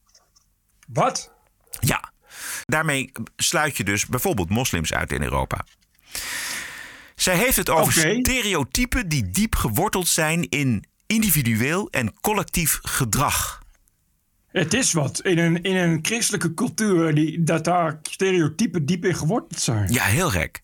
Wat? 0.88 1.32
Ja. 1.80 2.12
Daarmee 2.64 3.12
sluit 3.36 3.76
je 3.76 3.84
dus 3.84 4.06
bijvoorbeeld 4.06 4.50
moslims 4.50 4.92
uit 4.92 5.12
in 5.12 5.22
Europa. 5.22 5.64
Zij 7.14 7.36
heeft 7.36 7.56
het 7.56 7.70
over 7.70 7.92
stereotypen 7.92 9.08
die 9.08 9.30
diep 9.30 9.54
geworteld 9.54 10.08
zijn 10.08 10.48
in 10.48 10.84
individueel 11.08 11.88
en 11.90 12.14
collectief 12.20 12.78
gedrag. 12.82 13.62
Het 14.48 14.74
is 14.74 14.92
wat. 14.92 15.20
In 15.20 15.38
een, 15.38 15.62
in 15.62 15.76
een 15.76 15.98
christelijke 16.02 16.54
cultuur 16.54 17.14
die, 17.14 17.42
dat 17.42 17.64
daar 17.64 17.98
stereotypen 18.02 18.86
diep 18.86 19.04
in 19.04 19.14
geworteld 19.14 19.60
zijn. 19.60 19.92
Ja, 19.92 20.04
heel 20.04 20.30
gek. 20.30 20.62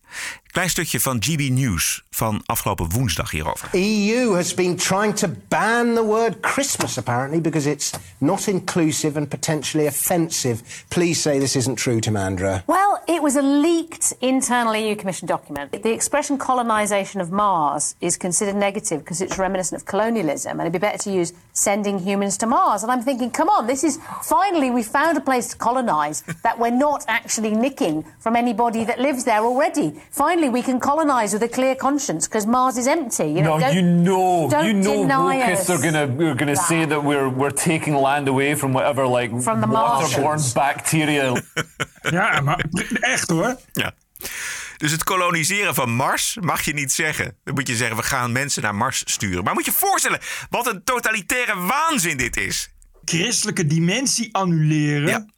Klein 0.55 0.69
stukje 0.69 0.99
van 0.99 1.19
GB 1.19 1.49
News 1.49 2.03
van 2.09 2.41
afgelopen 2.45 2.91
woensdag 2.91 3.31
hierover. 3.31 3.69
EU 3.71 4.35
has 4.35 4.53
been 4.53 4.75
trying 4.75 5.15
to 5.15 5.27
ban 5.47 5.93
the 5.93 6.03
word 6.03 6.39
Christmas 6.39 6.97
apparently 6.97 7.41
because 7.41 7.69
it's 7.69 7.91
not 8.17 8.47
inclusive 8.47 9.17
and 9.17 9.27
potentially 9.27 9.87
offensive. 9.87 10.61
Please 10.87 11.21
say 11.21 11.39
this 11.39 11.55
isn't 11.55 11.75
true, 11.75 11.99
Tamandra. 11.99 12.63
Well, 12.65 13.03
it 13.07 13.21
was 13.21 13.35
a 13.35 13.41
leaked 13.41 14.13
internal 14.21 14.75
EU 14.75 14.95
Commission 14.95 15.27
document. 15.27 15.71
The 15.83 15.91
expression 15.91 16.37
colonisation 16.37 17.21
of 17.21 17.31
Mars 17.31 17.95
is 17.99 18.17
considered 18.17 18.55
negative 18.55 18.99
because 18.99 19.21
it's 19.21 19.37
reminiscent 19.37 19.81
of 19.81 19.85
colonialism, 19.85 20.51
and 20.51 20.61
it'd 20.61 20.71
be 20.71 20.79
better 20.79 21.03
to 21.03 21.11
use 21.11 21.33
sending 21.51 21.99
humans 21.99 22.37
to 22.37 22.47
Mars. 22.47 22.83
And 22.83 22.91
I'm 22.91 23.01
thinking, 23.03 23.29
come 23.29 23.49
on, 23.49 23.67
this 23.67 23.83
is 23.83 23.99
finally 24.23 24.71
we 24.71 24.83
found 24.83 25.17
a 25.17 25.21
place 25.21 25.49
to 25.49 25.57
colonise 25.57 26.23
that 26.43 26.57
we're 26.57 26.71
not 26.71 27.03
actually 27.07 27.51
nicking 27.51 28.05
from 28.19 28.35
anybody 28.35 28.85
that 28.85 28.99
lives 28.99 29.25
there 29.25 29.43
already. 29.43 30.01
Finally, 30.11 30.49
we 30.49 30.61
can 30.61 30.79
colonise 30.79 31.33
with 31.33 31.43
a 31.43 31.47
clear 31.55 31.75
conscience 31.75 32.27
because 32.27 32.47
Mars 32.47 32.77
is 32.77 32.87
empty. 32.87 33.23
You 33.23 33.41
know, 33.41 33.57
no, 33.57 33.59
don't- 33.59 33.73
you 33.73 33.81
know, 33.81 34.49
don't 34.49 34.65
you 34.65 35.05
know, 35.05 35.29
us 35.51 35.69
are 35.69 35.79
gonna 35.81 35.99
are 36.29 36.35
gonna 36.35 36.53
that. 36.53 36.65
say 36.65 36.85
that 36.87 37.01
we're 37.03 37.29
we're 37.35 37.53
taking 37.63 37.95
land 38.01 38.27
away 38.27 38.55
from 38.57 38.71
whatever 38.73 39.07
like 39.19 39.41
From 39.41 39.59
the 39.61 39.67
waterborne 39.67 40.21
Martians. 40.21 40.53
bacteria. 40.53 41.33
Ja, 42.11 42.41
maar 42.41 42.65
echt 42.99 43.29
hoor. 43.29 43.55
Ja. 43.73 43.91
Dus 44.77 44.91
het 44.91 45.03
koloniseren 45.03 45.75
van 45.75 45.89
Mars 45.95 46.37
mag 46.41 46.61
je 46.61 46.73
niet 46.73 46.91
zeggen. 46.91 47.37
Dan 47.43 47.53
moet 47.53 47.67
je 47.67 47.75
zeggen, 47.75 47.97
we 47.97 48.03
gaan 48.03 48.31
mensen 48.31 48.61
naar 48.61 48.75
Mars 48.75 49.01
sturen. 49.05 49.43
Maar 49.43 49.53
moet 49.53 49.65
je 49.65 49.71
je 49.71 49.77
voorstellen, 49.77 50.19
wat 50.49 50.67
een 50.67 50.83
totalitaire 50.83 51.59
waanzin 51.59 52.17
dit 52.17 52.37
is. 52.37 52.69
Christelijke 53.05 53.65
dimensie 53.67 54.29
annuleren. 54.35 55.33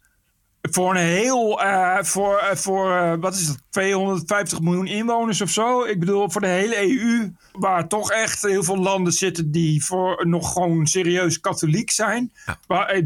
Voor 0.62 0.90
een 0.90 1.02
heel, 1.02 1.62
eh, 1.62 2.02
voor, 2.02 2.38
eh, 2.38 2.56
voor 2.56 2.96
eh, 2.96 3.14
wat 3.20 3.34
is 3.34 3.48
het, 3.48 3.62
250 3.70 4.60
miljoen 4.60 4.86
inwoners 4.86 5.40
of 5.40 5.50
zo. 5.50 5.84
Ik 5.84 6.00
bedoel, 6.00 6.30
voor 6.30 6.40
de 6.40 6.46
hele 6.46 6.82
EU, 6.82 7.32
waar 7.52 7.88
toch 7.88 8.10
echt 8.10 8.42
heel 8.42 8.62
veel 8.62 8.78
landen 8.78 9.12
zitten 9.12 9.50
die 9.50 9.84
voor 9.84 10.26
nog 10.28 10.52
gewoon 10.52 10.86
serieus 10.86 11.40
katholiek 11.40 11.90
zijn. 11.90 12.32
Waar 12.66 13.02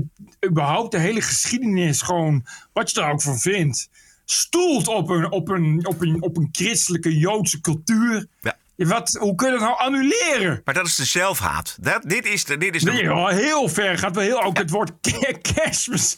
überhaupt 0.46 0.90
de 0.90 0.98
hele 0.98 1.20
geschiedenis 1.20 2.02
gewoon, 2.02 2.46
wat 2.72 2.90
je 2.90 3.00
er 3.00 3.10
ook 3.10 3.22
van 3.22 3.38
vindt, 3.38 3.88
stoelt 4.24 4.88
op 4.88 5.08
een, 5.08 5.30
op 5.30 5.48
een, 5.48 5.86
op 5.86 6.00
een, 6.00 6.22
op 6.22 6.36
een 6.36 6.48
christelijke 6.52 7.18
Joodse 7.18 7.60
cultuur. 7.60 8.26
Ja. 8.40 8.56
Wat, 8.86 9.16
hoe 9.20 9.34
kun 9.34 9.46
je 9.46 9.52
dat 9.58 9.62
nou 9.62 9.78
annuleren? 9.78 10.60
Maar 10.64 10.74
dat 10.74 10.86
is 10.86 10.94
de 10.94 11.04
zelfhaat. 11.04 11.76
Dat, 11.80 12.02
dit 12.02 12.26
is 12.26 12.44
de... 12.44 12.56
Dit 12.58 12.74
is 12.74 12.82
de 12.82 12.90
Nee, 12.92 13.06
wel 13.08 13.28
heel 13.28 13.68
ver. 13.68 13.98
Gaat 13.98 14.14
wel 14.14 14.24
heel, 14.24 14.42
ook 14.42 14.58
het 14.58 14.70
woord 14.70 14.90
ke- 15.00 15.38
kerstmis. 15.54 16.16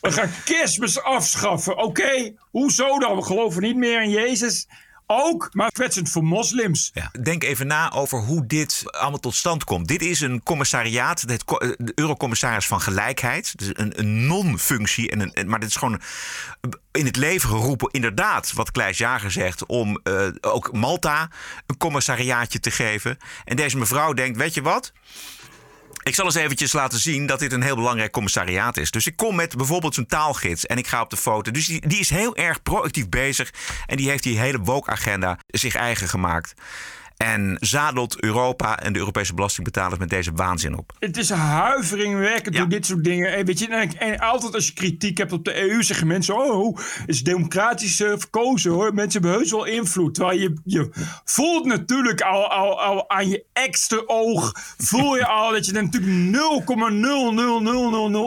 We 0.00 0.12
gaan 0.12 0.30
kerstmis 0.44 1.02
afschaffen. 1.02 1.76
Oké, 1.76 2.32
hoezo 2.50 2.98
dan? 2.98 3.16
We 3.16 3.22
geloven 3.22 3.62
niet 3.62 3.76
meer 3.76 4.02
in 4.02 4.10
Jezus. 4.10 4.68
Ook, 5.12 5.48
maar 5.52 5.70
kwetsend 5.72 6.10
voor 6.10 6.24
moslims. 6.24 6.92
Denk 7.22 7.44
even 7.44 7.66
na 7.66 7.92
over 7.92 8.18
hoe 8.18 8.46
dit 8.46 8.82
allemaal 8.86 9.18
tot 9.18 9.34
stand 9.34 9.64
komt. 9.64 9.88
Dit 9.88 10.02
is 10.02 10.20
een 10.20 10.42
commissariaat, 10.42 11.20
het 11.20 11.44
eh, 11.44 11.70
de 11.78 11.92
Eurocommissaris 11.94 12.66
van 12.66 12.80
Gelijkheid. 12.80 13.58
Dus 13.58 13.70
een, 13.72 13.98
een 13.98 14.26
non-functie. 14.26 15.10
En 15.10 15.20
een, 15.20 15.32
en- 15.32 15.48
maar 15.48 15.60
dit 15.60 15.68
is 15.68 15.76
gewoon 15.76 16.00
in 16.92 17.04
het 17.06 17.16
leven 17.16 17.48
geroepen, 17.48 17.88
inderdaad, 17.92 18.52
wat 18.52 18.70
Kleis 18.70 18.98
Jager 18.98 19.30
zegt, 19.30 19.66
om 19.66 20.00
eh, 20.02 20.26
ook 20.40 20.72
Malta 20.72 21.30
een 21.66 21.76
commissariaatje 21.76 22.60
te 22.60 22.70
geven. 22.70 23.18
En 23.44 23.56
deze 23.56 23.76
mevrouw 23.78 24.12
denkt: 24.12 24.38
Weet 24.38 24.54
je 24.54 24.62
wat? 24.62 24.92
Ik 26.02 26.14
zal 26.14 26.24
eens 26.24 26.34
eventjes 26.34 26.72
laten 26.72 26.98
zien 26.98 27.26
dat 27.26 27.38
dit 27.38 27.52
een 27.52 27.62
heel 27.62 27.74
belangrijk 27.74 28.12
commissariaat 28.12 28.76
is. 28.76 28.90
Dus 28.90 29.06
ik 29.06 29.16
kom 29.16 29.36
met 29.36 29.56
bijvoorbeeld 29.56 29.94
zo'n 29.94 30.06
taalgids 30.06 30.66
en 30.66 30.78
ik 30.78 30.86
ga 30.86 31.00
op 31.00 31.10
de 31.10 31.16
foto. 31.16 31.50
Dus 31.50 31.66
die, 31.66 31.88
die 31.88 31.98
is 31.98 32.10
heel 32.10 32.36
erg 32.36 32.62
proactief 32.62 33.08
bezig. 33.08 33.52
En 33.86 33.96
die 33.96 34.08
heeft 34.08 34.22
die 34.22 34.38
hele 34.38 34.58
woke-agenda 34.58 35.38
zich 35.46 35.74
eigen 35.74 36.08
gemaakt. 36.08 36.54
En 37.24 37.56
zadelt 37.60 38.22
Europa 38.22 38.78
en 38.78 38.92
de 38.92 38.98
Europese 38.98 39.34
belastingbetalers 39.34 39.98
met 39.98 40.10
deze 40.10 40.32
waanzin 40.34 40.76
op. 40.76 40.92
Het 40.98 41.16
is 41.16 41.30
huiveringwekkend 41.30 42.56
door 42.56 42.68
dit 42.68 42.86
soort 42.86 43.04
dingen. 43.04 43.32
En, 43.32 43.44
weet 43.44 43.58
je, 43.58 43.66
en, 43.66 43.98
en 43.98 44.18
altijd 44.18 44.54
als 44.54 44.66
je 44.66 44.72
kritiek 44.72 45.18
hebt 45.18 45.32
op 45.32 45.44
de 45.44 45.60
EU, 45.60 45.82
zeggen 45.82 46.06
mensen: 46.06 46.36
Oh, 46.36 46.76
het 46.76 47.08
is 47.08 47.22
democratisch 47.22 48.00
eh, 48.00 48.12
verkozen 48.18 48.72
hoor. 48.72 48.94
Mensen 48.94 49.20
hebben 49.20 49.40
heus 49.40 49.50
wel 49.50 49.64
invloed. 49.64 50.14
Terwijl 50.14 50.38
je, 50.38 50.54
je 50.64 50.90
voelt 51.24 51.64
natuurlijk 51.64 52.20
al, 52.20 52.50
al, 52.50 52.80
al 52.80 53.10
aan 53.10 53.28
je 53.28 53.44
ekste 53.52 54.08
oog. 54.08 54.52
Voel 54.78 55.16
je 55.16 55.26
al 55.26 55.52
dat 55.52 55.66
je 55.66 55.72
er 55.72 55.82
natuurlijk 55.82 56.36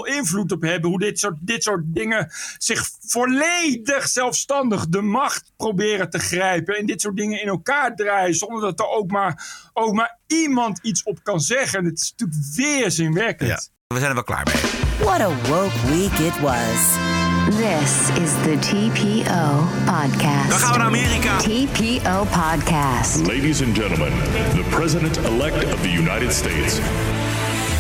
0,00000 0.08 0.16
invloed 0.16 0.52
op 0.52 0.62
hebt. 0.62 0.86
Hoe 0.86 1.00
dit 1.00 1.20
soort, 1.20 1.38
dit 1.40 1.64
soort 1.64 1.84
dingen 1.86 2.32
zich 2.58 2.90
volledig 3.00 4.08
zelfstandig 4.08 4.88
de 4.88 5.02
macht 5.02 5.52
proberen 5.58 6.10
te 6.10 6.20
grijpen. 6.20 6.78
En 6.78 6.86
dit 6.86 7.02
soort 7.02 7.18
dingen 7.18 7.42
in 7.42 7.48
elkaar 7.48 7.96
draaien. 7.96 8.36
Zonder 8.36 8.62
dat 8.62 8.82
er 8.84 8.90
ook 8.90 9.12
maar, 9.12 9.44
ook 9.74 9.94
maar 9.94 10.20
iemand 10.28 10.80
iets 10.82 11.04
op 11.04 11.20
kan 11.24 11.40
zeggen. 11.40 11.80
En 11.80 11.86
het 11.86 12.02
is 12.02 12.14
natuurlijk 12.18 12.40
weerzinwekkend. 12.56 13.72
We 13.88 13.98
zijn 14.00 14.10
er 14.10 14.14
wel 14.14 14.24
klaar 14.24 14.48
mee. 14.54 15.06
What 15.08 15.20
a 15.20 15.50
woke 15.50 15.88
week 15.88 16.18
it 16.20 16.40
was. 16.40 17.12
This 17.50 18.10
is 18.24 18.32
the 18.44 18.58
TPO 18.60 19.68
podcast. 19.86 20.50
Dan 20.50 20.60
gaan 20.60 20.72
we 20.72 20.78
naar 20.78 20.88
Amerika. 20.88 21.38
TPO 21.38 22.24
podcast. 22.24 23.18
Ladies 23.18 23.62
and 23.64 23.78
gentlemen, 23.78 24.12
the 24.56 24.66
President 24.70 25.18
elect 25.18 25.74
of 25.74 25.82
the 25.82 25.92
United 25.92 26.34
States. 26.34 26.80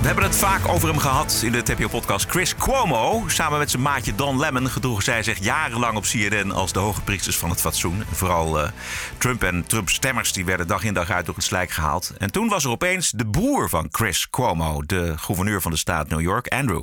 We 0.00 0.06
hebben 0.06 0.24
het 0.24 0.36
vaak 0.36 0.68
over 0.68 0.88
hem 0.88 0.98
gehad 0.98 1.40
in 1.44 1.52
de 1.52 1.62
TPO-podcast. 1.62 2.30
Chris 2.30 2.56
Cuomo, 2.56 3.24
samen 3.26 3.58
met 3.58 3.70
zijn 3.70 3.82
maatje 3.82 4.14
Don 4.14 4.38
Lemon, 4.38 4.70
gedroegen 4.70 5.04
zij 5.04 5.22
zich 5.22 5.38
jarenlang 5.38 5.96
op 5.96 6.02
CNN 6.02 6.52
als 6.52 6.72
de 6.72 6.78
hoge 6.78 7.00
priesters 7.00 7.38
van 7.38 7.50
het 7.50 7.60
fatsoen. 7.60 8.04
Vooral 8.12 8.60
eh, 8.60 8.70
Trump 9.18 9.42
en 9.42 9.66
Trump-stemmers 9.66 10.32
die 10.32 10.44
werden 10.44 10.66
dag 10.66 10.84
in 10.84 10.94
dag 10.94 11.10
uit 11.10 11.26
door 11.26 11.34
het 11.34 11.44
slijk 11.44 11.70
gehaald. 11.70 12.12
En 12.18 12.30
toen 12.30 12.48
was 12.48 12.64
er 12.64 12.70
opeens 12.70 13.10
de 13.10 13.26
broer 13.26 13.68
van 13.68 13.88
Chris 13.90 14.30
Cuomo, 14.30 14.82
de 14.86 15.18
gouverneur 15.18 15.60
van 15.60 15.70
de 15.70 15.76
staat 15.76 16.08
New 16.08 16.20
York, 16.20 16.48
Andrew. 16.48 16.82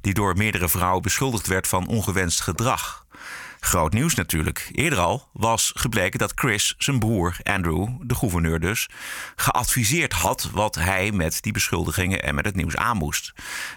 Die 0.00 0.14
door 0.14 0.36
meerdere 0.36 0.68
vrouwen 0.68 1.02
beschuldigd 1.02 1.46
werd 1.46 1.68
van 1.68 1.86
ongewenst 1.86 2.40
gedrag. 2.40 3.05
Groot 3.66 3.92
nieuws 3.92 4.14
natuurlijk. 4.14 4.68
Eerder 4.72 4.98
al 4.98 5.28
was 5.32 5.72
gebleken 5.74 6.18
dat 6.18 6.32
Chris, 6.34 6.74
zijn 6.78 6.98
broer 6.98 7.36
Andrew, 7.42 7.88
de 8.00 8.14
gouverneur 8.14 8.60
dus, 8.60 8.88
geadviseerd 9.36 10.12
had 10.12 10.50
wat 10.52 10.74
hij 10.74 11.12
met 11.12 11.42
die 11.42 11.52
beschuldigingen 11.52 12.22
en 12.22 12.34
met 12.34 12.44
het 12.44 12.56
nieuws 12.56 12.76
aan 12.76 12.96
moest. 12.96 13.32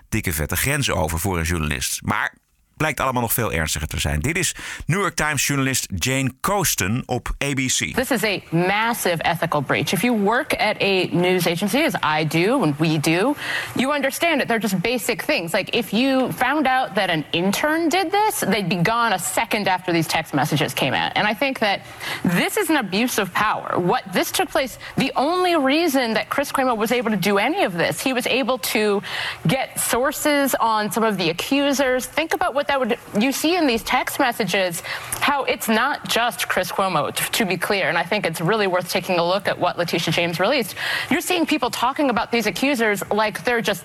Dikke 0.09 0.33
vette 0.33 0.55
grens 0.55 0.89
over 0.89 1.19
voor 1.19 1.37
een 1.37 1.43
journalist. 1.43 2.01
Maar 2.01 2.35
blijkt 2.79 2.99
allemaal 2.99 3.21
nog 3.21 3.33
veel 3.33 3.51
ernstiger 3.51 3.87
te 3.87 3.99
zijn. 3.99 4.19
Dit 4.19 4.37
is 4.37 4.55
New 4.85 4.99
York 4.99 5.15
Times 5.15 5.47
journalist 5.47 5.87
Jane 5.95 6.31
Coaston 6.41 7.03
op 7.05 7.29
ABC. 7.37 7.93
This 7.93 8.11
is 8.11 8.23
a 8.23 8.41
massive 8.49 9.23
ethical 9.23 9.61
breach. 9.61 9.91
If 9.91 10.01
you 10.01 10.23
work 10.23 10.53
at 10.53 10.75
a 10.79 11.07
news 11.11 11.45
agency, 11.45 11.77
as 11.77 11.93
I 11.95 12.27
do 12.27 12.63
and 12.63 12.77
we 12.79 12.99
do, 12.99 13.35
you 13.75 13.93
understand 13.93 14.41
it. 14.41 14.47
They're 14.47 14.61
just 14.61 14.81
basic 14.81 15.21
things. 15.21 15.53
Like 15.53 15.75
if 15.75 15.91
you 15.93 16.31
found 16.31 16.67
out 16.67 16.95
that 16.95 17.09
an 17.09 17.25
intern 17.31 17.89
did 17.89 18.11
this, 18.11 18.39
they'd 18.39 18.69
be 18.69 18.81
gone 18.81 19.13
a 19.13 19.19
second 19.19 19.67
after 19.67 19.91
these 19.91 20.07
text 20.07 20.33
messages 20.33 20.73
came 20.73 20.93
out. 20.93 21.11
And 21.15 21.27
I 21.27 21.33
think 21.33 21.59
that 21.59 21.81
this 22.23 22.57
is 22.57 22.69
an 22.69 22.77
abuse 22.77 23.17
of 23.21 23.33
power. 23.33 23.77
What 23.79 24.03
this 24.13 24.31
took 24.31 24.49
place, 24.49 24.79
the 24.95 25.11
only 25.15 25.55
reason 25.55 26.13
that 26.13 26.29
Chris 26.29 26.51
Cuomo 26.51 26.77
was 26.77 26.91
able 26.91 27.11
to 27.11 27.17
do 27.17 27.37
any 27.37 27.63
of 27.65 27.73
this, 27.73 27.99
he 27.99 28.13
was 28.13 28.25
able 28.27 28.57
to 28.59 29.01
get 29.47 29.77
sources 29.79 30.55
on 30.55 30.91
some 30.91 31.03
of 31.03 31.17
the 31.17 31.29
accusers. 31.29 32.05
Think 32.05 32.33
about 32.33 32.53
what 32.53 32.68
that 32.69 32.79
would 32.79 32.97
you 33.19 33.31
see 33.31 33.55
in 33.55 33.67
these 33.67 33.83
text 33.83 34.19
messages 34.19 34.81
how 35.19 35.43
it's 35.43 35.67
not 35.67 36.07
just 36.07 36.47
Chris 36.47 36.71
Cuomo 36.71 37.11
to, 37.11 37.23
to 37.31 37.45
be 37.45 37.57
clear 37.57 37.89
and 37.89 37.97
I 37.97 38.03
think 38.03 38.25
it's 38.25 38.41
really 38.41 38.67
worth 38.67 38.89
taking 38.89 39.19
a 39.19 39.25
look 39.33 39.47
at 39.47 39.57
what 39.59 39.77
Letitia 39.77 40.13
James 40.13 40.39
released. 40.39 40.75
You're 41.09 41.21
seeing 41.21 41.45
people 41.45 41.69
talking 41.69 42.09
about 42.09 42.31
these 42.31 42.49
accusers 42.49 43.03
like 43.11 43.43
they're 43.43 43.65
just 43.71 43.83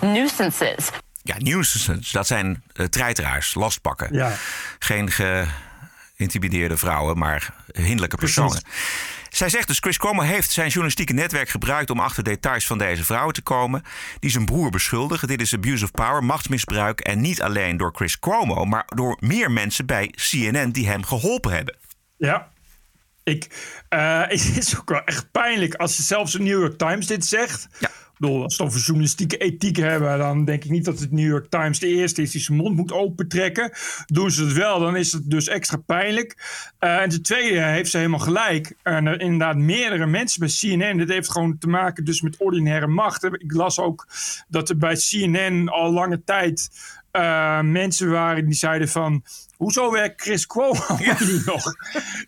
nuisances. 0.00 0.90
Ja, 1.22 1.34
nuisances, 1.38 2.10
dat 2.10 2.26
zijn 2.26 2.62
uh, 2.74 2.86
treiteraars, 2.86 3.54
lastpakken. 3.54 4.08
Ja. 4.12 4.32
Geen 4.78 5.10
geïntimideerde 6.16 6.76
vrouwen, 6.76 7.18
maar 7.18 7.54
hinderlijke 7.72 8.16
personen. 8.16 8.62
Zij 9.30 9.48
zegt 9.48 9.68
dus, 9.68 9.78
Chris 9.78 9.96
Cuomo 9.96 10.22
heeft 10.22 10.50
zijn 10.50 10.66
journalistieke 10.66 11.12
netwerk 11.12 11.48
gebruikt 11.48 11.90
om 11.90 12.00
achter 12.00 12.22
details 12.22 12.66
van 12.66 12.78
deze 12.78 13.04
vrouwen 13.04 13.34
te 13.34 13.42
komen. 13.42 13.82
Die 14.18 14.30
zijn 14.30 14.44
broer 14.44 14.70
beschuldigen. 14.70 15.28
Dit 15.28 15.40
is 15.40 15.54
abuse 15.54 15.84
of 15.84 15.90
power, 15.90 16.24
machtsmisbruik. 16.24 17.00
En 17.00 17.20
niet 17.20 17.42
alleen 17.42 17.76
door 17.76 17.92
Chris 17.94 18.18
Cuomo, 18.18 18.64
maar 18.64 18.84
door 18.86 19.16
meer 19.20 19.50
mensen 19.50 19.86
bij 19.86 20.14
CNN 20.30 20.70
die 20.70 20.88
hem 20.88 21.04
geholpen 21.04 21.52
hebben. 21.52 21.76
Ja. 22.16 22.48
Ik, 23.24 23.46
eh, 23.88 24.20
het 24.28 24.56
is 24.56 24.78
ook 24.78 24.88
wel 24.88 25.04
echt 25.04 25.30
pijnlijk 25.30 25.74
als 25.74 26.06
zelfs 26.06 26.32
de 26.32 26.38
New 26.38 26.60
York 26.60 26.78
Times 26.78 27.06
dit 27.06 27.26
zegt. 27.26 27.68
Ja. 27.78 27.90
Bedoel, 28.20 28.42
als 28.42 28.56
we 28.56 28.62
het 28.62 28.72
over 28.72 28.84
journalistieke 28.84 29.36
ethiek 29.36 29.76
hebben, 29.76 30.18
dan 30.18 30.44
denk 30.44 30.64
ik 30.64 30.70
niet 30.70 30.84
dat 30.84 30.98
het 30.98 31.12
New 31.12 31.28
York 31.28 31.50
Times 31.50 31.78
de 31.78 31.86
eerste 31.86 32.22
is 32.22 32.30
die 32.30 32.40
zijn 32.40 32.58
mond 32.58 32.76
moet 32.76 32.92
opentrekken. 32.92 33.72
Doen 34.06 34.30
ze 34.30 34.44
het 34.44 34.52
wel, 34.52 34.78
dan 34.78 34.96
is 34.96 35.12
het 35.12 35.30
dus 35.30 35.48
extra 35.48 35.76
pijnlijk. 35.76 36.36
Eh, 36.78 37.02
en 37.02 37.08
ten 37.08 37.22
tweede 37.22 37.60
heeft 37.60 37.90
ze 37.90 37.96
helemaal 37.96 38.18
gelijk. 38.18 38.74
En 38.82 39.06
er 39.06 39.20
inderdaad 39.20 39.56
meerdere 39.56 40.06
mensen 40.06 40.40
bij 40.40 40.48
CNN. 40.48 40.96
Dit 40.96 41.08
heeft 41.08 41.30
gewoon 41.30 41.58
te 41.58 41.68
maken 41.68 42.04
dus 42.04 42.20
met 42.20 42.36
ordinaire 42.36 42.86
macht. 42.86 43.24
Ik 43.24 43.52
las 43.52 43.78
ook 43.78 44.06
dat 44.48 44.68
er 44.68 44.76
bij 44.76 44.94
CNN 44.94 45.68
al 45.68 45.92
lange 45.92 46.24
tijd 46.24 46.70
eh, 47.10 47.60
mensen 47.60 48.10
waren 48.10 48.44
die 48.44 48.54
zeiden 48.54 48.88
van... 48.88 49.24
Hoezo 49.56 49.90
werkt 49.90 50.20
Chris 50.22 50.46
Cuomo 50.46 50.84
nog? 51.44 51.62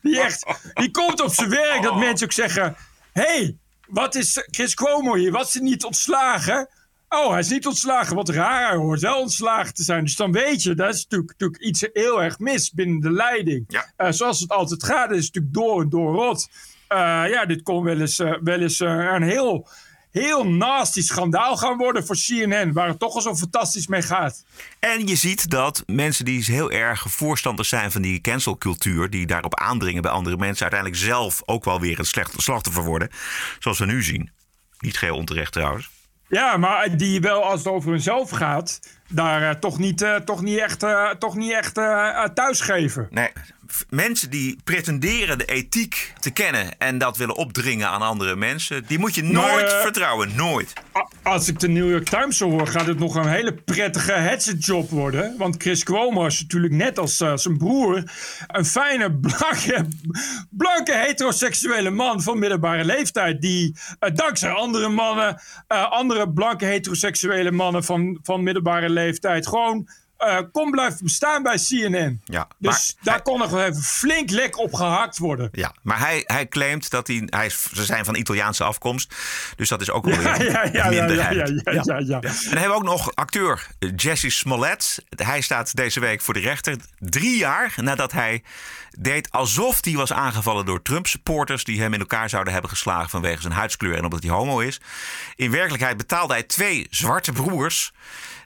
Die, 0.03 0.20
echt, 0.20 0.47
die 0.74 0.90
komt 0.90 1.20
op 1.20 1.34
zijn 1.34 1.51
werk 1.51 1.82
dat 1.82 1.99
mensen 1.99 2.26
ook 2.26 2.32
zeggen... 2.32 2.76
hey, 3.12 3.57
wat 3.93 4.14
is 4.14 4.47
Chris 4.51 4.74
Cuomo 4.74 5.14
hier? 5.14 5.32
Wat 5.32 5.47
is 5.47 5.55
hij 5.55 5.62
niet 5.62 5.84
ontslagen? 5.84 6.68
Oh, 7.09 7.30
hij 7.30 7.38
is 7.38 7.49
niet 7.49 7.66
ontslagen. 7.66 8.16
Wat 8.16 8.28
raar, 8.28 8.68
hij 8.68 8.76
hoort 8.76 9.01
wel 9.01 9.20
ontslagen 9.20 9.74
te 9.74 9.82
zijn. 9.82 10.05
Dus 10.05 10.16
dan 10.16 10.32
weet 10.32 10.62
je, 10.62 10.74
dat 10.74 10.95
is 10.95 11.03
natuurlijk, 11.03 11.30
natuurlijk 11.30 11.62
iets 11.62 11.88
heel 11.93 12.22
erg 12.22 12.38
mis 12.38 12.72
binnen 12.72 13.01
de 13.01 13.11
leiding. 13.11 13.84
Eh, 13.97 14.11
zoals 14.11 14.40
het 14.40 14.51
altijd 14.51 14.84
gaat, 14.84 15.11
is 15.11 15.24
het 15.24 15.34
natuurlijk 15.34 15.55
door 15.55 15.80
en 15.82 15.88
door 15.88 16.14
rot. 16.14 16.49
Eh, 16.88 16.99
ja, 17.28 17.47
dit 17.47 17.62
kon 17.62 17.84
wel 17.84 18.01
eens, 18.01 18.18
eh, 18.18 18.34
wel 18.43 18.61
eens 18.61 18.80
een 18.80 19.22
heel, 19.22 19.68
heel 20.12 20.46
nasty 20.46 21.02
schandaal 21.02 21.56
gaan 21.56 21.76
worden 21.76 22.06
voor 22.06 22.16
CNN. 22.16 22.72
Waar 22.72 22.88
het 22.88 22.98
toch 22.98 23.14
al 23.14 23.20
zo 23.20 23.36
fantastisch 23.36 23.86
mee 23.86 24.02
gaat. 24.02 24.44
En 24.78 25.06
je 25.06 25.16
ziet 25.16 25.50
dat 25.50 25.82
mensen 25.86 26.24
die 26.24 26.44
heel 26.44 26.70
erg 26.70 27.04
voorstanders 27.08 27.68
zijn 27.68 27.92
van 27.92 28.02
die 28.02 28.20
cancelcultuur, 28.20 29.10
die 29.10 29.26
daarop 29.26 29.54
aandringen 29.58 30.02
bij 30.02 30.10
andere 30.10 30.36
mensen, 30.36 30.62
uiteindelijk 30.62 31.00
zelf 31.00 31.42
ook 31.44 31.64
wel 31.64 31.80
weer 31.80 31.98
een 31.98 32.04
slecht 32.04 32.34
slachtoffer 32.36 32.84
worden. 32.84 33.08
Zoals 33.58 33.78
we 33.78 33.86
nu 33.86 34.02
zien. 34.02 34.30
Niet 34.78 34.98
geheel 34.98 35.16
onterecht 35.16 35.52
trouwens. 35.52 35.90
Ja, 36.32 36.56
maar 36.56 36.96
die 36.96 37.20
wel 37.20 37.44
als 37.44 37.58
het 37.58 37.68
over 37.68 37.90
hunzelf 37.90 38.30
gaat, 38.30 38.80
daar 39.08 39.42
eh, 39.42 39.54
toch, 39.54 39.78
niet, 39.78 40.02
eh, 40.02 40.16
toch 40.16 40.42
niet 40.42 40.58
echt, 40.58 40.82
eh, 40.82 41.10
toch 41.10 41.34
niet 41.34 41.52
echt 41.52 41.74
thuisgeven. 42.34 43.06
Nee, 43.10 43.28
mensen 43.88 44.30
die 44.30 44.56
pretenderen 44.64 45.38
de 45.38 45.44
ethiek 45.44 46.12
te 46.20 46.30
kennen 46.30 46.78
en 46.78 46.98
dat 46.98 47.16
willen 47.16 47.36
opdringen 47.36 47.88
aan 47.88 48.02
andere 48.02 48.36
mensen, 48.36 48.84
die 48.86 48.98
moet 48.98 49.14
je 49.14 49.22
Maar, 49.22 49.32
nooit 49.32 49.72
eh, 49.72 49.80
vertrouwen. 49.80 50.36
Nooit. 50.36 50.72
Als 51.22 51.48
ik 51.48 51.60
de 51.60 51.68
New 51.68 51.90
York 51.90 52.08
Times 52.08 52.36
zo 52.36 52.50
hoor, 52.50 52.66
gaat 52.66 52.86
het 52.86 52.98
nog 52.98 53.14
een 53.14 53.28
hele 53.28 53.54
prettige 53.54 54.12
headset-job 54.12 54.90
worden. 54.90 55.34
Want 55.38 55.62
Chris 55.62 55.84
Cuomo 55.84 56.26
is 56.26 56.40
natuurlijk 56.40 56.72
net 56.72 56.98
als 56.98 57.20
eh, 57.20 57.36
zijn 57.36 57.58
broer 57.58 58.02
een 58.46 58.64
fijne, 58.64 59.12
blanke, 59.12 59.86
blanke 60.50 60.96
heteroseksuele 60.96 61.90
man 61.90 62.22
van 62.22 62.38
middelbare 62.38 62.84
leeftijd. 62.84 63.40
Die 63.40 63.76
eh, 63.98 64.14
dankzij 64.14 64.50
andere 64.50 64.88
mannen, 64.88 65.40
andere 65.90 66.30
blanke 66.32 66.64
heteroseksuele 66.64 67.50
mannen 67.50 67.84
van, 67.84 68.18
van 68.22 68.42
middelbare 68.42 68.90
leeftijd, 68.90 69.46
gewoon 69.46 69.88
eh, 70.22 70.38
kon 70.52 70.70
blijven 70.70 70.98
bestaan 71.02 71.42
bij 71.42 71.56
CNN. 71.68 72.20
Ja, 72.24 72.48
Dus 72.58 72.96
daar 73.02 73.22
kon 73.22 73.38
nog 73.38 73.58
even 73.58 73.82
flink 73.82 74.30
lek 74.30 74.58
op 74.58 74.74
gehakt 74.74 75.18
worden. 75.18 75.48
Ja, 75.52 75.74
maar 75.82 75.98
hij, 75.98 76.22
hij 76.26 76.48
claimt 76.48 76.90
dat 76.90 77.06
hij, 77.06 77.22
hij. 77.26 77.46
is- 77.46 77.68
Ze 77.72 77.84
zijn 77.84 78.04
van 78.04 78.14
Italiaanse 78.16 78.64
afkomst. 78.64 79.14
Dus 79.56 79.68
dat 79.68 79.80
is 79.80 79.90
ook 79.90 80.04
wel 80.04 80.20
Ja, 80.20 80.36
weer 80.38 80.52
ja, 80.52 80.64
ja, 80.64 80.70
ja, 80.72 80.88
minderheid. 80.88 81.62
ja, 81.64 81.72
ja, 81.72 81.82
ja, 81.84 81.98
ja. 81.98 82.20
En 82.20 82.20
dan 82.22 82.58
hebben 82.58 82.68
we 82.68 82.74
ook 82.74 82.82
nog 82.82 83.14
acteur 83.14 83.66
Jesse 83.96 84.30
Smollett. 84.30 85.04
Hij 85.08 85.40
staat 85.40 85.76
deze 85.76 86.00
week 86.00 86.20
voor 86.20 86.34
de 86.34 86.40
rechter. 86.40 86.76
Drie 86.98 87.36
jaar 87.38 87.74
nadat 87.76 88.12
hij 88.12 88.42
deed 88.98 89.30
alsof 89.30 89.78
hij 89.84 89.92
was 89.94 90.12
aangevallen 90.12 90.64
door 90.66 90.82
Trump-supporters... 90.82 91.64
die 91.64 91.80
hem 91.80 91.92
in 91.94 92.00
elkaar 92.00 92.28
zouden 92.28 92.52
hebben 92.52 92.70
geslagen 92.70 93.10
vanwege 93.10 93.40
zijn 93.40 93.52
huidskleur... 93.52 93.96
en 93.96 94.04
omdat 94.04 94.22
hij 94.22 94.32
homo 94.32 94.58
is. 94.60 94.80
In 95.36 95.50
werkelijkheid 95.50 95.96
betaalde 95.96 96.32
hij 96.32 96.42
twee 96.42 96.86
zwarte 96.90 97.32
broers... 97.32 97.92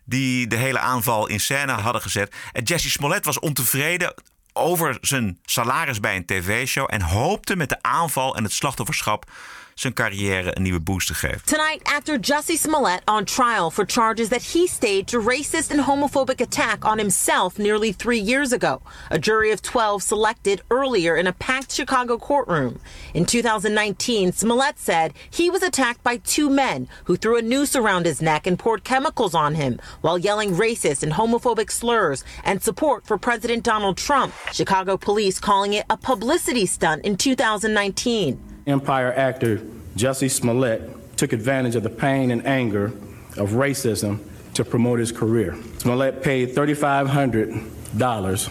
die 0.07 0.47
de 0.47 0.57
hele 0.57 0.79
aanval 0.79 1.27
in 1.27 1.41
scène 1.41 1.73
hadden 1.73 2.03
gezet. 2.03 2.35
En 2.53 2.63
Jesse 2.63 2.91
Smollett 2.91 3.25
was 3.25 3.39
ontevreden 3.39 4.15
over 4.53 4.99
zijn 5.01 5.39
salaris 5.45 6.01
bij 6.01 6.17
een 6.17 6.27
tv-show... 6.27 6.87
en 6.91 7.03
hoopte 7.03 7.57
met 7.57 7.69
de 7.69 7.83
aanval 7.83 8.37
en 8.37 8.43
het 8.43 8.53
slachtofferschap... 8.53 9.31
zijn 9.77 9.93
carrière 9.93 10.57
een 10.57 10.63
nieuwe 10.63 10.81
boost 10.81 11.07
te 11.07 11.15
geven. 11.15 11.41
Tonight, 11.45 11.81
actor 11.83 12.19
Jussie 12.19 12.59
Smollett 12.59 13.03
on 13.05 13.25
trial 13.25 13.71
for 13.71 13.85
charges 13.87 14.29
that 14.29 14.43
he 14.53 14.67
staged 14.67 15.15
a 15.15 15.21
racist 15.21 15.71
and 15.71 15.81
homophobic 15.81 16.41
attack 16.41 16.85
on 16.85 16.99
himself 16.99 17.59
nearly 17.59 17.93
three 17.93 18.23
years 18.25 18.53
ago. 18.53 18.81
A 19.11 19.19
jury 19.19 19.53
of 19.53 19.61
12 19.61 20.03
selected 20.03 20.63
earlier 20.71 21.15
in 21.17 21.27
a 21.27 21.33
packed 21.33 21.73
Chicago 21.73 22.17
courtroom. 22.17 22.81
In 23.13 23.27
2019, 23.27 24.33
Smollett 24.33 24.79
said 24.79 25.13
he 25.31 25.51
was 25.51 25.63
attacked 25.63 26.03
by 26.03 26.17
two 26.17 26.49
men 26.49 26.89
who 27.05 27.17
threw 27.17 27.37
a 27.37 27.43
noose 27.43 27.77
around 27.77 28.07
his 28.07 28.23
neck 28.23 28.47
and 28.47 28.59
poured 28.59 28.83
chemicals 28.83 29.35
on 29.35 29.55
him 29.55 29.79
while 30.01 30.17
yelling 30.19 30.57
racist 30.57 31.03
and 31.03 31.13
homophobic 31.13 31.71
slurs 31.71 32.25
and 32.45 32.63
support 32.63 33.07
for 33.07 33.19
President 33.19 33.63
Donald 33.63 33.99
Trump. 33.99 34.33
Chicago 34.53 34.97
police 34.97 35.39
calling 35.39 35.75
it 35.75 35.85
a 35.91 35.99
publicity 35.99 36.65
stunt 36.65 37.05
in 37.05 37.17
2019. 37.17 38.56
Empire 38.67 39.13
actor 39.17 39.61
Jesse 39.95 40.29
Smollett 40.29 40.81
took 41.17 41.33
advantage 41.33 41.77
of 41.77 41.83
the 41.83 41.89
pain 41.89 42.31
and 42.31 42.47
anger 42.47 42.93
of 43.37 43.51
racism 43.51 44.19
to 44.55 44.65
promote 44.65 44.99
his 44.99 45.13
career. 45.13 45.55
Smollett 45.77 46.21
paid 46.23 46.55
$3,500 46.55 48.51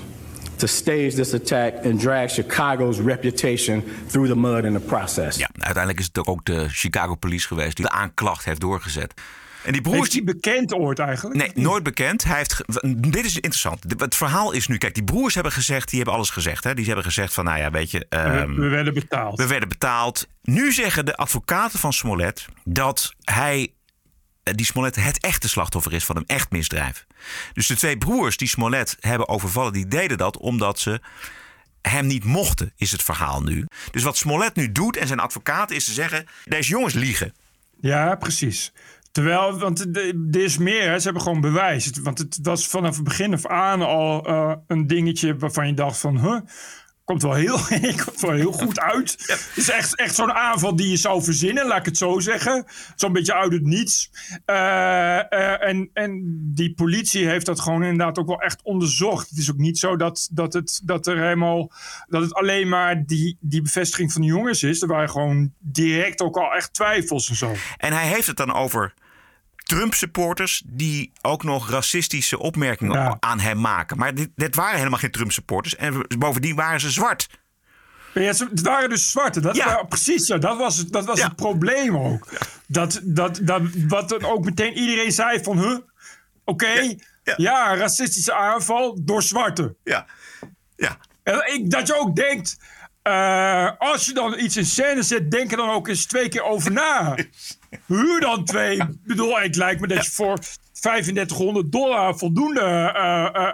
to 0.58 0.68
stage 0.68 1.16
this 1.16 1.34
attack 1.34 1.86
and 1.86 2.00
drag 2.00 2.30
Chicago's 2.30 3.00
reputation 3.00 3.82
through 3.82 4.28
the 4.28 4.36
mud 4.36 4.66
in 4.66 4.74
the 4.74 4.80
process. 4.80 5.38
Ja, 5.38 5.50
uiteindelijk 5.58 6.00
is 6.00 6.06
het 6.14 6.28
ook 6.28 6.46
de 6.46 6.70
Chicago 6.70 7.16
Police 7.16 7.48
geweest 7.48 7.76
die 7.76 7.86
de 7.86 7.92
aanklacht 7.92 8.46
heeft 8.46 8.62
doorgezet. 8.62 9.14
En 9.66 9.72
die 9.72 9.82
broers 9.82 10.02
Is 10.02 10.10
die 10.10 10.24
bekend 10.24 10.74
ooit 10.74 11.00
eigenlijk? 11.00 11.40
Nee, 11.40 11.64
nooit 11.64 11.84
bekend. 11.84 12.24
Hij 12.24 12.38
heeft 12.38 12.64
dit 12.98 13.26
is 13.26 13.36
interessant. 13.36 13.84
Het 13.98 14.16
verhaal 14.16 14.52
is 14.52 14.68
nu, 14.68 14.78
kijk, 14.78 14.94
die 14.94 15.04
broers 15.04 15.34
hebben 15.34 15.52
gezegd, 15.52 15.88
die 15.90 15.98
hebben 15.98 16.16
alles 16.16 16.30
gezegd. 16.30 16.64
Hè? 16.64 16.74
Die 16.74 16.86
hebben 16.86 17.04
gezegd 17.04 17.34
van, 17.34 17.46
nou 17.46 17.60
ja, 17.60 17.72
weet 17.72 17.92
je... 17.92 18.06
We, 18.10 18.16
ehm, 18.16 18.56
we 18.56 18.68
werden 18.68 18.94
betaald. 18.94 19.38
we 19.38 19.48
werden 19.48 19.70
betaald. 19.70 20.28
Nu 20.42 20.74
zeggen 20.74 21.06
de 21.06 21.16
advocaten 21.16 21.80
van 21.80 21.94
Smollett 21.94 22.46
dat 22.64 23.14
hij, 23.24 23.74
eh, 24.44 24.54
die 24.54 24.66
Smollett, 24.66 24.96
het 24.96 25.20
echte 25.20 25.50
slachtoffer 25.50 25.94
is 25.94 26.06
van 26.06 26.16
een 26.16 26.26
echt 26.26 26.52
misdrijf. 26.52 27.06
Dus 27.54 27.68
de 27.68 27.76
twee 27.76 27.98
broers 27.98 28.38
die 28.38 28.48
Smollett 28.48 28.98
hebben 29.00 29.28
overvallen, 29.28 29.74
die 29.74 29.88
deden 29.88 30.18
dat 30.18 30.38
omdat 30.38 30.80
ze 30.80 31.02
hem 31.82 32.06
niet 32.08 32.24
mochten, 32.24 32.74
is 32.78 32.92
het 32.92 33.04
verhaal 33.04 33.42
nu. 33.42 33.66
Dus 33.92 34.04
wat 34.04 34.18
Smollett 34.18 34.56
nu 34.56 34.72
doet 34.72 34.98
en 34.98 35.08
zijn 35.08 35.20
advocaten 35.20 35.76
is 35.76 35.86
te 35.86 35.94
zeggen, 35.94 36.26
deze 36.46 36.70
jongens 36.70 36.94
liegen. 36.94 37.34
Ja, 37.80 38.16
precies. 38.16 38.72
Terwijl, 39.16 39.60
want 39.60 39.80
er 39.96 40.42
is 40.42 40.58
meer, 40.58 40.90
hè. 40.90 40.98
ze 40.98 41.04
hebben 41.04 41.22
gewoon 41.22 41.42
bewijs. 41.42 41.92
Want 42.02 42.18
het 42.18 42.40
was 42.42 42.68
vanaf 42.68 42.96
het 42.96 43.04
begin 43.04 43.34
af 43.34 43.46
aan 43.46 43.82
al 43.82 44.26
eh, 44.26 44.54
een 44.68 44.88
dingetje 44.88 45.38
waarvan 45.38 45.68
je 45.68 45.74
dacht 45.74 45.98
van... 45.98 46.20
Huh, 46.20 46.40
komt 47.04 47.22
wel 47.22 47.34
heel, 47.34 47.58
komt 48.06 48.22
wel 48.22 48.32
heel 48.32 48.52
goed 48.52 48.80
uit. 48.80 49.12
Het 49.12 49.52
is 49.56 49.70
echt, 49.70 49.96
echt 49.96 50.16
zo'n 50.16 50.32
aanval 50.32 50.76
die 50.76 50.90
je 50.90 50.98
zou 50.98 51.24
verzinnen, 51.24 51.68
laat 51.68 51.80
ik 51.80 51.86
het 51.86 51.98
zo 51.98 52.20
zeggen. 52.20 52.66
Zo'n 52.96 53.14
beetje 53.14 53.34
uit 53.34 53.52
het 53.52 53.64
niets. 53.64 54.12
Eh, 54.46 55.32
eh, 55.32 55.68
en, 55.68 55.90
en 55.94 56.22
die 56.54 56.74
politie 56.74 57.28
heeft 57.28 57.46
dat 57.46 57.60
gewoon 57.60 57.84
inderdaad 57.84 58.20
ook 58.20 58.28
wel 58.28 58.42
echt 58.42 58.64
onderzocht. 58.64 59.30
Het 59.30 59.38
is 59.38 59.52
ook 59.52 59.58
niet 59.58 59.78
zo 59.78 59.96
dat, 59.96 60.30
dat, 60.32 60.54
het, 60.54 60.82
dat 60.84 61.08
er 61.08 61.18
helemaal... 61.18 61.72
dat 62.08 62.22
het 62.22 62.34
alleen 62.34 62.70
maar 62.70 63.06
die, 63.06 63.38
die 63.40 63.62
bevestiging 63.62 64.12
van 64.12 64.22
de 64.22 64.28
jongens 64.28 64.64
is. 64.64 64.82
Er 64.82 64.88
waren 64.88 65.10
gewoon 65.10 65.54
direct 65.60 66.22
ook 66.22 66.38
al 66.38 66.54
echt 66.54 66.74
twijfels 66.74 67.30
en 67.30 67.36
zo. 67.36 67.54
En 67.78 67.94
hij 67.94 68.08
heeft 68.08 68.28
het 68.28 68.38
dan 68.38 68.54
over 68.54 68.94
Trump-supporters 69.66 70.64
die 70.66 71.12
ook 71.22 71.44
nog 71.44 71.70
racistische 71.70 72.40
opmerkingen 72.40 73.18
aan 73.20 73.40
hem 73.40 73.62
maken. 73.62 73.98
Maar 73.98 74.16
dit, 74.16 74.30
dit 74.36 74.56
waren 74.56 74.78
helemaal 74.78 75.00
geen 75.00 75.12
Trump-supporters. 75.12 75.76
En 75.76 76.06
bovendien 76.18 76.56
waren 76.56 76.80
ze 76.80 76.92
zwart. 76.92 77.28
Ja, 78.14 78.34
ze- 78.34 78.48
het 78.50 78.62
waren 78.62 78.90
dus 78.90 79.12
zwarte. 79.12 79.40
Dat, 79.40 79.56
ja. 79.56 79.84
precies, 79.84 80.28
dat 80.28 80.58
was, 80.58 80.78
het, 80.78 80.92
dat 80.92 81.06
was 81.06 81.24
het 81.24 81.36
probleem 81.36 81.98
ook. 81.98 82.28
Dat, 82.68 83.00
dat, 83.04 83.40
dat, 83.44 83.62
wat 83.88 84.10
dan 84.10 84.24
ook 84.26 84.46
meteen 84.46 84.74
iedereen 84.78 85.12
zei 85.12 85.44
van... 85.44 85.58
Huh, 85.60 85.78
oké, 86.44 86.96
ja, 87.38 87.76
racistische 87.76 88.34
aanval 88.34 88.98
door 89.06 89.24
zwarte. 89.24 89.76
Ja, 89.84 90.06
ja. 90.76 90.98
En 91.24 91.54
ik, 91.54 91.70
dat 91.72 91.88
je 91.88 92.00
ook 92.00 92.16
denkt... 92.16 92.58
eh, 93.02 93.70
als 93.78 94.06
je 94.06 94.14
dan 94.14 94.40
iets 94.40 94.58
in 94.58 94.66
scène 94.66 95.04
zet, 95.04 95.32
denk 95.32 95.52
er 95.52 95.58
dan 95.58 95.70
ook 95.70 95.88
eens 95.88 96.06
twee 96.06 96.30
keer 96.30 96.44
over 96.44 96.72
na. 96.72 97.16
Huur 97.86 98.20
dan 98.20 98.46
twee. 98.46 98.76
Ik 98.78 99.04
bedoel, 99.04 99.40
het 99.40 99.56
lijkt 99.56 99.82
me 99.82 99.88
dat 99.88 100.06
je 100.06 100.12
voor 100.12 100.40
3500 100.80 101.72
dollar 101.72 102.18
voldoende 102.18 102.60
eh, 102.62 103.26
eh, 103.36 103.54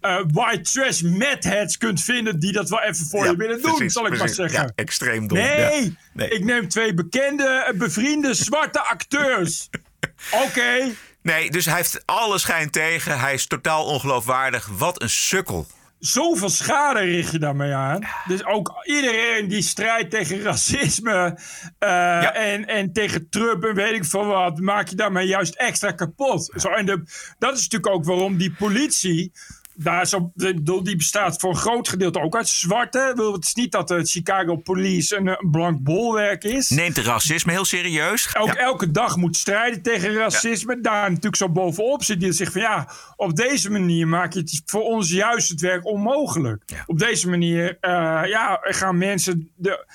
eh, 0.18 0.24
white 0.32 0.70
trash 0.72 1.00
mad 1.00 1.44
heads 1.44 1.78
kunt 1.78 2.02
vinden 2.02 2.38
die 2.40 2.52
dat 2.52 2.68
wel 2.68 2.80
even 2.82 3.06
voor 3.06 3.24
Ja, 3.24 3.30
je 3.30 3.36
willen 3.36 3.62
doen, 3.62 3.90
zal 3.90 4.06
ik 4.06 4.12
precies. 4.14 4.38
maar 4.38 4.48
zeggen. 4.48 4.66
Ja, 4.66 4.72
extreem 4.74 5.28
dom. 5.28 5.38
Nee, 5.38 5.84
Ja. 5.84 5.90
Nee. 6.12 6.28
ik 6.28 6.44
neem 6.44 6.68
twee 6.68 6.94
bekende, 6.94 7.72
bevriende 7.76 8.34
zwarte 8.34 8.80
acteurs. 8.80 9.68
Oké. 10.46 10.90
Nee, 11.22 11.50
dus 11.50 11.64
hij 11.64 11.76
heeft 11.76 12.02
alle 12.04 12.38
schijn 12.38 12.70
tegen. 12.70 13.20
Hij 13.20 13.34
is 13.34 13.46
totaal 13.46 13.84
ongeloofwaardig. 13.84 14.68
Wat 14.78 15.02
een 15.02 15.10
sukkel. 15.10 15.66
Zoveel 16.04 16.48
schade 16.48 17.00
richt 17.00 17.32
je 17.32 17.38
daarmee 17.38 17.72
aan. 17.72 18.00
Dus 18.26 18.44
ook 18.44 18.72
iedereen 18.84 19.48
die 19.48 19.62
strijdt 19.62 20.10
tegen 20.10 20.42
racisme 20.42 21.38
eh, 21.78 22.52
en, 22.52 22.66
en 22.66 22.92
tegen 22.92 23.28
Trump 23.28 23.64
en 23.64 23.74
weet 23.74 23.94
ik 23.94 24.04
veel 24.04 24.24
wat, 24.24 24.60
maak 24.60 24.88
je 24.88 24.96
daarmee 24.96 25.26
juist 25.26 25.54
extra 25.54 25.92
kapot. 25.92 26.52
Zo, 26.56 26.68
en 26.68 26.86
de, 26.86 27.02
dat 27.38 27.56
is 27.56 27.62
natuurlijk 27.62 27.94
ook 27.94 28.04
waarom 28.04 28.36
die 28.36 28.52
politie. 28.52 29.32
Daar 29.74 30.06
zo, 30.06 30.16
ik 30.36 30.54
bedoel, 30.54 30.82
die 30.82 30.96
bestaat 30.96 31.40
voor 31.40 31.50
een 31.50 31.56
groot 31.56 31.88
gedeelte 31.88 32.20
ook 32.20 32.36
uit 32.36 32.48
zwarte. 32.48 33.12
Wil- 33.14 33.32
Het 33.32 33.44
is 33.44 33.54
niet 33.54 33.72
dat 33.72 33.88
de 33.88 34.04
Chicago 34.04 34.56
Police 34.56 35.16
een, 35.16 35.26
een 35.26 35.50
blank 35.50 35.82
bolwerk 35.82 36.44
is. 36.44 36.68
Neemt 36.70 36.98
racisme 36.98 37.52
heel 37.52 37.64
serieus. 37.64 38.36
Ook 38.36 38.46
Ja. 38.46 38.56
elke 38.56 38.90
dag 38.90 39.16
moet 39.16 39.36
strijden 39.36 39.82
tegen 39.82 40.14
racisme. 40.14 40.80
Daar 40.80 41.08
natuurlijk 41.08 41.36
zo 41.36 41.48
bovenop 41.48 42.02
zit. 42.04 42.20
Die 42.20 42.32
zegt 42.32 42.52
van 42.52 42.60
ja, 42.60 42.88
op 43.16 43.36
deze 43.36 43.70
manier 43.70 44.08
maak 44.08 44.32
je 44.32 44.38
het 44.40 44.62
voor 44.66 44.82
ons 44.82 45.10
juist 45.10 45.48
het 45.48 45.60
werk 45.60 45.86
onmogelijk. 45.86 46.62
Op 46.86 46.98
deze 46.98 47.28
manier 47.28 47.76
eh, 47.80 47.90
ja, 48.26 48.58
gaan 48.62 48.98
mensen. 48.98 49.50
De, 49.56 49.86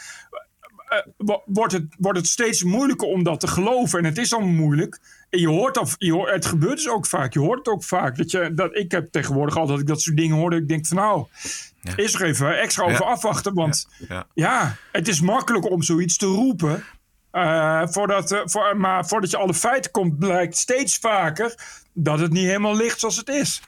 eh, 0.90 0.98
wo- 1.18 1.44
wordt, 1.46 1.74
het, 1.74 1.86
wordt 1.98 2.18
het 2.18 2.28
steeds 2.28 2.64
moeilijker 2.64 3.08
om 3.08 3.24
dat 3.24 3.40
te 3.40 3.48
geloven. 3.48 4.00
En 4.00 4.06
het 4.06 4.18
is 4.18 4.34
al 4.34 4.42
moeilijk. 4.42 5.00
En 5.38 5.44
je 5.44 5.50
hoort, 5.50 5.78
al, 5.78 5.88
je 5.98 6.12
hoort 6.14 6.30
het 6.32 6.46
gebeurt 6.46 6.76
dus 6.76 6.90
ook 6.90 7.06
vaak. 7.06 7.34
Je 7.34 7.40
hoort 7.40 7.58
het 7.58 7.68
ook 7.68 7.84
vaak. 7.84 8.18
Dat 8.18 8.32
je, 8.32 8.54
dat, 8.54 8.76
ik 8.76 8.92
heb 8.92 9.12
tegenwoordig 9.12 9.56
altijd 9.56 9.72
dat 9.72 9.88
ik 9.88 9.94
dat 9.94 10.02
soort 10.02 10.18
dingen 10.18 10.38
hoorde. 10.38 10.56
Ik 10.56 10.68
denk 10.68 10.88
van 10.88 10.98
nou, 10.98 11.26
is 11.96 12.14
er 12.14 12.24
even 12.24 12.60
extra 12.60 12.84
over 12.84 13.06
afwachten. 13.06 13.54
Want 13.54 13.88
Ja. 14.34 14.76
het 14.92 15.08
is 15.08 15.22
makkelijker 15.22 15.72
om 15.72 15.82
zoiets 15.84 16.18
te 16.18 16.26
roepen. 16.26 16.84
Eh, 17.32 17.82
voordat, 17.88 18.42
voor, 18.46 18.78
maar 18.78 19.08
voordat 19.08 19.32
je 19.32 19.38
alle 19.38 19.54
feiten 19.54 19.92
komt, 19.92 20.20
blijkt 20.20 20.58
steeds 20.58 20.98
vaker 20.98 21.56
dat 21.94 22.20
het 22.20 22.32
niet 22.32 22.46
helemaal 22.46 22.76
ligt 22.76 23.00
zoals 23.00 23.18
het 23.18 23.30
is. 23.30 23.62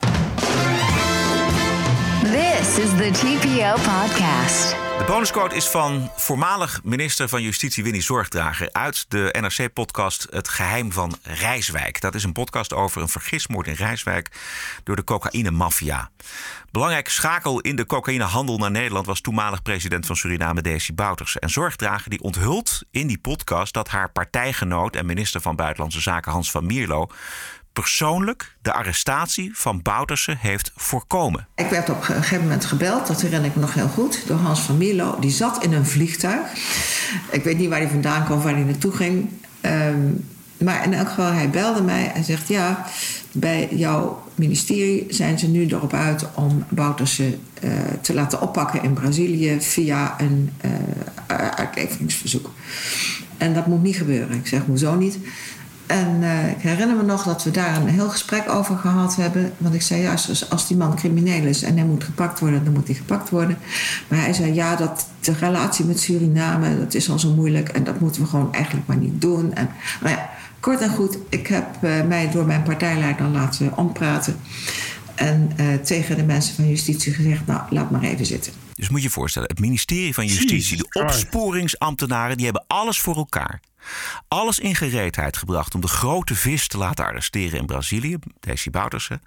This 2.30 2.78
is 2.78 2.90
the 2.90 3.10
TPO 3.12 3.72
podcast. 3.72 4.76
De 4.98 5.04
bonusquote 5.06 5.54
is 5.54 5.68
van 5.68 6.10
voormalig 6.16 6.80
minister 6.84 7.28
van 7.28 7.42
Justitie 7.42 7.82
Winnie 7.82 8.02
Zorgdrager 8.02 8.68
uit 8.72 9.04
de 9.08 9.36
NRC-podcast 9.40 10.26
Het 10.30 10.48
Geheim 10.48 10.92
van 10.92 11.16
Rijswijk. 11.22 12.00
Dat 12.00 12.14
is 12.14 12.24
een 12.24 12.32
podcast 12.32 12.72
over 12.72 13.02
een 13.02 13.08
vergismoord 13.08 13.66
in 13.66 13.74
Rijswijk 13.74 14.30
door 14.84 14.96
de 14.96 15.04
cocaïne-maffia. 15.04 16.10
Belangrijke 16.70 17.10
schakel 17.10 17.60
in 17.60 17.76
de 17.76 17.86
cocaïnehandel 17.86 18.58
naar 18.58 18.70
Nederland 18.70 19.06
was 19.06 19.20
toenmalig 19.20 19.62
president 19.62 20.06
van 20.06 20.16
Suriname 20.16 20.62
Desi 20.62 20.94
Bouters. 20.94 21.38
En 21.38 21.50
Zorgdrager 21.50 22.10
die 22.10 22.22
onthult 22.22 22.82
in 22.90 23.06
die 23.06 23.18
podcast 23.18 23.74
dat 23.74 23.88
haar 23.88 24.12
partijgenoot 24.12 24.96
en 24.96 25.06
minister 25.06 25.40
van 25.40 25.56
Buitenlandse 25.56 26.00
Zaken 26.00 26.32
Hans 26.32 26.50
van 26.50 26.66
Mierlo 26.66 27.08
persoonlijk 27.72 28.56
de 28.62 28.72
arrestatie 28.72 29.50
van 29.54 29.82
Bouterse 29.82 30.36
heeft 30.38 30.72
voorkomen. 30.76 31.46
Ik 31.54 31.68
werd 31.68 31.90
op 31.90 31.96
een 31.96 32.02
gegeven 32.02 32.42
moment 32.42 32.64
gebeld, 32.64 33.06
dat 33.06 33.20
herinner 33.20 33.48
ik 33.48 33.54
me 33.54 33.60
nog 33.60 33.74
heel 33.74 33.88
goed, 33.88 34.26
door 34.26 34.36
Hans 34.36 34.60
van 34.60 34.78
Mierlo. 34.78 35.18
Die 35.20 35.30
zat 35.30 35.64
in 35.64 35.72
een 35.72 35.86
vliegtuig. 35.86 36.46
Ik 37.30 37.44
weet 37.44 37.58
niet 37.58 37.68
waar 37.68 37.78
hij 37.78 37.88
vandaan 37.88 38.24
kwam, 38.24 38.40
waar 38.42 38.54
hij 38.54 38.62
naartoe 38.62 38.92
ging. 38.92 39.30
Ehm, 39.60 40.08
maar 40.58 40.84
in 40.84 40.94
elk 40.94 41.08
geval, 41.08 41.32
hij 41.32 41.50
belde 41.50 41.82
mij 41.82 42.12
en 42.12 42.24
zegt: 42.24 42.48
Ja, 42.48 42.86
bij 43.32 43.68
jouw 43.70 44.22
ministerie 44.34 45.06
zijn 45.08 45.38
ze 45.38 45.48
nu 45.48 45.66
erop 45.66 45.92
uit 45.92 46.26
om 46.34 46.64
Bouterse 46.68 47.38
eh, 47.60 47.70
te 48.00 48.14
laten 48.14 48.40
oppakken 48.40 48.82
in 48.82 48.92
Brazilië 48.92 49.60
via 49.60 50.20
een 50.20 50.50
eh, 50.60 51.48
uitleveringsverzoek. 51.48 52.50
En 53.36 53.54
dat 53.54 53.66
moet 53.66 53.82
niet 53.82 53.96
gebeuren. 53.96 54.36
Ik 54.36 54.46
zeg: 54.46 54.62
Hoezo 54.66 54.94
niet? 54.94 55.18
En 55.90 56.22
eh, 56.22 56.50
ik 56.50 56.56
herinner 56.62 56.96
me 56.96 57.02
nog 57.02 57.22
dat 57.22 57.44
we 57.44 57.50
daar 57.50 57.76
een 57.76 57.88
heel 57.88 58.08
gesprek 58.08 58.48
over 58.48 58.76
gehad 58.76 59.16
hebben. 59.16 59.52
Want 59.58 59.74
ik 59.74 59.82
zei, 59.82 60.00
ja, 60.00 60.10
als, 60.10 60.50
als 60.50 60.66
die 60.66 60.76
man 60.76 60.96
crimineel 60.96 61.44
is 61.44 61.62
en 61.62 61.76
hij 61.76 61.86
moet 61.86 62.04
gepakt 62.04 62.40
worden, 62.40 62.64
dan 62.64 62.72
moet 62.72 62.86
hij 62.86 62.96
gepakt 62.96 63.30
worden. 63.30 63.58
Maar 64.08 64.20
hij 64.20 64.32
zei, 64.32 64.54
ja, 64.54 64.76
dat, 64.76 65.06
de 65.20 65.32
relatie 65.32 65.84
met 65.84 66.00
Suriname, 66.00 66.78
dat 66.78 66.94
is 66.94 67.10
al 67.10 67.18
zo 67.18 67.34
moeilijk. 67.34 67.68
En 67.68 67.84
dat 67.84 68.00
moeten 68.00 68.22
we 68.22 68.28
gewoon 68.28 68.52
eigenlijk 68.52 68.86
maar 68.86 68.96
niet 68.96 69.20
doen. 69.20 69.54
En, 69.54 69.70
nou 70.00 70.14
ja, 70.14 70.30
kort 70.60 70.80
en 70.80 70.90
goed, 70.90 71.18
ik 71.28 71.46
heb 71.46 71.66
eh, 71.80 72.02
mij 72.06 72.30
door 72.30 72.46
mijn 72.46 72.62
partijleider 72.62 73.26
laten 73.26 73.76
ompraten. 73.76 74.36
En 75.14 75.52
eh, 75.56 75.66
tegen 75.74 76.16
de 76.16 76.24
mensen 76.24 76.54
van 76.54 76.68
justitie 76.68 77.12
gezegd, 77.12 77.46
nou, 77.46 77.60
laat 77.70 77.90
maar 77.90 78.02
even 78.02 78.26
zitten. 78.26 78.52
Dus 78.74 78.88
moet 78.88 79.00
je 79.00 79.06
je 79.06 79.12
voorstellen, 79.12 79.48
het 79.48 79.60
ministerie 79.60 80.14
van 80.14 80.26
Justitie, 80.26 80.76
de 80.76 81.00
opsporingsambtenaren, 81.02 82.36
die 82.36 82.44
hebben 82.44 82.64
alles 82.66 83.00
voor 83.00 83.16
elkaar. 83.16 83.60
Alles 84.28 84.58
in 84.58 84.74
gereedheid 84.74 85.36
gebracht 85.36 85.74
om 85.74 85.80
de 85.80 85.88
grote 85.88 86.34
vis 86.34 86.68
te 86.68 86.78
laten 86.78 87.04
arresteren 87.04 87.58
in 87.58 87.66
Brazilië, 87.66 88.16
Desi 88.40 88.70
Bouterse, 88.70 89.20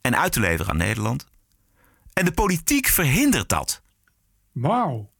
en 0.00 0.18
uit 0.18 0.32
te 0.32 0.40
leveren 0.40 0.70
aan 0.70 0.76
Nederland. 0.76 1.26
En 2.12 2.24
de 2.24 2.32
politiek 2.32 2.86
verhindert 2.86 3.48
dat. 3.48 3.82
Wauw. 4.52 5.10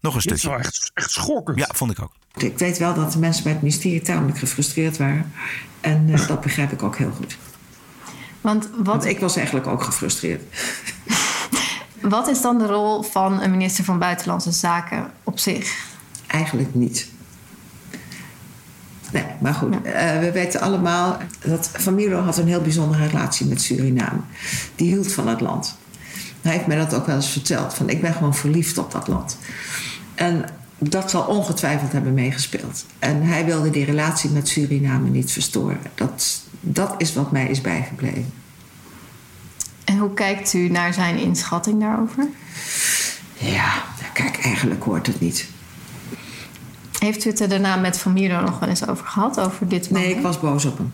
Nog 0.00 0.14
een 0.14 0.20
Dit 0.20 0.32
is 0.32 0.38
stukje. 0.38 0.56
wel 0.56 0.66
echt, 0.66 0.90
echt 0.94 1.10
schokkend. 1.10 1.58
Ja, 1.58 1.68
vond 1.74 1.90
ik 1.90 2.02
ook. 2.02 2.12
Ik 2.36 2.58
weet 2.58 2.78
wel 2.78 2.94
dat 2.94 3.12
de 3.12 3.18
mensen 3.18 3.42
bij 3.42 3.52
het 3.52 3.62
ministerie 3.62 4.02
tamelijk 4.02 4.38
gefrustreerd 4.38 4.96
waren. 4.96 5.32
En 5.80 6.08
eh, 6.14 6.26
dat 6.26 6.40
begrijp 6.40 6.72
ik 6.72 6.82
ook 6.82 6.96
heel 6.96 7.10
goed. 7.10 7.36
Want 8.40 8.68
Want 8.72 8.86
wat, 8.86 9.04
ik 9.04 9.18
was 9.20 9.36
eigenlijk 9.36 9.66
ook 9.66 9.82
gefrustreerd. 9.82 10.42
wat 12.00 12.28
is 12.28 12.40
dan 12.40 12.58
de 12.58 12.66
rol 12.66 13.02
van 13.02 13.42
een 13.42 13.50
minister 13.50 13.84
van 13.84 13.98
Buitenlandse 13.98 14.52
Zaken 14.52 15.12
op 15.24 15.38
zich? 15.38 15.86
Eigenlijk 16.26 16.74
niet. 16.74 17.08
Nee, 19.14 19.24
maar 19.40 19.54
goed. 19.54 19.82
eh, 19.82 20.18
we 20.18 20.30
weten 20.32 20.60
allemaal 20.60 21.18
dat 21.44 21.70
Van 21.72 21.94
Mierlo 21.94 22.20
had 22.20 22.38
een 22.38 22.46
heel 22.48 22.60
bijzondere 22.60 23.06
relatie 23.06 23.46
met 23.46 23.60
Suriname. 23.62 24.20
Die 24.76 24.88
hield 24.88 25.12
van 25.12 25.28
het 25.28 25.40
land. 25.40 25.76
Hij 26.42 26.52
heeft 26.52 26.66
mij 26.66 26.76
dat 26.76 26.94
ook 26.94 27.06
wel 27.06 27.14
eens 27.14 27.28
verteld. 27.28 27.74
Van 27.74 27.88
ik 27.88 28.00
ben 28.00 28.12
gewoon 28.12 28.34
verliefd 28.34 28.78
op 28.78 28.92
dat 28.92 29.08
land. 29.08 29.38
En 30.14 30.44
dat 30.78 31.10
zal 31.10 31.22
ongetwijfeld 31.22 31.92
hebben 31.92 32.14
meegespeeld. 32.14 32.84
En 32.98 33.22
hij 33.22 33.44
wilde 33.44 33.70
die 33.70 33.84
relatie 33.84 34.30
met 34.30 34.48
Suriname 34.48 35.08
niet 35.08 35.32
verstoren. 35.32 35.78
Dat, 35.94 36.42
dat 36.60 36.94
is 36.98 37.14
wat 37.14 37.32
mij 37.32 37.46
is 37.46 37.60
bijgebleven. 37.60 38.32
En 39.84 39.98
hoe 39.98 40.14
kijkt 40.14 40.52
u 40.52 40.68
naar 40.68 40.94
zijn 40.94 41.18
inschatting 41.18 41.80
daarover? 41.80 42.26
Ja, 43.38 43.82
kijk, 44.12 44.38
eigenlijk 44.38 44.82
hoort 44.82 45.06
het 45.06 45.20
niet. 45.20 45.46
Heeft 47.04 47.24
u 47.24 47.30
het 47.30 47.40
er 47.40 47.48
daarna 47.48 47.76
met 47.76 47.98
Van 47.98 48.12
Mierlo 48.12 48.40
nog 48.40 48.58
wel 48.58 48.68
eens 48.68 48.88
over 48.88 49.06
gehad? 49.06 49.40
Over 49.40 49.68
dit 49.68 49.90
Nee, 49.90 50.10
ik 50.16 50.20
was 50.22 50.40
boos 50.40 50.64
op 50.64 50.78
hem. 50.78 50.92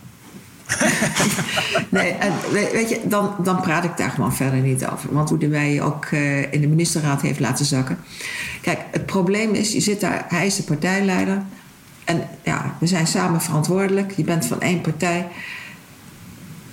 nee, 1.88 2.10
en 2.12 2.32
we- 2.52 2.70
weet 2.72 2.88
je, 2.88 3.00
dan, 3.04 3.34
dan 3.42 3.60
praat 3.60 3.84
ik 3.84 3.96
daar 3.96 4.10
gewoon 4.10 4.34
verder 4.34 4.60
niet 4.60 4.86
over. 4.86 5.14
Want 5.14 5.28
hoe 5.28 5.38
hij 5.38 5.48
mij 5.48 5.82
ook 5.82 6.04
eh, 6.04 6.52
in 6.52 6.60
de 6.60 6.66
ministerraad 6.68 7.20
heeft 7.22 7.40
laten 7.40 7.64
zakken. 7.64 7.98
Kijk, 8.60 8.78
het 8.90 9.06
probleem 9.06 9.54
is, 9.54 9.72
je 9.72 9.80
zit 9.80 10.00
daar, 10.00 10.24
hij 10.28 10.46
is 10.46 10.56
de 10.56 10.62
partijleider. 10.62 11.42
En 12.04 12.22
ja, 12.44 12.74
we 12.80 12.86
zijn 12.86 13.06
samen 13.06 13.40
verantwoordelijk. 13.40 14.12
Je 14.16 14.24
bent 14.24 14.46
van 14.46 14.60
één 14.60 14.80
partij. 14.80 15.28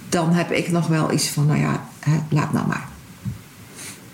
Dan 0.10 0.34
heb 0.34 0.52
ik 0.52 0.72
nog 0.72 0.88
wel 0.88 1.12
iets 1.12 1.28
van, 1.30 1.46
nou 1.46 1.60
ja, 1.60 1.84
hè, 2.00 2.18
laat 2.30 2.54
nou 2.54 2.68
maar. 2.68 2.88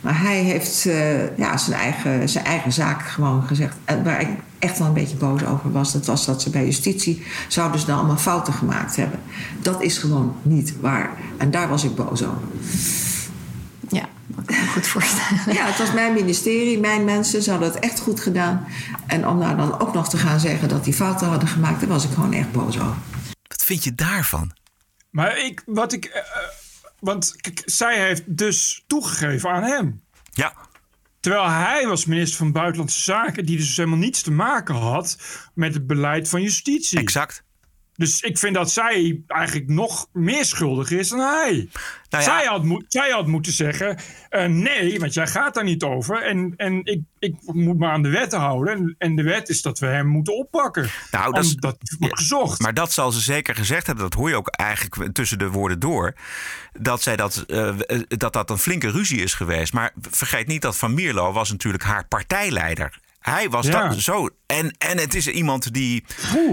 Maar 0.04 0.22
hij 0.22 0.40
heeft 0.44 0.86
eh, 0.86 1.38
ja, 1.38 1.58
zijn, 1.58 1.80
eigen, 1.80 2.30
zijn 2.30 2.46
eigen 2.46 2.72
zaak 2.72 3.02
gewoon 3.08 3.44
gezegd. 3.44 3.76
En 3.86 4.04
waar 4.04 4.22
ik 4.22 4.28
echt 4.60 4.78
wel 4.78 4.88
een 4.88 4.94
beetje 4.94 5.16
boos 5.18 5.44
over 5.46 5.72
was, 5.72 5.92
dat 5.94 6.06
was 6.06 6.26
dat 6.26 6.42
ze 6.42 6.50
bij 6.50 6.66
justitie 6.66 7.24
zouden 7.48 7.80
ze 7.80 7.86
dan 7.86 7.98
allemaal 7.98 8.18
fouten 8.18 8.54
gemaakt 8.54 8.96
hebben. 8.96 9.20
Dat 9.62 9.82
is 9.82 9.98
gewoon 9.98 10.36
niet 10.42 10.80
waar. 10.80 11.12
En 11.38 11.52
daar 11.52 11.70
was 11.70 11.84
ik 11.84 11.96
boos 11.96 12.24
over. 12.24 12.42
Ja, 13.90 14.06
dat 14.28 14.46
kan 14.46 14.56
ik 14.56 14.62
me 14.62 14.68
goed 14.68 14.88
voorstellen. 14.88 15.54
Ja, 15.54 15.66
het 15.66 15.78
was 15.78 15.94
mijn 15.94 16.14
ministerie, 16.14 16.80
mijn 16.80 17.04
mensen, 17.04 17.44
ze 17.44 17.50
hadden 17.52 17.70
het 17.72 17.80
echt 17.80 18.00
goed 18.00 18.20
gedaan. 18.20 18.66
En 19.08 19.28
om 19.28 19.38
nou 19.38 19.58
dan 19.58 19.80
ook 19.80 19.94
nog 19.94 20.10
te 20.10 20.18
gaan 20.18 20.40
zeggen 20.40 20.70
dat 20.70 20.84
die 20.84 20.94
fouten 20.94 21.28
hadden 21.28 21.48
gemaakt, 21.50 21.80
daar 21.80 21.90
was 21.90 22.04
ik 22.04 22.12
gewoon 22.14 22.34
echt 22.34 22.52
boos 22.52 22.80
over. 22.80 22.96
Wat 23.48 23.64
vind 23.64 23.84
je 23.84 23.96
daarvan? 23.96 24.52
Maar 25.10 25.38
ik, 25.38 25.64
wat 25.66 25.94
ik. 25.94 26.06
eh, 26.06 26.20
eh, 26.20 26.26
want 27.04 27.36
kijk, 27.42 27.62
zij 27.66 28.06
heeft 28.06 28.38
dus 28.38 28.84
toegegeven 28.88 29.50
aan 29.50 29.64
hem. 29.64 30.02
Ja. 30.32 30.54
Terwijl 31.20 31.50
hij 31.50 31.88
was 31.88 32.06
minister 32.06 32.38
van 32.38 32.52
Buitenlandse 32.52 33.02
Zaken, 33.02 33.46
die 33.46 33.58
dus 33.58 33.78
helemaal 33.78 33.98
niets 33.98 34.22
te 34.22 34.32
maken 34.32 34.76
had 34.76 35.18
met 35.54 35.74
het 35.74 35.88
beleid 35.88 36.30
van 36.30 36.42
justitie. 36.42 37.00
Exact. 37.00 37.43
Dus 37.96 38.22
ik 38.22 38.38
vind 38.38 38.56
dat 38.56 38.72
zij 38.72 39.22
eigenlijk 39.28 39.70
nog 39.70 40.08
meer 40.12 40.46
schuldig 40.46 40.92
is 40.92 41.10
dan 41.10 41.20
hij. 41.20 41.70
Nou 42.10 42.24
ja. 42.24 42.38
zij, 42.38 42.46
had 42.46 42.64
moet, 42.64 42.86
zij 42.88 43.10
had 43.10 43.28
moeten 43.28 43.52
zeggen: 43.52 43.98
eh, 44.30 44.46
nee, 44.46 45.00
want 45.00 45.14
jij 45.14 45.28
gaat 45.28 45.54
daar 45.54 45.64
niet 45.64 45.84
over. 45.84 46.22
En, 46.22 46.54
en 46.58 46.86
ik, 46.86 47.02
ik 47.20 47.36
moet 47.44 47.78
me 47.78 47.88
aan 47.88 48.02
de 48.02 48.10
wetten 48.10 48.40
houden. 48.40 48.74
En, 48.74 48.96
en 48.98 49.16
de 49.16 49.24
wet 49.24 49.50
is 49.50 49.62
dat 49.62 49.80
we 49.80 49.86
hem 49.86 50.08
moeten 50.08 50.38
oppakken. 50.38 50.90
Nou, 51.12 51.34
dat 51.34 51.56
wordt 52.00 52.18
gezocht. 52.18 52.62
Maar 52.62 52.74
dat 52.74 52.92
zal 52.92 53.12
ze 53.12 53.20
zeker 53.20 53.56
gezegd 53.56 53.86
hebben. 53.86 54.04
Dat 54.04 54.20
hoor 54.20 54.30
je 54.30 54.36
ook 54.36 54.50
eigenlijk 54.50 55.14
tussen 55.14 55.40
de 55.40 55.50
woorden 55.50 55.80
door. 55.80 56.14
Dat, 56.80 57.02
zij 57.02 57.16
dat, 57.16 57.44
eh, 57.48 57.76
dat 58.08 58.34
dat 58.34 58.50
een 58.50 58.58
flinke 58.58 58.92
ruzie 58.92 59.22
is 59.22 59.34
geweest. 59.34 59.74
Maar 59.74 59.94
vergeet 60.02 60.48
niet 60.48 60.62
dat 60.62 60.78
Van 60.78 60.94
Mierlo 60.94 61.32
was 61.32 61.52
natuurlijk 61.52 61.84
haar 61.84 62.08
partijleider. 62.08 63.00
Hij 63.24 63.50
was 63.50 63.66
Ja. 63.68 63.88
dat 63.88 64.00
zo. 64.00 64.30
En, 64.46 64.76
en 64.78 64.98
het 64.98 65.16
is 65.16 65.28
iemand 65.28 65.74
die 65.74 66.04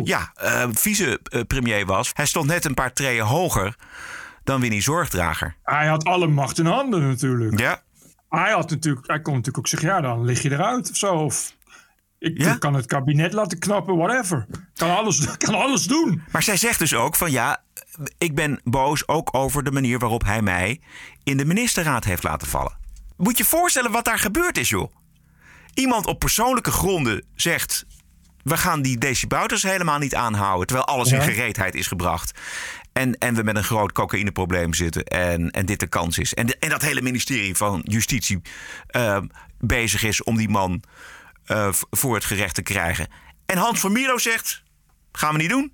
ja, 0.04 0.30
eh, 0.34 0.68
vice-premier 0.72 1.86
was. 1.86 2.10
Hij 2.12 2.26
stond 2.26 2.46
net 2.46 2.64
een 2.64 2.74
paar 2.74 2.92
treden 2.92 3.24
hoger 3.26 3.76
dan 4.44 4.60
Winnie 4.60 4.82
Zorgdrager. 4.82 5.56
Hij 5.62 5.86
had 5.86 6.04
alle 6.04 6.26
macht 6.26 6.58
in 6.58 6.66
handen 6.66 7.06
natuurlijk. 7.08 7.58
Ja. 7.58 7.82
Hij, 8.28 8.52
had 8.52 8.70
natuurlijk, 8.70 9.06
hij 9.06 9.20
kon 9.20 9.32
natuurlijk 9.34 9.58
ook 9.58 9.68
zeggen, 9.68 9.88
ja, 9.88 10.00
dan 10.00 10.24
lig 10.24 10.42
je 10.42 10.50
eruit 10.50 10.90
of 10.90 10.96
zo. 10.96 11.14
Of 11.14 11.54
ik 12.18 12.38
Ja. 12.42 12.54
kan 12.56 12.74
het 12.74 12.86
kabinet 12.86 13.32
laten 13.32 13.58
knappen, 13.58 13.96
whatever. 13.96 14.46
Kan 14.74 14.96
alles, 14.96 15.26
kan 15.36 15.54
alles 15.54 15.84
doen. 15.84 16.22
Maar 16.32 16.42
zij 16.42 16.56
zegt 16.56 16.78
dus 16.78 16.94
ook 16.94 17.16
van 17.16 17.30
ja, 17.30 17.62
ik 18.18 18.34
ben 18.34 18.60
boos 18.64 19.08
ook 19.08 19.28
over 19.34 19.62
de 19.64 19.70
manier 19.70 19.98
waarop 19.98 20.24
hij 20.24 20.42
mij 20.42 20.80
in 21.24 21.36
de 21.36 21.44
ministerraad 21.44 22.04
heeft 22.04 22.22
laten 22.22 22.48
vallen. 22.48 22.78
Moet 23.16 23.38
je 23.38 23.44
voorstellen 23.44 23.90
wat 23.90 24.04
daar 24.04 24.18
gebeurd 24.18 24.58
is, 24.58 24.68
joh. 24.68 24.92
Iemand 25.74 26.06
op 26.06 26.18
persoonlijke 26.18 26.70
gronden 26.70 27.24
zegt. 27.34 27.84
We 28.42 28.56
gaan 28.56 28.82
die 28.82 28.98
Desi 28.98 29.26
Bouters 29.26 29.62
helemaal 29.62 29.98
niet 29.98 30.14
aanhouden. 30.14 30.66
Terwijl 30.66 30.86
alles 30.88 31.12
in 31.12 31.18
gereedheid 31.22 31.74
is 31.74 31.86
gebracht. 31.86 32.38
En, 32.92 33.18
en 33.18 33.34
we 33.34 33.42
met 33.42 33.56
een 33.56 33.64
groot 33.64 33.92
cocaïneprobleem 33.92 34.74
zitten. 34.74 35.04
En, 35.04 35.50
en 35.50 35.66
dit 35.66 35.80
de 35.80 35.86
kans 35.86 36.18
is. 36.18 36.34
En, 36.34 36.46
de- 36.46 36.56
en 36.58 36.68
dat 36.68 36.82
hele 36.82 37.02
ministerie 37.02 37.54
van 37.54 37.80
Justitie 37.84 38.40
eh, 38.86 39.18
bezig 39.58 40.02
is 40.02 40.22
om 40.22 40.36
die 40.36 40.48
man 40.48 40.82
eh, 41.44 41.68
voor 41.90 42.14
het 42.14 42.24
gerecht 42.24 42.54
te 42.54 42.62
krijgen. 42.62 43.08
En 43.46 43.56
Hans 43.58 43.80
van 43.80 43.92
Mierlo 43.92 44.18
zegt: 44.18 44.62
gaan 45.12 45.32
we 45.32 45.38
niet 45.38 45.50
doen. 45.50 45.72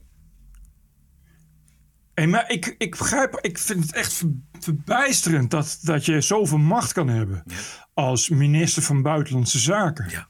Hey, 2.17 2.27
maar 2.27 2.51
ik, 2.51 2.75
ik 2.79 2.91
begrijp, 2.99 3.39
ik 3.41 3.59
vind 3.59 3.83
het 3.83 3.93
echt 3.95 4.12
ver- 4.12 4.33
verbijsterend 4.61 5.51
dat, 5.51 5.79
dat 5.83 6.05
je 6.05 6.21
zoveel 6.21 6.59
macht 6.59 6.93
kan 6.93 7.09
hebben 7.09 7.43
als 7.95 8.29
minister 8.29 8.83
van 8.83 9.03
Buitenlandse 9.03 9.59
Zaken. 9.59 10.09
Ja. 10.11 10.29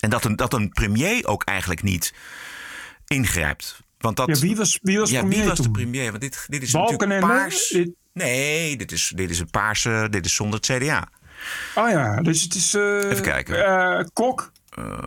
En 0.00 0.10
dat 0.10 0.24
een, 0.24 0.36
dat 0.36 0.52
een 0.54 0.68
premier 0.68 1.26
ook 1.26 1.44
eigenlijk 1.44 1.82
niet 1.82 2.14
ingrijpt. 3.06 3.80
Want 3.98 4.16
dat, 4.16 4.28
Ja, 4.28 4.34
wie 4.46 4.56
was, 4.56 4.78
wie 4.82 4.98
was 4.98 5.10
ja, 5.10 5.18
premier 5.20 5.38
wie 5.38 5.48
was 5.48 5.58
de 5.58 5.70
premier? 5.70 6.08
Want 6.10 6.20
dit, 6.22 6.44
dit 6.48 6.62
is 6.62 6.70
Balkenende? 6.70 7.14
natuurlijk 7.14 7.40
paars. 7.48 7.68
Dit- 7.68 7.92
Nee, 8.12 8.76
dit 8.76 8.92
is, 8.92 9.12
dit 9.16 9.30
is 9.30 9.38
een 9.38 9.50
paarse. 9.50 10.06
Dit 10.10 10.24
is 10.26 10.34
zonder 10.34 10.60
het 10.60 10.66
CDA. 10.78 11.08
Oh 11.74 11.90
ja, 11.90 12.20
dus 12.20 12.42
het 12.42 12.54
is... 12.54 12.74
eh, 12.74 12.82
Even 13.10 13.22
kijken. 13.22 13.64
eh, 13.64 14.04
Kok. 14.12 14.52
Eh, 14.74 14.98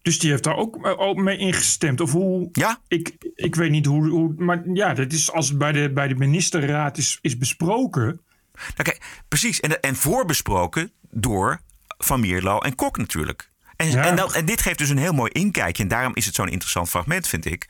Dus 0.02 0.18
die 0.18 0.30
heeft 0.30 0.44
daar 0.44 0.56
ook, 0.56 0.86
eh, 0.86 1.00
ook 1.00 1.16
mee 1.16 1.38
ingestemd. 1.38 2.00
Of 2.00 2.12
hoe? 2.12 2.48
Ja. 2.52 2.80
Ik, 2.88 3.16
ik 3.34 3.54
weet 3.54 3.70
niet 3.70 3.86
hoe, 3.86 4.08
hoe. 4.08 4.34
Maar 4.36 4.68
ja, 4.72 4.94
dat 4.94 5.12
is 5.12 5.32
als 5.32 5.48
het 5.48 5.58
bij 5.58 5.72
de, 5.72 5.92
bij 5.92 6.08
de 6.08 6.14
ministerraad 6.14 6.98
is, 6.98 7.18
is 7.20 7.38
besproken. 7.38 8.20
Nou, 8.60 8.82
kijk, 8.82 9.00
precies. 9.28 9.60
En, 9.60 9.80
en 9.80 9.96
voorbesproken 9.96 10.92
door 11.10 11.60
Van 11.98 12.20
Mierlo 12.20 12.58
en 12.58 12.74
Kok 12.74 12.96
natuurlijk. 12.96 13.50
En, 13.76 13.90
Ja. 13.90 14.04
en, 14.06 14.16
dat, 14.16 14.32
en 14.32 14.44
dit 14.44 14.60
geeft 14.62 14.78
dus 14.78 14.88
een 14.88 14.98
heel 14.98 15.12
mooi 15.12 15.30
inkijkje. 15.32 15.82
En 15.82 15.88
daarom 15.88 16.14
is 16.14 16.26
het 16.26 16.34
zo'n 16.34 16.48
interessant 16.48 16.88
fragment, 16.88 17.26
vind 17.28 17.44
ik. 17.44 17.68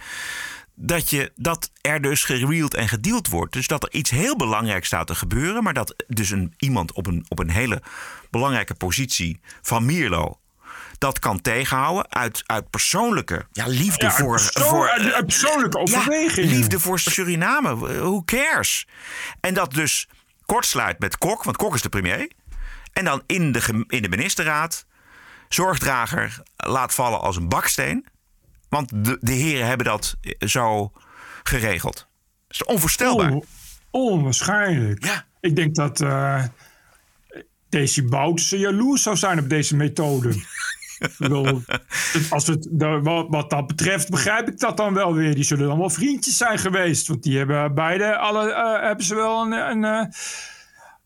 Dat, 0.74 1.10
je, 1.10 1.32
dat 1.36 1.70
er 1.80 2.00
dus 2.00 2.24
gereeld 2.24 2.74
en 2.74 2.88
gedeeld 2.88 3.28
wordt. 3.28 3.52
Dus 3.52 3.66
dat 3.66 3.82
er 3.82 3.92
iets 3.92 4.10
heel 4.10 4.36
belangrijks 4.36 4.86
staat 4.86 5.06
te 5.06 5.14
gebeuren. 5.14 5.62
Maar 5.62 5.74
dat 5.74 6.04
dus 6.08 6.30
een, 6.30 6.54
iemand 6.58 6.92
op 6.92 7.06
een, 7.06 7.24
op 7.28 7.38
een 7.38 7.50
hele 7.50 7.82
belangrijke 8.30 8.74
positie 8.74 9.40
van 9.62 9.84
Mierlo 9.84 10.38
dat 10.98 11.18
kan 11.18 11.40
tegenhouden 11.40 12.12
uit, 12.12 12.42
uit 12.46 12.70
persoonlijke 12.70 13.46
ja, 13.52 13.66
liefde 13.66 14.04
Ja, 14.04 14.12
voor, 14.12 14.40
persoon- 14.42 14.68
voor 14.68 14.90
uit- 14.90 15.12
uit 15.12 15.26
persoonlijke 15.26 15.76
Ja, 15.78 15.82
overwegingen. 15.82 16.50
liefde 16.56 16.80
voor 16.80 16.98
Suriname. 17.00 17.76
Who 17.76 18.22
cares? 18.24 18.86
En 19.40 19.54
dat 19.54 19.72
dus 19.74 20.08
kortsluit 20.52 20.98
met 20.98 21.18
Kok, 21.18 21.42
want 21.44 21.56
Kok 21.56 21.74
is 21.74 21.82
de 21.82 21.88
premier. 21.88 22.30
En 22.92 23.04
dan 23.04 23.22
in 23.26 23.52
de, 23.52 23.84
in 23.88 24.02
de 24.02 24.08
ministerraad 24.08 24.86
zorgdrager 25.48 26.42
laat 26.56 26.94
vallen 26.94 27.20
als 27.20 27.36
een 27.36 27.48
baksteen. 27.48 28.06
Want 28.68 29.04
de, 29.04 29.18
de 29.20 29.32
heren 29.32 29.66
hebben 29.66 29.86
dat 29.86 30.16
eh, 30.20 30.48
zo 30.48 30.92
geregeld. 31.42 31.94
Dat 31.94 32.04
is 32.48 32.64
onvoorstelbaar. 32.64 33.30
On- 33.30 33.44
onwaarschijnlijk. 33.90 35.04
Ja. 35.04 35.26
Ik 35.40 35.56
denk 35.56 35.74
dat 35.74 36.00
eh 36.00 36.44
Desi 37.68 38.02
Bouterse 38.02 38.58
jaloers 38.58 39.02
zou 39.02 39.16
zijn 39.16 39.38
op 39.38 39.48
deze 39.48 39.76
methode. 39.76 40.34
Bedoel, 41.18 41.62
Als 42.30 42.46
het, 42.46 42.68
de- 42.70 43.00
wat, 43.02 43.26
wat 43.28 43.50
dat 43.50 43.66
betreft 43.66 44.10
begrijp 44.10 44.48
ik 44.48 44.58
dat 44.58 44.76
dan 44.76 44.94
wel 44.94 45.14
weer. 45.14 45.34
Die 45.34 45.44
zullen 45.44 45.66
dan 45.66 45.78
wel 45.78 45.90
vriendjes 45.90 46.36
zijn 46.36 46.58
geweest. 46.58 47.06
Want 47.08 47.22
die 47.22 47.36
hebben 47.36 47.74
beide 47.74 48.16
alle, 48.16 48.52
eh, 48.52 48.86
hebben 48.86 49.04
ze 49.04 49.14
wel 49.14 49.42
een, 49.42 49.52
een, 49.52 49.84
eh, 49.84 50.06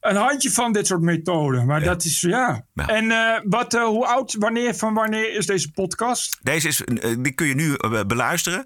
een 0.00 0.16
handje 0.16 0.50
van 0.50 0.72
dit 0.72 0.86
soort 0.86 1.00
methoden. 1.00 1.66
Maar 1.66 1.82
dat 1.82 2.04
is 2.04 2.20
ja. 2.20 2.64
Ja. 2.74 2.88
En 2.88 3.10
eh, 3.10 3.40
wat, 3.44 3.72
hoe 3.72 4.06
oud, 4.06 4.36
wanneer, 4.38 4.74
van 4.74 4.94
wanneer 4.94 5.34
is 5.36 5.46
deze 5.46 5.70
podcast? 5.70 6.38
Deze 6.42 6.68
is, 6.68 6.82
die 7.18 7.32
kun 7.32 7.46
je 7.46 7.54
nu 7.54 7.76
beluisteren. 8.06 8.64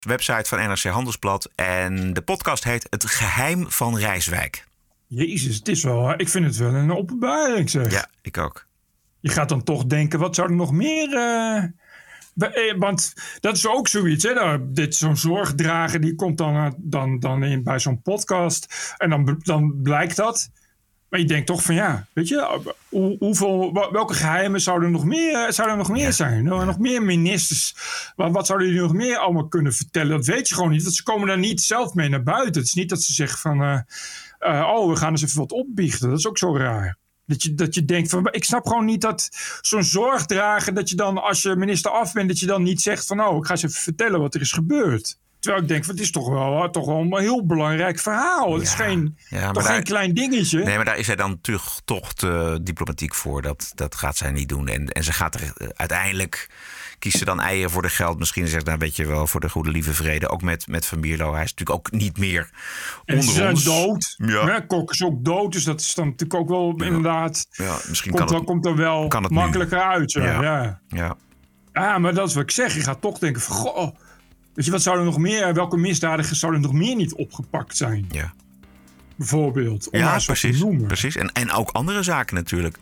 Website 0.00 0.44
van 0.48 0.58
NRC 0.58 0.82
Handelsblad. 0.82 1.50
En 1.54 2.12
de 2.12 2.22
podcast 2.22 2.64
heet 2.64 2.86
Het 2.90 3.04
Geheim 3.04 3.70
van 3.70 3.98
Rijswijk. 3.98 4.68
Jezus, 5.06 5.56
het 5.56 5.68
is 5.68 5.82
wel, 5.82 6.12
ik 6.16 6.28
vind 6.28 6.44
het 6.44 6.56
wel 6.56 6.74
een 6.74 6.96
openbaring 6.96 7.70
zeg. 7.70 7.92
Ja, 7.92 8.06
ik 8.22 8.38
ook. 8.38 8.66
Je 9.20 9.28
gaat 9.28 9.48
dan 9.48 9.62
toch 9.62 9.84
denken, 9.86 10.18
wat 10.18 10.34
zou 10.34 10.48
er 10.48 10.56
nog 10.56 10.72
meer... 10.72 11.14
eh, 11.14 11.62
eh, 12.34 12.78
want 12.78 13.14
dat 13.40 13.56
is 13.56 13.66
ook 13.66 13.88
zoiets, 13.88 14.24
hè? 14.24 14.32
Nou, 14.32 14.60
dit 14.64 14.94
zo'n 14.94 15.16
zorgdrager, 15.16 16.00
die 16.00 16.14
komt 16.14 16.38
dan, 16.38 16.56
eh, 16.56 16.70
dan, 16.76 17.18
dan 17.18 17.42
in 17.42 17.62
bij 17.62 17.78
zo'n 17.78 18.02
podcast. 18.02 18.94
En 18.96 19.10
dan, 19.10 19.40
dan 19.42 19.82
blijkt 19.82 20.16
dat. 20.16 20.50
Maar 21.08 21.20
je 21.20 21.26
denkt 21.26 21.46
toch 21.46 21.62
van 21.62 21.74
ja, 21.74 22.06
weet 22.12 22.28
je, 22.28 22.60
hoe, 22.88 23.16
hoeveel, 23.18 23.72
welke 23.92 24.14
geheimen 24.14 24.60
zouden 24.60 24.88
er 24.88 24.94
nog 24.94 25.04
meer, 25.04 25.52
zouden 25.52 25.78
er 25.78 25.82
nog 25.82 25.96
meer 25.96 26.12
zijn? 26.12 26.44
Nog 26.44 26.78
meer 26.78 27.02
ministers. 27.02 27.74
Wat, 28.16 28.32
wat 28.32 28.46
zouden 28.46 28.68
die 28.68 28.80
nog 28.80 28.92
meer 28.92 29.16
allemaal 29.16 29.48
kunnen 29.48 29.72
vertellen? 29.72 30.16
Dat 30.16 30.26
weet 30.26 30.48
je 30.48 30.54
gewoon 30.54 30.70
niet, 30.70 30.82
want 30.82 30.94
ze 30.94 31.02
komen 31.02 31.28
daar 31.28 31.38
niet 31.38 31.60
zelf 31.60 31.94
mee 31.94 32.08
naar 32.08 32.22
buiten. 32.22 32.54
Het 32.54 32.64
is 32.64 32.74
niet 32.74 32.88
dat 32.88 33.02
ze 33.02 33.12
zeggen 33.12 33.38
van, 33.38 33.84
oh, 34.40 34.88
we 34.88 34.96
gaan 34.96 35.10
eens 35.10 35.22
even 35.22 35.38
wat 35.38 35.52
opbiechten. 35.52 36.08
Dat 36.08 36.18
is 36.18 36.28
ook 36.28 36.38
zo 36.38 36.56
raar. 36.56 36.99
Dat 37.30 37.42
je, 37.42 37.54
dat 37.54 37.74
je 37.74 37.84
denkt 37.84 38.10
van, 38.10 38.28
ik 38.30 38.44
snap 38.44 38.66
gewoon 38.66 38.84
niet 38.84 39.00
dat 39.00 39.28
zo'n 39.60 39.84
zorgdrager, 39.84 40.74
dat 40.74 40.88
je 40.88 40.96
dan 40.96 41.22
als 41.22 41.42
je 41.42 41.56
minister 41.56 41.90
af 41.90 42.12
bent, 42.12 42.28
dat 42.28 42.38
je 42.38 42.46
dan 42.46 42.62
niet 42.62 42.80
zegt 42.80 43.06
van, 43.06 43.20
oh, 43.26 43.36
ik 43.36 43.44
ga 43.46 43.50
eens 43.52 43.62
even 43.62 43.80
vertellen 43.82 44.20
wat 44.20 44.34
er 44.34 44.40
is 44.40 44.52
gebeurd. 44.52 45.18
Terwijl 45.40 45.62
ik 45.62 45.68
denk, 45.68 45.84
van, 45.84 45.94
het 45.94 46.02
is 46.02 46.10
toch 46.10 46.28
wel, 46.28 46.70
toch 46.70 46.86
wel 46.86 46.96
een 46.98 47.18
heel 47.18 47.46
belangrijk 47.46 47.98
verhaal. 47.98 48.52
Het 48.54 48.62
is 48.62 48.74
geen, 48.74 49.16
Ja, 49.28 49.50
toch 49.50 49.62
daar- 49.64 49.72
geen 49.74 49.82
klein 49.84 50.14
dingetje. 50.14 50.62
Nee, 50.64 50.76
maar 50.76 50.84
daar 50.84 50.98
is 50.98 51.06
hij 51.06 51.16
dan 51.16 51.40
toch, 51.40 51.80
toch 51.84 52.12
te 52.12 52.58
diplomatiek 52.62 53.14
voor. 53.14 53.42
Dat, 53.42 53.72
dat 53.74 53.94
gaat 53.94 54.16
zij 54.16 54.30
niet 54.30 54.48
doen. 54.48 54.68
En, 54.68 54.88
en 54.88 55.04
ze 55.04 55.12
gaat 55.12 55.34
er 55.34 55.42
eh, 55.56 55.68
uiteindelijk 55.74 56.48
kiest 57.00 57.18
ze 57.18 57.24
dan 57.24 57.40
eieren 57.40 57.70
voor 57.70 57.82
de 57.82 57.88
geld. 57.88 58.18
Misschien 58.18 58.46
zegt 58.46 58.64
nou 58.64 58.78
weet 58.78 58.96
je 58.96 59.06
wel 59.06 59.26
voor 59.26 59.40
de 59.40 59.48
goede 59.48 59.70
lieve 59.70 59.94
vrede. 59.94 60.28
Ook 60.28 60.42
met, 60.42 60.66
met 60.66 60.86
Van 60.86 61.00
Bierlo. 61.00 61.32
Hij 61.34 61.44
is 61.44 61.50
natuurlijk 61.54 61.78
ook 61.78 61.90
niet 62.00 62.18
meer 62.18 62.50
En 63.04 63.14
ze 63.14 63.28
onder 63.28 63.34
zijn 63.34 63.50
ons. 63.54 63.64
dood. 63.64 64.14
Ja. 64.16 64.46
Ja. 64.46 64.60
Kok 64.60 64.90
is 64.90 65.02
ook 65.02 65.24
dood, 65.24 65.52
dus 65.52 65.64
dat 65.64 65.80
is 65.80 65.94
dan 65.94 66.04
natuurlijk 66.06 66.40
ook 66.40 66.48
wel 66.48 66.74
inderdaad... 66.86 67.46
Ja, 67.50 67.76
misschien 67.88 68.12
komt, 68.12 68.24
kan 68.24 68.36
het, 68.38 68.46
komt 68.46 68.66
er 68.66 68.76
wel 68.76 69.08
kan 69.08 69.22
het 69.22 69.32
nu. 69.32 69.38
makkelijker 69.38 69.82
uit. 69.82 70.12
Ja. 70.12 70.42
Ja. 70.88 71.16
Ja. 71.72 71.98
maar 71.98 72.14
dat 72.14 72.28
is 72.28 72.34
wat 72.34 72.42
ik 72.42 72.50
zeg. 72.50 72.74
Je 72.74 72.80
gaat 72.80 73.00
toch 73.00 73.18
denken 73.18 73.42
van... 73.42 73.56
Goh, 73.56 73.96
weet 74.54 74.64
je, 74.64 74.70
wat 74.70 74.82
zou 74.82 74.98
er 74.98 75.04
nog 75.04 75.18
meer... 75.18 75.54
Welke 75.54 75.76
misdadigers 75.76 76.38
zouden 76.38 76.60
nog 76.60 76.72
meer 76.72 76.96
niet 76.96 77.14
opgepakt 77.14 77.76
zijn? 77.76 78.06
Ja. 78.10 78.32
Bijvoorbeeld. 79.16 79.90
Om 79.90 79.98
Ja, 79.98 80.18
precies. 80.24 80.64
precies. 80.86 81.16
En, 81.16 81.32
en 81.32 81.52
ook 81.52 81.70
andere 81.70 82.02
zaken 82.02 82.34
natuurlijk. 82.34 82.78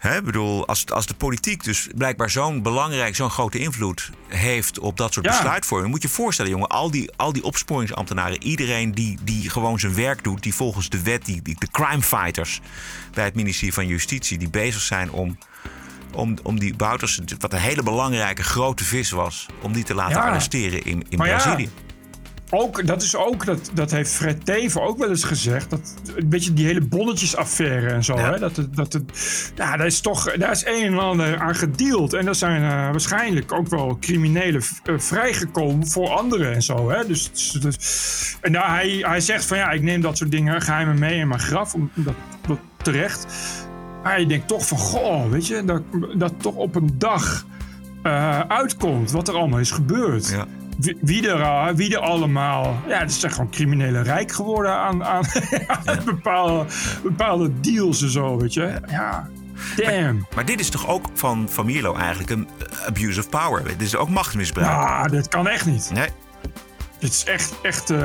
Hè, 0.00 0.22
bedoel, 0.22 0.66
als, 0.66 0.86
als 0.86 1.06
de 1.06 1.14
politiek 1.14 1.64
dus 1.64 1.88
blijkbaar 1.94 2.30
zo'n 2.30 2.62
belangrijk, 2.62 3.16
zo'n 3.16 3.30
grote 3.30 3.58
invloed 3.58 4.10
heeft 4.28 4.78
op 4.78 4.96
dat 4.96 5.12
soort 5.12 5.26
Ja. 5.26 5.32
besluitvorming. 5.32 5.90
Moet 5.90 6.02
je 6.02 6.08
je 6.08 6.14
voorstellen, 6.14 6.50
jongen, 6.50 6.68
al 6.68 6.90
die, 6.90 7.10
al 7.16 7.32
die 7.32 7.44
opsporingsambtenaren, 7.44 8.42
iedereen 8.42 8.92
die, 8.92 9.18
die 9.22 9.50
gewoon 9.50 9.78
zijn 9.80 9.94
werk 9.94 10.24
doet, 10.24 10.42
die 10.42 10.54
volgens 10.54 10.88
de 10.88 11.02
wet, 11.02 11.24
die, 11.24 11.42
die, 11.42 11.56
de 11.58 11.68
crime 11.70 12.02
fighters 12.02 12.60
bij 13.14 13.24
het 13.24 13.34
ministerie 13.34 13.74
van 13.74 13.86
Justitie, 13.86 14.38
die 14.38 14.50
bezig 14.50 14.80
zijn 14.80 15.10
om, 15.10 15.38
om, 16.14 16.36
om 16.42 16.58
die 16.58 16.76
Bouters, 16.76 17.20
wat 17.38 17.52
een 17.52 17.58
hele 17.58 17.82
belangrijke 17.82 18.42
grote 18.42 18.84
vis 18.84 19.10
was, 19.10 19.46
om 19.62 19.72
die 19.72 19.84
te 19.84 19.94
laten 19.94 20.16
Ja. 20.16 20.22
arresteren 20.28 20.84
in, 20.84 21.04
in 21.08 21.18
Maar 21.18 21.28
ja, 21.28 21.36
Brazilië. 21.36 21.68
Ook, 22.50 22.86
dat 22.86 23.02
is 23.02 23.16
ook, 23.16 23.44
dat, 23.44 23.70
dat 23.74 23.90
heeft 23.90 24.10
Fred 24.10 24.44
Teven 24.44 24.82
ook 24.82 24.98
wel 24.98 25.08
eens 25.08 25.24
gezegd. 25.24 25.70
Dat, 25.70 25.94
een 26.16 26.28
beetje 26.28 26.52
die 26.52 26.66
hele 26.66 26.80
bonnetjesaffaire 26.80 27.88
en 27.88 28.04
zo. 28.04 28.16
Hè? 28.16 28.38
Dat, 28.38 28.66
dat, 28.70 28.92
het, 28.92 29.02
ja, 29.54 29.76
daar 29.76 29.86
is 29.86 30.00
toch 30.00 30.32
daar 30.32 30.50
is 30.50 30.64
een 30.66 30.86
en 30.86 30.98
ander 30.98 31.38
aan 31.38 31.54
gedeeld. 31.54 32.12
En 32.12 32.26
er 32.26 32.34
zijn 32.34 32.62
eh, 32.62 32.70
waarschijnlijk 32.70 33.52
ook 33.52 33.68
wel 33.68 33.96
criminelen 34.00 34.62
eh, 34.84 34.98
vrijgekomen 34.98 35.88
voor 35.88 36.08
anderen 36.08 36.54
en 36.54 36.62
zo. 36.62 36.90
Hè? 36.90 37.06
Dus, 37.06 37.30
dus, 37.60 38.36
en 38.40 38.52
daar, 38.52 38.74
hij, 38.74 38.98
hij 39.00 39.20
zegt 39.20 39.44
van 39.44 39.56
ja, 39.56 39.70
ik 39.70 39.82
neem 39.82 40.00
dat 40.00 40.16
soort 40.16 40.30
dingen 40.30 40.62
geheimen 40.62 40.98
mee 40.98 41.18
in 41.18 41.28
mijn 41.28 41.40
graf. 41.40 41.74
Om, 41.74 41.90
dat, 41.94 42.14
dat 42.46 42.58
terecht. 42.82 43.26
Maar 44.02 44.20
je 44.20 44.26
denkt 44.26 44.48
toch 44.48 44.66
van, 44.66 44.78
goh, 44.78 45.30
weet 45.30 45.46
je, 45.46 45.64
dat, 45.64 45.82
dat 46.14 46.32
toch 46.36 46.54
op 46.54 46.74
een 46.74 46.90
dag 46.98 47.46
eh, 48.02 48.40
uitkomt. 48.40 49.10
Wat 49.10 49.28
er 49.28 49.34
allemaal 49.34 49.58
is 49.58 49.70
gebeurd. 49.70 50.36
Wie, 50.80 50.96
wie, 51.00 51.30
er, 51.30 51.74
wie 51.74 51.94
er 51.96 52.00
allemaal... 52.00 52.82
Ja, 52.88 52.98
het 52.98 53.12
zijn 53.12 53.32
gewoon 53.32 53.50
criminelen 53.50 54.02
rijk 54.02 54.32
geworden 54.32 54.72
aan, 54.76 55.04
aan, 55.04 55.24
aan 55.84 56.04
bepaalde, 56.04 56.64
bepaalde 57.02 57.60
deals 57.60 58.02
en 58.02 58.10
zo, 58.10 58.38
weet 58.38 58.54
je. 58.54 58.80
Ja, 58.88 59.28
damn. 59.76 60.26
Maar 60.34 60.44
dit 60.44 60.60
is 60.60 60.68
toch 60.68 60.88
ook 60.88 61.06
van 61.14 61.48
Van 61.48 61.66
Mierlo 61.66 61.94
eigenlijk 61.94 62.30
een 62.30 62.48
abuse 62.86 63.20
of 63.20 63.28
power? 63.28 63.64
Dit 63.64 63.82
is 63.82 63.96
ook 63.96 64.08
machtsmisbruik. 64.08 64.68
Ah, 64.68 65.04
dit 65.04 65.28
kan 65.28 65.48
echt 65.48 65.66
niet. 65.66 65.90
Nee. 65.94 66.08
Dit 66.98 67.10
is 67.10 67.24
echt, 67.24 67.54
echt... 67.62 67.90
eh, 67.90 67.98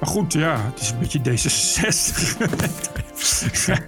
maar 0.00 0.10
goed, 0.10 0.32
ja, 0.32 0.56
het 0.72 0.80
is 0.80 0.90
een 0.90 0.98
beetje 0.98 1.20
D66. 1.20 2.90
je, 3.22 3.78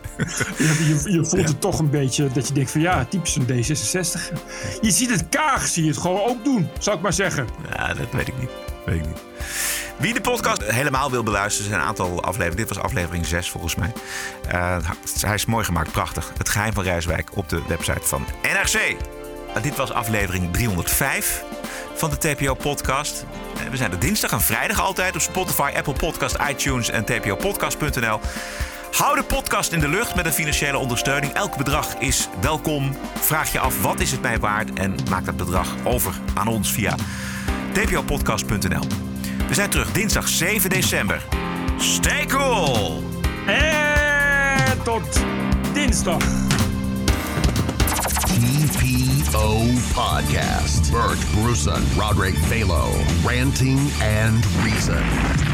je, 0.59 1.13
je 1.13 1.25
voelt 1.25 1.49
het 1.49 1.61
toch 1.61 1.79
een 1.79 1.91
beetje 1.91 2.29
dat 2.33 2.49
je 2.49 2.55
denkt 2.55 2.71
van 2.71 2.81
ja, 2.81 3.05
typisch 3.05 3.37
een 3.37 3.47
D66. 3.47 4.39
Je 4.81 4.91
ziet 4.91 5.11
het 5.11 5.29
Kaag, 5.29 5.67
zie 5.67 5.83
je 5.85 5.91
het 5.91 5.99
gewoon 5.99 6.29
ook 6.29 6.45
doen, 6.45 6.69
zou 6.79 6.97
ik 6.97 7.03
maar 7.03 7.13
zeggen. 7.13 7.47
Ja, 7.77 7.95
dat 7.95 8.07
weet 8.13 8.29
ik 8.29 8.39
niet. 8.41 8.51
Weet 8.85 8.97
ik 8.97 9.07
niet. 9.07 9.23
Wie 9.97 10.15
de 10.15 10.21
podcast 10.21 10.63
helemaal 10.65 11.11
wil 11.11 11.23
beluisteren, 11.23 11.69
zijn 11.69 11.81
een 11.81 11.87
aantal 11.87 12.23
afleveringen. 12.23 12.67
Dit 12.67 12.69
was 12.69 12.85
aflevering 12.85 13.27
6 13.27 13.51
volgens 13.51 13.75
mij. 13.75 13.93
Eh, 14.49 14.77
hij 15.21 15.35
is 15.35 15.47
mooi 15.47 15.65
gemaakt, 15.65 15.93
prachtig. 15.93 16.33
Het 16.39 16.49
geheim 16.49 16.73
van 16.73 16.85
Rijswijk 16.85 17.37
op 17.37 17.49
de 17.49 17.63
website 17.69 18.03
van 18.03 18.27
NRC. 18.43 18.97
Uh, 19.57 19.63
dit 19.63 19.77
was 19.77 19.93
aflevering 19.93 20.53
305 20.53 21.45
van 21.95 22.11
de 22.11 22.19
TPO-podcast. 22.19 23.25
Uh, 23.65 23.71
we 23.71 23.77
zijn 23.77 23.93
er 23.93 23.99
dinsdag 23.99 24.33
en 24.33 24.41
vrijdag 24.41 24.81
altijd 24.81 25.15
op 25.15 25.21
Spotify, 25.21 25.73
Apple 25.77 25.93
Podcast, 25.93 26.37
iTunes 26.51 26.91
en 26.91 27.05
tpopodcast.nl. 27.05 28.21
Hou 28.95 29.17
de 29.17 29.25
podcast 29.25 29.73
in 29.73 29.81
de 29.81 29.89
lucht 29.89 30.15
met 30.15 30.27
een 30.27 30.33
financiële 30.33 30.79
ondersteuning. 30.79 31.33
Elk 31.33 31.57
bedrag 31.57 31.99
is 31.99 32.29
welkom. 32.41 32.97
Vraag 33.15 33.53
je 33.53 33.59
af 33.59 33.83
wat 33.83 34.01
is 34.01 34.11
het 34.11 34.21
mij 34.21 34.39
waard 34.39 34.73
en 34.73 34.95
maak 35.11 35.25
dat 35.25 35.37
bedrag 35.37 35.69
over 35.85 36.15
aan 36.35 36.47
ons 36.47 36.73
via 36.73 36.95
tpopodcast.nl. 37.73 38.87
We 39.49 39.55
zijn 39.55 39.71
terug 39.71 39.93
dinsdag 39.93 40.29
7 40.29 40.71
december. 40.71 41.23
Stay 41.79 42.27
cool! 42.27 43.03
En 43.47 44.83
tot 44.83 45.21
dinsdag. 45.73 46.23
TPO 48.73 49.63
Podcast. 49.95 50.91
Bert 50.91 51.43
Bruson, 51.43 51.83
Roderick 51.99 52.37
Balo, 52.49 52.91
Ranting 53.25 53.79
and 54.23 54.47
Reason. 54.65 55.54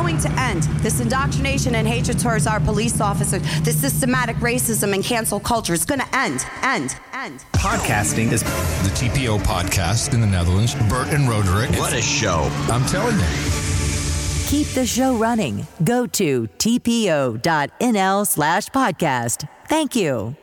Going 0.00 0.18
to 0.18 0.30
end. 0.40 0.62
This 0.82 1.00
indoctrination 1.00 1.74
and 1.74 1.86
hatred 1.86 2.18
towards 2.18 2.46
our 2.46 2.58
police 2.60 3.00
officers, 3.00 3.42
this 3.60 3.78
systematic 3.78 4.36
racism 4.36 4.94
and 4.94 5.04
cancel 5.04 5.38
culture, 5.38 5.74
it's 5.74 5.84
going 5.84 6.00
to 6.00 6.16
end, 6.16 6.44
end, 6.62 6.96
end. 7.12 7.44
Podcasting 7.52 8.32
is 8.32 8.42
the 8.42 8.90
TPO 8.94 9.38
podcast 9.40 10.14
in 10.14 10.20
the 10.20 10.26
Netherlands. 10.26 10.74
Bert 10.88 11.08
and 11.08 11.28
Roderick. 11.28 11.70
What 11.78 11.92
a 11.92 12.00
show. 12.00 12.48
I'm 12.70 12.84
telling 12.86 13.18
you. 13.18 13.26
Keep 14.46 14.68
the 14.68 14.86
show 14.86 15.14
running. 15.16 15.66
Go 15.84 16.06
to 16.06 16.48
tpo.nl 16.58 18.26
slash 18.26 18.66
podcast. 18.68 19.48
Thank 19.68 19.94
you. 19.94 20.34